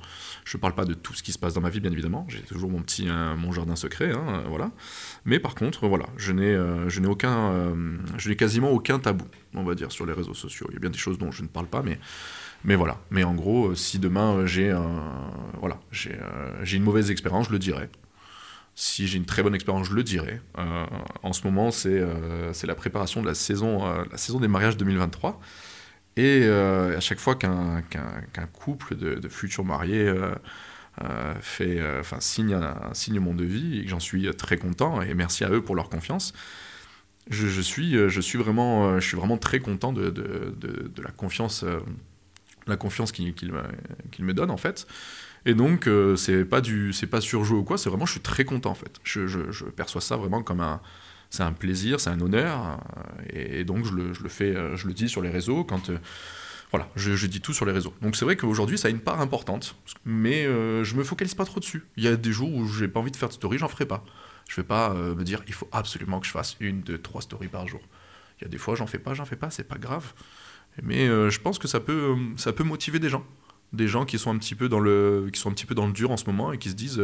Je 0.49 0.57
ne 0.57 0.61
parle 0.61 0.73
pas 0.73 0.85
de 0.85 0.95
tout 0.95 1.13
ce 1.13 1.21
qui 1.21 1.31
se 1.31 1.37
passe 1.37 1.53
dans 1.53 1.61
ma 1.61 1.69
vie, 1.69 1.79
bien 1.79 1.91
évidemment. 1.91 2.25
J'ai 2.27 2.39
toujours 2.41 2.71
mon 2.71 2.81
petit 2.81 3.07
mon 3.37 3.51
jardin 3.51 3.75
secret, 3.75 4.11
hein, 4.11 4.41
voilà. 4.47 4.71
Mais 5.23 5.37
par 5.37 5.53
contre, 5.53 5.87
voilà, 5.87 6.07
je 6.17 6.31
n'ai 6.31 6.57
n'ai 6.57 7.07
aucun, 7.07 7.75
je 8.17 8.29
n'ai 8.29 8.35
quasiment 8.35 8.71
aucun 8.71 8.97
tabou, 8.97 9.25
on 9.53 9.63
va 9.63 9.75
dire, 9.75 9.91
sur 9.91 10.07
les 10.07 10.13
réseaux 10.13 10.33
sociaux. 10.33 10.65
Il 10.71 10.73
y 10.73 10.77
a 10.77 10.79
bien 10.79 10.89
des 10.89 10.97
choses 10.97 11.19
dont 11.19 11.29
je 11.31 11.43
ne 11.43 11.47
parle 11.47 11.67
pas, 11.67 11.83
mais 11.83 11.99
mais 12.63 12.75
voilà. 12.75 12.97
Mais 13.09 13.23
en 13.23 13.33
gros, 13.33 13.69
euh, 13.69 13.75
si 13.75 13.99
demain 13.99 14.35
euh, 14.35 14.45
j'ai 14.45 14.75
voilà, 15.59 15.79
euh, 16.07 16.59
j'ai 16.63 16.77
une 16.77 16.83
mauvaise 16.83 17.11
expérience, 17.11 17.47
je 17.47 17.51
le 17.51 17.59
dirai. 17.59 17.89
Si 18.75 19.07
j'ai 19.07 19.17
une 19.17 19.25
très 19.25 19.43
bonne 19.43 19.55
expérience, 19.55 19.87
je 19.87 19.93
le 19.93 20.03
dirai. 20.03 20.39
en 21.21 21.33
ce 21.33 21.43
moment, 21.43 21.69
c'est 21.69 22.01
c'est 22.53 22.65
la 22.65 22.75
préparation 22.75 23.21
de 23.21 23.27
la 23.27 23.33
saison, 23.33 23.85
la 24.09 24.17
saison 24.17 24.39
des 24.39 24.47
mariages 24.47 24.77
2023. 24.77 25.41
Et 26.19 26.47
à 26.47 26.99
chaque 26.99 27.19
fois 27.19 27.35
qu'un 27.35 27.81
couple 28.53 28.95
de, 28.95 29.29
futurs 29.29 29.63
mariés 29.63 30.13
fait, 31.41 31.81
enfin, 31.99 32.19
signe, 32.19 32.53
un, 32.53 32.93
signe 32.93 33.19
mon 33.19 33.33
devis 33.33 33.87
j'en 33.87 33.99
suis 33.99 34.29
très 34.35 34.57
content, 34.57 35.01
et 35.01 35.13
merci 35.13 35.43
à 35.43 35.49
eux 35.49 35.61
pour 35.61 35.75
leur 35.75 35.89
confiance, 35.89 36.33
je, 37.29 37.61
suis, 37.61 37.93
je, 38.09 38.21
suis 38.21 38.37
vraiment, 38.37 38.99
je 38.99 39.07
suis 39.07 39.17
vraiment 39.17 39.37
très 39.37 39.59
content 39.59 39.93
de, 39.93 40.13
la 41.01 41.11
confiance 41.11 41.63
la 42.69 42.77
confiance 42.77 43.11
qu'il 43.11 43.33
me 44.19 44.33
donne 44.33 44.51
en 44.51 44.57
fait. 44.57 44.87
Et 45.45 45.53
donc 45.53 45.87
euh, 45.87 46.15
c'est 46.15 46.45
pas 46.45 46.61
pas 47.11 47.21
surjoué 47.21 47.59
ou 47.59 47.63
quoi, 47.63 47.77
c'est 47.77 47.89
vraiment 47.89 48.05
je 48.05 48.13
suis 48.13 48.21
très 48.21 48.45
content 48.45 48.71
en 48.71 48.75
fait. 48.75 48.99
Je, 49.03 49.65
perçois 49.75 50.01
ça 50.01 50.15
vraiment 50.15 50.43
comme 50.43 50.61
un 50.61 50.81
c'est 51.29 51.43
un 51.43 51.53
plaisir, 51.53 51.99
c'est 51.99 52.09
un 52.09 52.19
honneur 52.19 52.79
et, 53.31 53.63
donc 53.63 53.85
je 53.85 53.93
le, 53.93 54.29
fais 54.29 54.55
euh, 54.55 54.75
je 54.75 54.87
le 54.87 54.93
dis 54.93 55.09
sur 55.09 55.21
les 55.21 55.29
réseaux 55.29 55.63
quand 55.63 55.89
euh, 55.89 55.97
voilà, 56.71 56.87
je, 56.95 57.25
dis 57.25 57.41
tout 57.41 57.53
sur 57.53 57.65
les 57.65 57.71
réseaux. 57.71 57.93
Donc 58.01 58.15
c'est 58.15 58.25
vrai 58.25 58.35
qu'aujourd'hui 58.35 58.77
ça 58.77 58.87
a 58.87 58.91
une 58.91 58.99
part 58.99 59.21
importante, 59.21 59.75
mais 60.05 60.43
je 60.43 60.95
me 60.95 61.03
focalise 61.03 61.33
pas 61.33 61.45
trop 61.45 61.59
dessus. 61.59 61.83
Il 61.97 62.03
y 62.03 62.07
a 62.07 62.15
des 62.15 62.31
jours 62.31 62.53
où 62.53 62.67
j'ai 62.67 62.87
pas 62.87 62.99
envie 62.99 63.09
de 63.09 63.15
faire 63.15 63.29
de 63.29 63.33
story, 63.33 63.57
j'en 63.57 63.69
ferai 63.69 63.87
pas. 63.87 64.05
Je 64.47 64.55
vais 64.55 64.67
pas 64.67 64.93
me 64.93 65.23
dire 65.23 65.41
il 65.47 65.53
faut 65.55 65.67
absolument 65.71 66.19
que 66.19 66.27
je 66.27 66.31
fasse 66.31 66.57
une, 66.59 66.81
deux, 66.81 66.99
trois 66.99 67.23
stories 67.23 67.47
par 67.47 67.67
jour. 67.67 67.81
Il 68.39 68.43
y 68.43 68.45
a 68.45 68.49
des 68.49 68.59
fois 68.59 68.75
j'en 68.75 68.85
fais 68.85 68.99
pas, 68.99 69.15
j'en 69.15 69.25
fais 69.25 69.35
pas, 69.35 69.49
c'est 69.49 69.63
pas 69.63 69.79
grave. 69.79 70.13
Mais 70.83 71.07
euh, 71.07 71.29
je 71.29 71.39
pense 71.39 71.59
que 71.59 71.67
ça 71.67 71.79
peut, 71.79 72.15
euh, 72.15 72.37
ça 72.37 72.53
peut 72.53 72.63
motiver 72.63 72.99
des 72.99 73.09
gens. 73.09 73.25
Des 73.73 73.87
gens 73.87 74.05
qui 74.05 74.17
sont, 74.17 74.31
un 74.31 74.37
petit 74.37 74.55
peu 74.55 74.69
dans 74.69 74.79
le, 74.79 75.29
qui 75.31 75.39
sont 75.39 75.49
un 75.49 75.53
petit 75.53 75.65
peu 75.65 75.75
dans 75.75 75.85
le 75.85 75.93
dur 75.93 76.11
en 76.11 76.17
ce 76.17 76.25
moment 76.25 76.51
et 76.51 76.57
qui 76.57 76.69
se 76.69 76.75
disent 76.75 77.01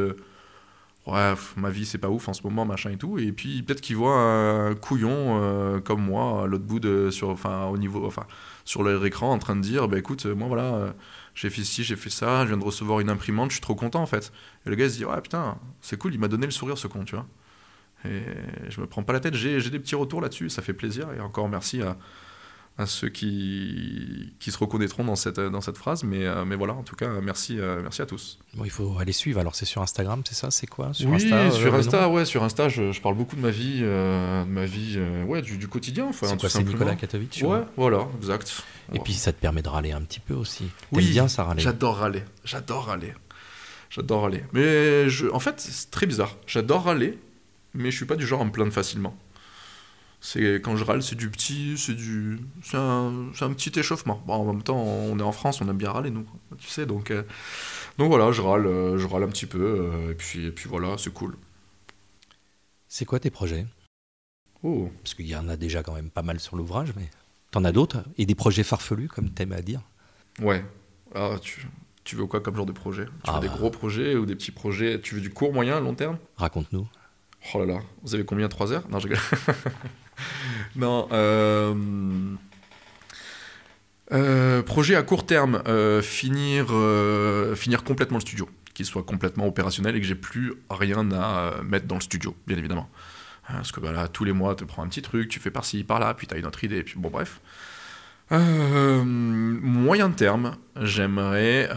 euh, 1.07 1.33
Ouais, 1.33 1.39
ma 1.57 1.69
vie 1.69 1.85
c'est 1.85 1.97
pas 1.97 2.09
ouf 2.09 2.27
en 2.27 2.33
ce 2.33 2.41
moment, 2.43 2.65
machin 2.65 2.91
et 2.91 2.97
tout. 2.97 3.17
Et 3.19 3.31
puis 3.31 3.63
peut-être 3.63 3.81
qu'ils 3.81 3.95
voient 3.95 4.17
un 4.17 4.75
couillon 4.75 5.81
comme 5.83 6.01
moi 6.01 6.43
à 6.43 6.47
l'autre 6.47 6.65
bout 6.65 6.79
de. 6.79 7.09
Sur, 7.11 7.29
enfin, 7.29 7.65
au 7.65 7.77
niveau, 7.77 8.05
enfin, 8.05 8.25
sur 8.65 8.83
leur 8.83 9.05
écran 9.05 9.31
en 9.31 9.39
train 9.39 9.55
de 9.55 9.61
dire 9.61 9.87
Bah 9.87 9.97
écoute, 9.97 10.25
moi 10.25 10.47
voilà, 10.47 10.93
j'ai 11.35 11.49
fait 11.49 11.63
ci, 11.63 11.83
j'ai 11.83 11.95
fait 11.95 12.09
ça, 12.09 12.43
je 12.43 12.49
viens 12.49 12.57
de 12.57 12.63
recevoir 12.63 12.99
une 12.99 13.09
imprimante, 13.09 13.51
je 13.51 13.55
suis 13.55 13.61
trop 13.61 13.75
content 13.75 14.01
en 14.01 14.07
fait. 14.07 14.31
Et 14.65 14.69
le 14.69 14.75
gars 14.75 14.89
se 14.89 14.97
dit 14.97 15.05
Ouais, 15.05 15.21
putain, 15.21 15.57
c'est 15.81 15.97
cool, 15.97 16.13
il 16.13 16.19
m'a 16.19 16.27
donné 16.27 16.45
le 16.45 16.51
sourire 16.51 16.77
ce 16.77 16.87
con, 16.87 17.03
tu 17.05 17.15
vois. 17.15 17.27
Et 18.05 18.21
je 18.69 18.81
me 18.81 18.87
prends 18.87 19.03
pas 19.03 19.13
la 19.13 19.19
tête, 19.19 19.33
j'ai 19.35 19.59
des 19.69 19.79
petits 19.79 19.95
retours 19.95 20.21
là-dessus, 20.21 20.49
ça 20.49 20.61
fait 20.61 20.73
plaisir. 20.73 21.07
Et 21.17 21.19
encore 21.19 21.49
merci 21.49 21.81
à 21.81 21.97
à 22.77 22.85
ceux 22.85 23.07
qui, 23.07 24.33
qui 24.39 24.51
se 24.51 24.57
reconnaîtront 24.57 25.05
dans 25.05 25.15
cette, 25.15 25.39
dans 25.39 25.61
cette 25.61 25.77
phrase. 25.77 26.03
Mais, 26.03 26.25
euh, 26.25 26.43
mais 26.43 26.55
voilà, 26.55 26.73
en 26.73 26.83
tout 26.83 26.95
cas, 26.95 27.09
merci, 27.21 27.57
euh, 27.57 27.79
merci 27.81 28.01
à 28.01 28.05
tous. 28.05 28.37
Bon, 28.53 28.65
il 28.65 28.69
faut 28.69 28.97
aller 28.99 29.13
suivre. 29.13 29.39
Alors, 29.39 29.55
c'est 29.55 29.65
sur 29.65 29.81
Instagram, 29.81 30.23
c'est 30.27 30.35
ça 30.35 30.51
C'est 30.51 30.67
quoi? 30.67 30.93
Sur 30.93 31.09
Oui, 31.09 31.15
Insta, 31.15 31.51
sur 31.51 31.73
euh, 31.73 31.79
Insta, 31.79 32.09
ouais, 32.09 32.25
sur 32.25 32.43
Insta, 32.43 32.67
je, 32.67 32.99
parle 32.99 33.15
beaucoup 33.15 33.37
de 33.37 33.41
ma 33.41 33.49
vie, 33.49 33.79
de 33.79 34.43
ma 34.45 34.65
vie 34.65 34.99
ouais, 35.25 35.41
du, 35.41 35.57
du 35.57 35.67
quotidien. 35.67 36.07
Enfin, 36.07 36.27
c'est 36.27 36.39
quoi, 36.39 36.49
c'est 36.49 36.63
Nicolas 36.63 36.95
Katovic 36.95 37.41
Ouais, 37.45 37.61
voilà, 37.77 38.07
exact. 38.17 38.63
Et 38.93 38.99
puis, 38.99 39.13
ça 39.13 39.31
te 39.31 39.39
permet 39.39 39.61
de 39.61 39.69
râler 39.69 39.93
un 39.93 40.01
petit 40.01 40.19
peu 40.19 40.33
aussi. 40.33 40.65
Oui, 40.91 41.09
bien 41.09 41.27
ça 41.27 41.43
râler 41.43 41.61
J'adore 41.61 41.97
râler. 41.97 42.23
J'adore 42.43 42.85
râler. 42.85 43.13
J'adore 43.89 44.23
râler. 44.23 44.43
Mais 44.51 45.07
je, 45.09 45.27
en 45.27 45.39
fait, 45.39 45.61
c'est 45.61 45.91
très 45.91 46.05
bizarre. 46.05 46.35
J'adore 46.45 46.83
râler, 46.83 47.17
mais 47.73 47.89
je 47.89 47.95
suis 47.95 48.05
pas 48.05 48.17
du 48.17 48.27
genre 48.27 48.41
à 48.41 48.45
me 48.45 48.51
plaindre 48.51 48.73
facilement. 48.73 49.15
C'est 50.21 50.55
quand 50.55 50.75
je 50.75 50.83
râle, 50.83 51.03
c'est 51.03 51.15
du 51.15 51.29
petit, 51.29 51.77
c'est 51.77 51.93
du, 51.93 52.39
c'est 52.63 52.77
un, 52.77 53.27
un, 53.39 53.53
petit 53.53 53.77
échauffement. 53.79 54.21
Bon, 54.25 54.33
en 54.33 54.53
même 54.53 54.63
temps, 54.63 54.81
on 54.81 55.19
est 55.19 55.23
en 55.23 55.31
France, 55.31 55.61
on 55.61 55.69
aime 55.69 55.77
bien 55.77 55.91
râler, 55.91 56.09
nous, 56.09 56.25
tu 56.57 56.67
sais. 56.67 56.85
Donc, 56.85 57.11
euh, 57.11 57.23
donc 57.97 58.09
voilà, 58.09 58.31
je 58.31 58.41
râle, 58.41 58.65
euh, 58.65 58.97
je 58.97 59.05
râle 59.05 59.23
un 59.23 59.27
petit 59.27 59.45
peu, 59.45 59.59
euh, 59.61 60.11
et 60.11 60.15
puis, 60.15 60.47
et 60.47 60.51
puis 60.51 60.67
voilà, 60.67 60.97
c'est 60.97 61.13
cool. 61.13 61.37
C'est 62.87 63.05
quoi 63.05 63.19
tes 63.19 63.29
projets? 63.29 63.67
Oh. 64.63 64.89
Parce 65.03 65.13
qu'il 65.13 65.27
y 65.27 65.35
en 65.35 65.47
a 65.47 65.57
déjà 65.57 65.83
quand 65.83 65.93
même 65.93 66.09
pas 66.09 66.23
mal 66.23 66.39
sur 66.39 66.55
l'ouvrage, 66.55 66.93
mais 66.95 67.09
t'en 67.51 67.63
as 67.63 67.71
d'autres? 67.71 68.03
Et 68.17 68.25
des 68.25 68.35
projets 68.35 68.63
farfelus, 68.63 69.09
comme 69.09 69.29
t'aimes 69.29 69.51
à 69.51 69.61
dire? 69.61 69.81
Ouais. 70.41 70.65
Ah, 71.13 71.35
tu, 71.39 71.67
tu 72.03 72.15
veux 72.15 72.25
quoi 72.25 72.41
comme 72.41 72.55
genre 72.55 72.65
de 72.65 72.71
projet? 72.71 73.05
Tu 73.05 73.11
ah 73.25 73.35
veux 73.35 73.41
des 73.41 73.47
bah. 73.47 73.57
gros 73.57 73.69
projets 73.69 74.15
ou 74.15 74.25
des 74.25 74.35
petits 74.35 74.51
projets? 74.51 74.99
Tu 75.01 75.15
veux 75.15 75.21
du 75.21 75.29
court, 75.29 75.53
moyen, 75.53 75.79
long 75.79 75.93
terme? 75.93 76.17
Raconte-nous. 76.37 76.87
Oh 77.53 77.59
là 77.59 77.65
là, 77.65 77.79
vous 78.01 78.15
avez 78.15 78.25
combien? 78.25 78.47
3 78.47 78.71
heures? 78.71 78.89
Non, 78.89 78.99
je 78.99 79.07
non. 80.75 81.07
Euh, 81.11 81.73
euh, 84.11 84.61
projet 84.61 84.95
à 84.95 85.03
court 85.03 85.25
terme, 85.25 85.61
euh, 85.67 86.01
finir, 86.01 86.67
finir 87.55 87.83
complètement 87.83 88.17
le 88.17 88.21
studio, 88.21 88.49
qu'il 88.73 88.85
soit 88.85 89.03
complètement 89.03 89.47
opérationnel 89.47 89.95
et 89.95 90.01
que 90.01 90.07
j'ai 90.07 90.15
plus 90.15 90.53
rien 90.69 91.11
à 91.11 91.61
mettre 91.63 91.87
dans 91.87 91.95
le 91.95 92.01
studio, 92.01 92.35
bien 92.47 92.57
évidemment. 92.57 92.89
Parce 93.47 93.71
que 93.71 93.79
voilà, 93.79 94.07
tous 94.07 94.23
les 94.23 94.33
mois, 94.33 94.55
tu 94.55 94.65
prends 94.65 94.83
un 94.83 94.87
petit 94.87 95.03
truc, 95.03 95.29
tu 95.29 95.39
fais 95.39 95.51
par-ci, 95.51 95.83
par-là, 95.83 96.13
puis 96.15 96.25
tu 96.25 96.33
as 96.33 96.37
une 96.37 96.47
autre 96.47 96.63
idée, 96.63 96.83
puis 96.83 96.95
bon, 96.97 97.09
bref. 97.09 97.41
moyen 98.31 100.09
terme, 100.11 100.57
j'aimerais 100.81 101.69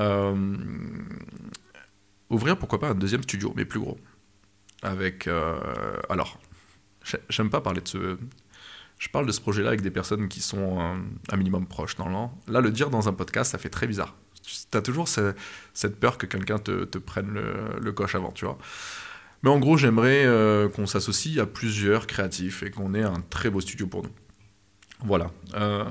ouvrir, 2.30 2.59
pourquoi 2.59 2.78
pas, 2.80 2.89
un 2.89 2.95
deuxième 2.95 3.22
studio, 3.22 3.53
mais 3.57 3.64
plus 3.64 3.80
gros. 3.80 3.99
Avec. 4.82 5.28
alors, 6.09 6.39
J'aime 7.29 7.51
pas 7.51 7.61
parler 7.61 7.81
de 7.81 7.89
ce. 7.89 8.19
Je 8.99 9.09
parle 9.09 9.27
de 9.27 9.33
ce 9.33 9.41
projet-là 9.41 9.69
avec 9.69 9.81
des 9.81 9.91
personnes 9.91 10.29
qui 10.29 10.41
sont 10.41 10.81
un, 10.81 11.37
minimum 11.37 11.67
proches. 11.67 11.97
Dans 11.97 12.33
Là, 12.49 12.61
le 12.61 12.71
dire 12.71 12.91
dans 12.91 13.09
un 13.09 13.13
podcast, 13.13 13.53
ça 13.53 13.59
fait 13.59 13.69
très 13.69 13.87
bizarre. 13.87 14.17
Tu 14.43 14.77
as 14.77 14.83
toujours 14.83 15.09
cette 15.09 16.01
peur 16.01 16.19
que 16.19 16.27
quelqu'un 16.27 16.59
te, 16.59 16.99
prenne 16.99 17.33
le, 17.33 17.93
coche 17.93 18.17
avant, 18.17 18.33
tu 18.33 18.45
vois. 18.45 18.59
Mais 19.45 19.51
en 19.51 19.61
gros, 19.61 19.77
j'aimerais 19.77 20.25
euh, 20.27 20.69
qu'on 20.69 20.87
s'associe 20.87 21.39
à 21.39 21.47
plusieurs 21.47 22.09
créatifs 22.09 22.65
et 22.65 22.71
qu'on 22.71 22.93
ait 22.95 23.05
un 23.05 23.21
très 23.31 23.51
beau 23.51 23.61
studio 23.61 23.87
pour 23.87 24.03
nous. 24.03 24.11
Voilà. 25.05 25.31
Euh, 25.55 25.85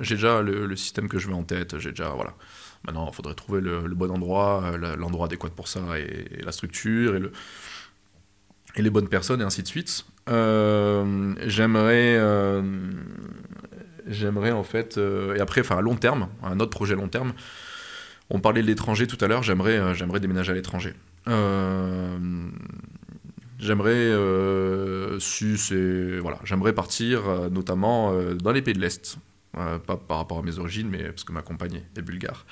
j'ai 0.00 0.16
déjà 0.16 0.42
le, 0.42 0.74
système 0.74 1.08
que 1.08 1.18
je 1.18 1.28
mets 1.28 1.34
en 1.34 1.44
tête. 1.44 1.78
J'ai 1.78 1.90
déjà 1.90 2.08
voilà. 2.10 2.34
Maintenant, 2.84 3.08
il 3.10 3.14
faudrait 3.14 3.34
trouver 3.34 3.60
le, 3.60 3.80
bon 3.94 4.10
endroit, 4.10 4.62
euh, 4.64 4.96
l'endroit 4.96 5.26
adéquat 5.26 5.50
pour 5.50 5.68
ça 5.68 5.98
et, 5.98 6.40
la 6.42 6.52
structure 6.52 7.14
et 7.14 7.20
le 7.20 7.32
et 8.76 8.82
les 8.82 8.90
bonnes 8.90 9.08
personnes 9.08 9.40
et 9.40 9.44
ainsi 9.44 9.62
de 9.62 9.68
suite. 9.68 10.04
Euh, 10.28 11.34
j'aimerais, 11.46 12.16
euh, 12.18 12.62
j'aimerais 14.06 14.52
en 14.52 14.62
fait, 14.62 14.98
euh, 14.98 15.34
et 15.36 15.40
après, 15.40 15.62
enfin 15.62 15.78
à 15.78 15.80
long 15.80 15.96
terme, 15.96 16.28
un 16.42 16.60
autre 16.60 16.70
projet 16.70 16.94
long 16.94 17.08
terme. 17.08 17.32
On 18.30 18.40
parlait 18.40 18.60
de 18.62 18.66
l'étranger 18.66 19.06
tout 19.06 19.22
à 19.24 19.28
l'heure. 19.28 19.42
J'aimerais, 19.42 19.94
j'aimerais 19.94 20.20
déménager 20.20 20.52
à 20.52 20.54
l'étranger. 20.54 20.92
j'aimerais, 23.58 24.12
c'est, 25.18 26.18
voilà, 26.18 26.38
j'aimerais 26.44 26.74
partir 26.74 27.22
notamment 27.50 28.12
dans 28.34 28.52
les 28.52 28.60
pays 28.60 28.74
de 28.74 28.80
l'est, 28.80 29.16
pas 29.54 29.96
par 29.96 30.18
rapport 30.18 30.40
à 30.40 30.42
mes 30.42 30.58
origines, 30.58 30.90
mais 30.90 31.04
parce 31.04 31.24
que 31.24 31.32
ma 31.32 31.40
compagne 31.40 31.84
est 31.96 32.02
bulgare. 32.02 32.44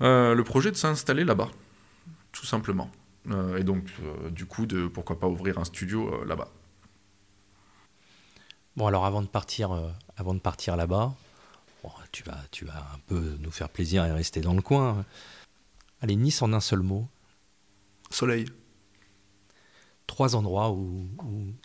le 0.00 0.42
projet 0.42 0.72
de 0.72 0.76
s'installer 0.76 1.22
là-bas, 1.22 1.48
tout 2.32 2.46
simplement. 2.46 2.90
Et 3.56 3.64
donc, 3.64 3.84
du 4.30 4.46
coup, 4.46 4.66
de 4.66 4.86
pourquoi 4.88 5.18
pas 5.18 5.28
ouvrir 5.28 5.58
un 5.58 5.64
studio 5.64 6.24
là-bas. 6.24 6.48
Bon, 8.78 8.86
alors 8.86 9.04
avant 9.04 9.22
de 9.22 9.26
partir, 9.26 9.72
euh, 9.72 9.90
avant 10.16 10.34
de 10.34 10.38
partir 10.38 10.76
là-bas, 10.76 11.12
tu, 12.12 12.22
vas, 12.22 12.38
tu 12.52 12.64
vas 12.64 12.78
un 12.94 13.00
peu 13.08 13.36
nous 13.40 13.50
faire 13.50 13.68
plaisir 13.68 14.04
et 14.04 14.12
rester 14.12 14.40
dans 14.40 14.54
le 14.54 14.62
coin. 14.62 15.04
Allez, 16.00 16.14
Nice 16.14 16.42
en 16.42 16.52
un 16.52 16.60
seul 16.60 16.82
mot. 16.82 17.08
Soleil. 18.08 18.46
Trois 20.06 20.36
endroits 20.36 20.70
où, 20.70 21.08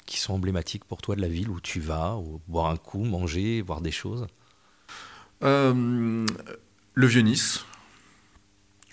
qui 0.08 0.18
sont 0.18 0.34
emblématiques 0.34 0.86
pour 0.86 1.04
toi 1.04 1.16
de 1.16 1.22
la 1.22 1.28
ville 1.28 1.52
où 1.52 1.62
tu 1.62 1.80
vas, 1.80 2.20
boire 2.48 2.72
un 2.72 2.78
coup, 2.78 3.04
manger, 3.04 3.62
voir 3.62 3.82
des 3.82 3.92
choses. 3.92 4.26
Euh, 5.44 6.26
le 6.96 7.08
Vieux 7.08 7.22
Nice. 7.22 7.64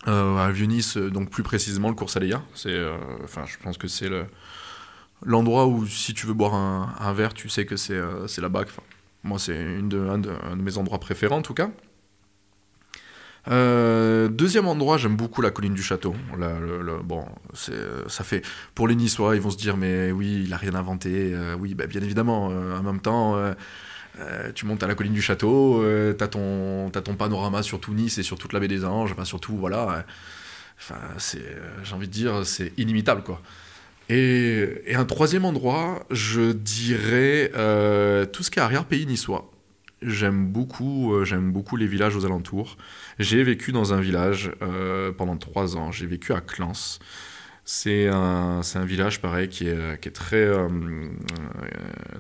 Euh, 0.09 0.36
à 0.38 0.51
Vieux 0.51 0.66
Nice, 0.66 0.96
donc 0.96 1.30
plus 1.30 1.42
précisément 1.42 1.88
le 1.88 1.94
Cours 1.94 2.11
Saléa. 2.11 2.42
C'est, 2.55 2.72
euh, 2.72 2.96
enfin, 3.22 3.44
je 3.46 3.57
pense 3.62 3.76
que 3.76 3.86
c'est 3.86 4.09
le, 4.09 4.26
l'endroit 5.22 5.66
où 5.66 5.86
si 5.86 6.14
tu 6.14 6.26
veux 6.26 6.32
boire 6.32 6.55
un, 6.55 7.12
verre, 7.12 7.34
tu 7.34 7.48
sais 7.48 7.66
que 7.66 7.76
c'est, 7.76 8.01
c'est 8.26 8.40
là-bas. 8.40 8.64
moi, 9.24 9.38
c'est 9.38 9.57
une 9.57 9.88
de, 9.88 9.98
un, 9.98 10.18
de, 10.18 10.32
mes 10.57 10.78
endroits 10.78 11.01
préférés 11.01 11.34
en 11.34 11.42
tout 11.42 11.55
cas. 11.55 11.70
deuxième 13.46 14.68
endroit, 14.68 14.96
j'aime 14.96 15.16
beaucoup 15.16 15.42
la 15.42 15.51
colline 15.51 15.74
du 15.74 15.82
château. 15.82 16.14
bon, 17.05 17.26
ça 17.53 18.24
fait 18.24 18.42
pour 18.74 18.88
les 18.88 18.94
Niçois, 18.94 19.36
ils 19.36 19.42
vont 19.42 19.51
se 19.51 19.59
dire 19.59 19.76
mais 19.76 20.12
oui, 20.12 20.44
il 20.46 20.53
a 20.55 20.57
rien 20.57 20.74
inventé. 20.74 21.36
oui, 21.59 21.74
bah, 21.74 21.86
bien 21.86 22.01
évidemment. 22.01 22.46
en 22.46 22.82
même 22.82 23.01
temps, 23.01 23.36
euh, 24.18 24.52
tu 24.52 24.66
montes 24.66 24.82
à 24.82 24.86
la 24.86 24.94
colline 24.94 25.12
du 25.12 25.22
château, 25.22 25.82
euh, 25.82 26.12
t'as 26.12 26.28
ton, 26.28 26.90
ton 26.90 27.14
panorama 27.14 27.62
sur 27.62 27.80
tout 27.80 27.94
Nice 27.94 28.18
et 28.18 28.22
sur 28.22 28.38
toute 28.38 28.52
la 28.52 28.61
baie 28.61 28.68
des 28.68 28.84
Anges, 28.84 29.12
enfin 29.12 29.24
surtout, 29.24 29.56
voilà. 29.56 30.04
Enfin, 30.78 30.98
c'est, 31.18 31.38
euh, 31.38 31.84
j'ai 31.84 31.94
envie 31.94 32.08
de 32.08 32.12
dire, 32.12 32.44
c'est 32.44 32.72
inimitable, 32.78 33.22
quoi. 33.22 33.40
Et, 34.08 34.82
un 34.94 35.04
troisième 35.04 35.44
endroit, 35.44 36.04
je 36.11 36.52
dirais 36.52 37.50
tout 38.32 38.42
ce 38.42 38.50
qui 38.50 38.58
est 38.58 38.62
arrière-pays 38.62 39.06
niçois. 39.06 39.50
J'aime 40.02 40.46
beaucoup, 40.46 41.24
j'aime 41.24 41.52
beaucoup 41.52 41.76
les 41.76 41.86
villages 41.86 42.16
aux 42.16 42.24
alentours. 42.24 42.76
J'ai 43.18 43.44
vécu 43.44 43.70
dans 43.70 43.94
un 43.94 44.00
village 44.00 44.50
pendant 45.16 45.36
trois 45.36 45.76
ans. 45.76 45.92
J'ai 45.92 46.06
vécu 46.06 46.32
à 46.32 46.40
Clans. 46.40 46.98
C'est 47.72 48.08
un, 48.08 48.62
un, 48.74 48.84
village, 48.84 49.20
pareil, 49.20 49.48
qui 49.48 49.68
est, 49.68 50.00
qui 50.00 50.08
est 50.08 50.12
très. 50.12 50.44
Euh, 50.44 50.68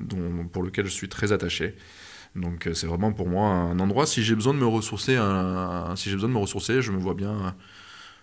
dont, 0.00 0.46
pour 0.46 0.62
lequel 0.62 0.86
je 0.86 0.92
suis 0.92 1.08
très 1.08 1.32
attaché. 1.32 1.74
Donc, 2.36 2.68
euh, 2.68 2.72
c'est 2.72 2.86
vraiment 2.86 3.12
pour 3.12 3.28
moi 3.28 3.48
un 3.48 3.80
endroit. 3.80 4.06
Si 4.06 4.22
j'ai 4.22 4.36
besoin 4.36 4.54
de 4.54 4.60
me 4.60 4.66
ressourcer, 4.66 5.16
un, 5.16 5.96
si 5.96 6.08
j'ai 6.08 6.14
besoin 6.14 6.28
de 6.28 6.34
me 6.34 6.38
ressourcer, 6.38 6.82
je 6.82 6.92
me 6.92 6.98
vois 6.98 7.14
bien. 7.14 7.56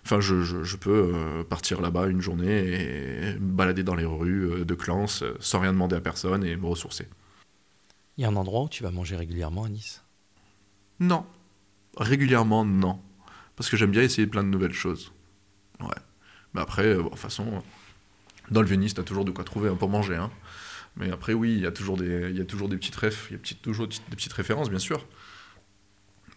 Enfin, 0.06 0.20
je, 0.20 0.40
je, 0.40 0.64
je 0.64 0.76
peux 0.78 1.12
euh, 1.14 1.44
partir 1.44 1.82
là-bas 1.82 2.06
une 2.06 2.22
journée 2.22 2.60
et 2.60 3.34
me 3.34 3.52
balader 3.52 3.82
dans 3.82 3.94
les 3.94 4.06
rues 4.06 4.64
de 4.64 4.74
Clans 4.74 5.04
sans 5.38 5.60
rien 5.60 5.74
demander 5.74 5.96
à 5.96 6.00
personne 6.00 6.42
et 6.44 6.56
me 6.56 6.64
ressourcer. 6.64 7.08
Il 8.16 8.22
y 8.22 8.24
a 8.24 8.30
un 8.30 8.36
endroit 8.36 8.62
où 8.62 8.68
tu 8.70 8.82
vas 8.82 8.90
manger 8.90 9.16
régulièrement 9.16 9.64
à 9.64 9.68
Nice? 9.68 10.02
Non. 10.98 11.26
Régulièrement, 11.98 12.64
non. 12.64 12.98
Parce 13.54 13.68
que 13.68 13.76
j'aime 13.76 13.90
bien 13.90 14.02
essayer 14.02 14.26
plein 14.26 14.42
de 14.42 14.48
nouvelles 14.48 14.72
choses. 14.72 15.12
Ouais. 15.80 15.88
Après, 16.54 16.86
euh, 16.86 17.02
de 17.02 17.08
toute 17.08 17.18
façon, 17.18 17.62
dans 18.50 18.62
le 18.62 18.68
Venise, 18.68 18.94
t'as 18.94 19.02
toujours 19.02 19.24
de 19.24 19.30
quoi 19.30 19.44
trouver 19.44 19.68
un 19.68 19.76
pour 19.76 19.88
manger. 19.88 20.16
Hein. 20.16 20.30
Mais 20.96 21.10
après, 21.10 21.32
oui, 21.32 21.52
il 21.54 21.60
y 21.60 21.66
a 21.66 21.70
toujours 21.70 21.96
des, 21.96 22.32
y 22.32 22.40
a 22.40 22.44
toujours 22.44 22.68
des 22.68 22.76
petites 22.76 22.98
des 23.00 24.16
petites 24.16 24.32
références, 24.32 24.70
bien 24.70 24.78
sûr. 24.78 25.06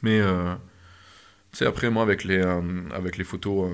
Mais, 0.01 0.19
euh, 0.19 0.55
c'est 1.51 1.65
après, 1.65 1.89
moi, 1.89 2.03
avec 2.03 2.23
les, 2.23 2.39
euh, 2.39 2.61
avec 2.93 3.17
les 3.17 3.23
photos, 3.23 3.71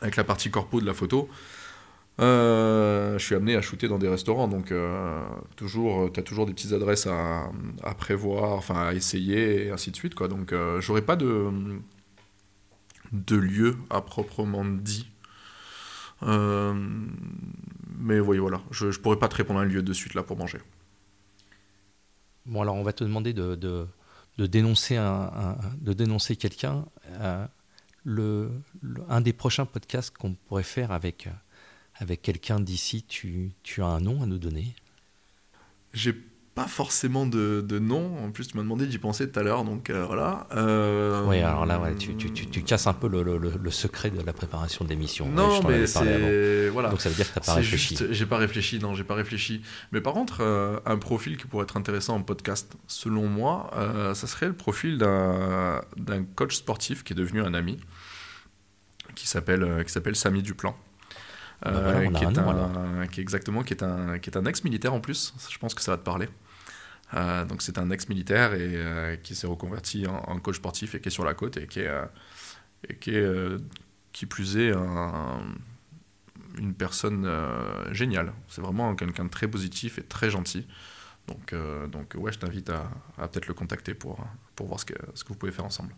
avec 0.00 0.16
la 0.16 0.24
partie 0.24 0.50
corpo 0.50 0.80
de 0.80 0.86
la 0.86 0.94
photo, 0.94 1.28
je 2.18 3.16
suis 3.18 3.34
amené 3.34 3.56
à 3.56 3.62
shooter 3.62 3.88
dans 3.88 3.98
des 3.98 4.08
restaurants, 4.08 4.48
donc 4.48 4.72
toujours, 5.56 6.12
tu 6.12 6.20
as 6.20 6.22
toujours 6.22 6.46
des 6.46 6.52
petites 6.52 6.72
adresses 6.72 7.06
à, 7.06 7.50
à, 7.82 7.94
prévoir, 7.94 8.52
enfin 8.52 8.88
à 8.88 8.92
essayer, 8.92 9.66
et 9.66 9.70
ainsi 9.70 9.90
de 9.90 9.96
suite. 9.96 10.14
Quoi. 10.14 10.28
Donc 10.28 10.54
j'aurais 10.80 11.02
pas 11.02 11.16
de, 11.16 11.50
de 13.12 13.36
lieu 13.36 13.76
à 13.90 14.00
proprement 14.00 14.64
dit. 14.64 15.08
Euh, 16.22 16.72
mais 17.98 18.20
oui, 18.20 18.38
voilà, 18.38 18.60
je 18.70 18.86
ne 18.86 18.92
pourrais 18.92 19.18
pas 19.18 19.28
te 19.28 19.36
répondre 19.36 19.60
à 19.60 19.62
un 19.62 19.66
lieu 19.66 19.82
de 19.82 19.92
suite 19.92 20.14
là 20.14 20.22
pour 20.22 20.36
manger. 20.36 20.58
Bon, 22.46 22.62
alors 22.62 22.74
on 22.74 22.82
va 22.82 22.92
te 22.92 23.04
demander 23.04 23.32
de, 23.32 23.54
de, 23.54 24.46
dénoncer, 24.46 24.96
un, 24.96 25.56
de 25.80 25.92
dénoncer 25.92 26.36
quelqu'un. 26.36 26.84
Euh, 27.08 27.46
le, 28.04 28.50
un 29.08 29.20
des 29.20 29.32
prochains 29.32 29.66
podcasts 29.66 30.16
qu'on 30.16 30.34
pourrait 30.34 30.64
faire 30.64 30.90
avec, 30.90 31.28
avec 31.96 32.22
quelqu'un 32.22 32.58
d'ici, 32.58 33.04
tu, 33.04 33.52
tu 33.62 33.82
as 33.82 33.86
un 33.86 34.00
nom 34.00 34.22
à 34.22 34.26
nous 34.26 34.38
donner? 34.38 34.74
J'ai 35.92 36.14
pas 36.54 36.66
forcément 36.66 37.24
de, 37.24 37.64
de, 37.66 37.78
nom. 37.78 38.24
En 38.24 38.30
plus, 38.30 38.48
tu 38.48 38.56
m'as 38.56 38.62
demandé 38.62 38.86
d'y 38.86 38.98
penser 38.98 39.30
tout 39.30 39.40
à 39.40 39.42
l'heure, 39.42 39.64
donc 39.64 39.88
euh, 39.88 40.04
voilà. 40.04 40.46
Euh... 40.52 41.24
Oui, 41.26 41.40
alors 41.40 41.64
là, 41.64 41.78
ouais, 41.80 41.94
tu, 41.94 42.14
tu, 42.16 42.30
tu, 42.30 42.62
casses 42.62 42.86
un 42.86 42.92
peu 42.92 43.08
le, 43.08 43.22
le, 43.22 43.38
le, 43.38 43.70
secret 43.70 44.10
de 44.10 44.20
la 44.20 44.34
préparation 44.34 44.84
de 44.84 44.90
l'émission. 44.90 45.28
Non, 45.28 45.62
mais 45.66 45.86
c'est 45.86 46.68
voilà. 46.68 46.90
Donc 46.90 47.00
ça 47.00 47.08
veut 47.08 47.14
dire 47.14 47.28
que 47.28 47.34
t'as 47.34 47.46
pas 47.46 47.54
réfléchi. 47.54 47.96
J'ai 48.10 48.26
pas 48.26 48.36
réfléchi, 48.36 48.78
non, 48.78 48.94
j'ai 48.94 49.04
pas 49.04 49.14
réfléchi. 49.14 49.62
Mais 49.92 50.02
par 50.02 50.12
contre, 50.12 50.38
euh, 50.40 50.78
un 50.84 50.98
profil 50.98 51.38
qui 51.38 51.46
pourrait 51.46 51.64
être 51.64 51.78
intéressant 51.78 52.16
en 52.16 52.22
podcast, 52.22 52.76
selon 52.86 53.28
moi, 53.28 53.70
ça 54.14 54.26
serait 54.26 54.46
le 54.46 54.56
profil 54.56 54.98
d'un 54.98 56.24
coach 56.34 56.56
sportif 56.56 57.02
qui 57.02 57.14
est 57.14 57.16
devenu 57.16 57.40
un 57.40 57.54
ami, 57.54 57.78
qui 59.14 59.26
s'appelle 59.26 59.84
qui 59.86 59.92
s'appelle 59.92 60.16
Samy 60.16 60.42
Duplan. 60.42 60.76
Euh, 61.64 62.10
qui, 62.10 62.24
est 62.24 62.38
un, 62.38 63.06
qui, 63.06 63.20
est 63.20 63.22
exactement 63.22 63.62
qui 63.62 63.72
est 63.72 63.84
un 63.84 64.18
qui 64.18 64.30
est 64.30 64.36
un 64.36 64.44
ex-militaire 64.46 64.92
en 64.92 65.00
plus. 65.00 65.32
Je 65.48 65.58
pense 65.58 65.74
que 65.74 65.82
ça 65.82 65.92
va 65.92 65.96
te 65.96 66.02
parler. 66.02 66.28
Euh, 67.14 67.44
donc 67.44 67.62
c'est 67.62 67.78
un 67.78 67.90
ex-militaire 67.90 68.54
et 68.54 68.72
euh, 68.74 69.16
qui 69.16 69.34
s'est 69.34 69.46
reconverti 69.46 70.06
en, 70.06 70.38
coach 70.38 70.56
sportif 70.56 70.94
et 70.94 71.00
qui 71.00 71.08
est 71.08 71.12
sur 71.12 71.24
la 71.24 71.34
côte 71.34 71.56
et 71.58 71.66
qui 71.66 71.80
est 71.80 71.90
et 72.88 72.96
qui 74.12 74.26
plus 74.26 74.56
est 74.56 74.72
une 76.58 76.74
personne 76.74 77.28
géniale. 77.92 78.32
C'est 78.48 78.60
vraiment 78.60 78.94
quelqu'un 78.94 79.24
de 79.24 79.30
très 79.30 79.48
positif 79.48 79.98
et 79.98 80.02
très 80.02 80.30
gentil. 80.30 80.66
Donc, 81.28 81.54
donc 81.90 82.14
ouais, 82.16 82.32
je 82.32 82.38
t'invite 82.38 82.70
à, 82.70 82.90
à 83.18 83.28
peut-être 83.28 83.46
le 83.46 83.54
contacter 83.54 83.94
pour, 83.94 84.18
pour 84.56 84.66
voir 84.66 84.80
ce 84.80 84.84
que, 84.86 84.94
ce 85.14 85.22
que 85.22 85.28
vous 85.28 85.36
pouvez 85.36 85.52
faire 85.52 85.64
ensemble. 85.64 85.94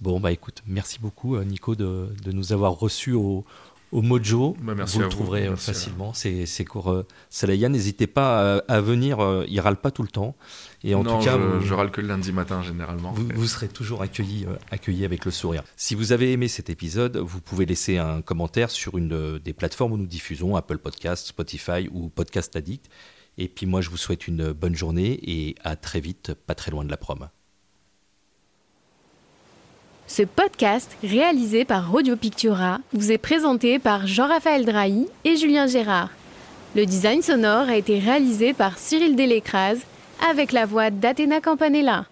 Bon, 0.00 0.20
bah 0.20 0.32
écoute, 0.32 0.62
merci 0.66 1.00
beaucoup 1.00 1.38
Nico 1.40 1.74
de, 1.74 2.14
de 2.22 2.32
nous 2.32 2.52
avoir 2.52 2.72
reçus 2.72 3.12
au, 3.12 3.46
au 3.94 4.02
Mojo. 4.02 4.56
Bah, 4.60 4.74
vous 4.74 5.00
le 5.00 5.08
trouverez 5.08 5.46
euh, 5.46 5.56
facilement. 5.56 6.12
C'est 6.12 6.64
cours 6.64 6.90
euh, 6.90 7.06
Salaya. 7.30 7.68
N'hésitez 7.68 8.06
pas 8.06 8.56
à, 8.56 8.80
venir. 8.80 9.20
Euh, 9.20 9.44
il 9.48 9.60
râle 9.60 9.76
pas 9.76 9.92
tout 9.92 10.02
le 10.02 10.08
temps. 10.08 10.36
Et 10.82 10.94
en 10.94 11.04
tout 11.04 11.18
cas, 11.18 11.38
je, 11.62 11.72
râle 11.72 11.90
que 11.90 12.00
le 12.00 12.08
lundi 12.08 12.32
matin 12.32 12.60
généralement. 12.60 13.12
Vous, 13.12 13.46
serez 13.46 13.68
toujours 13.68 14.02
accueilli, 14.02 14.46
accueilli 14.70 15.04
avec 15.04 15.24
le 15.24 15.30
sourire. 15.30 15.62
Si 15.76 15.94
vous 15.94 16.12
avez 16.12 16.32
aimé 16.32 16.48
cet 16.48 16.68
épisode, 16.68 17.16
vous 17.16 17.40
pouvez 17.40 17.64
laisser 17.64 17.96
un 17.96 18.20
commentaire 18.20 18.70
sur 18.70 18.98
une 18.98 19.38
des 19.38 19.52
plateformes 19.52 19.92
où 19.92 19.96
nous 19.96 20.06
diffusons, 20.06 20.56
Apple 20.56 20.78
Podcast, 20.78 21.28
Spotify 21.28 21.88
ou 21.92 22.08
Podcast 22.08 22.56
Addict. 22.56 22.90
Et 23.38 23.48
puis 23.48 23.66
moi, 23.66 23.80
je 23.80 23.90
vous 23.90 23.96
souhaite 23.96 24.28
une 24.28 24.52
bonne 24.52 24.74
journée 24.74 25.18
et 25.22 25.54
à 25.62 25.76
très 25.76 26.00
vite, 26.00 26.34
pas 26.34 26.54
très 26.54 26.70
loin 26.70 26.84
de 26.84 26.90
la 26.90 26.96
prom. 26.96 27.28
Ce 30.06 30.22
podcast, 30.22 30.96
réalisé 31.02 31.64
par 31.64 31.90
Radio 31.90 32.14
Pictura, 32.16 32.78
vous 32.92 33.10
est 33.10 33.18
présenté 33.18 33.78
par 33.78 34.06
Jean-Raphaël 34.06 34.66
Drahi 34.66 35.06
et 35.24 35.36
Julien 35.36 35.66
Gérard. 35.66 36.10
Le 36.76 36.84
design 36.84 37.22
sonore 37.22 37.68
a 37.68 37.76
été 37.76 37.98
réalisé 37.98 38.52
par 38.52 38.78
Cyril 38.78 39.16
Delécrase 39.16 39.80
avec 40.28 40.52
la 40.52 40.66
voix 40.66 40.90
d'Athéna 40.90 41.40
Campanella. 41.40 42.04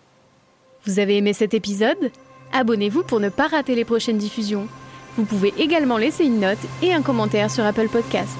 Vous 0.86 1.00
avez 1.00 1.18
aimé 1.18 1.34
cet 1.34 1.52
épisode? 1.52 2.10
Abonnez-vous 2.52 3.02
pour 3.02 3.20
ne 3.20 3.28
pas 3.28 3.46
rater 3.46 3.74
les 3.74 3.84
prochaines 3.84 4.18
diffusions. 4.18 4.68
Vous 5.16 5.24
pouvez 5.24 5.52
également 5.58 5.98
laisser 5.98 6.24
une 6.24 6.40
note 6.40 6.58
et 6.82 6.94
un 6.94 7.02
commentaire 7.02 7.50
sur 7.50 7.64
Apple 7.64 7.88
Podcast. 7.88 8.38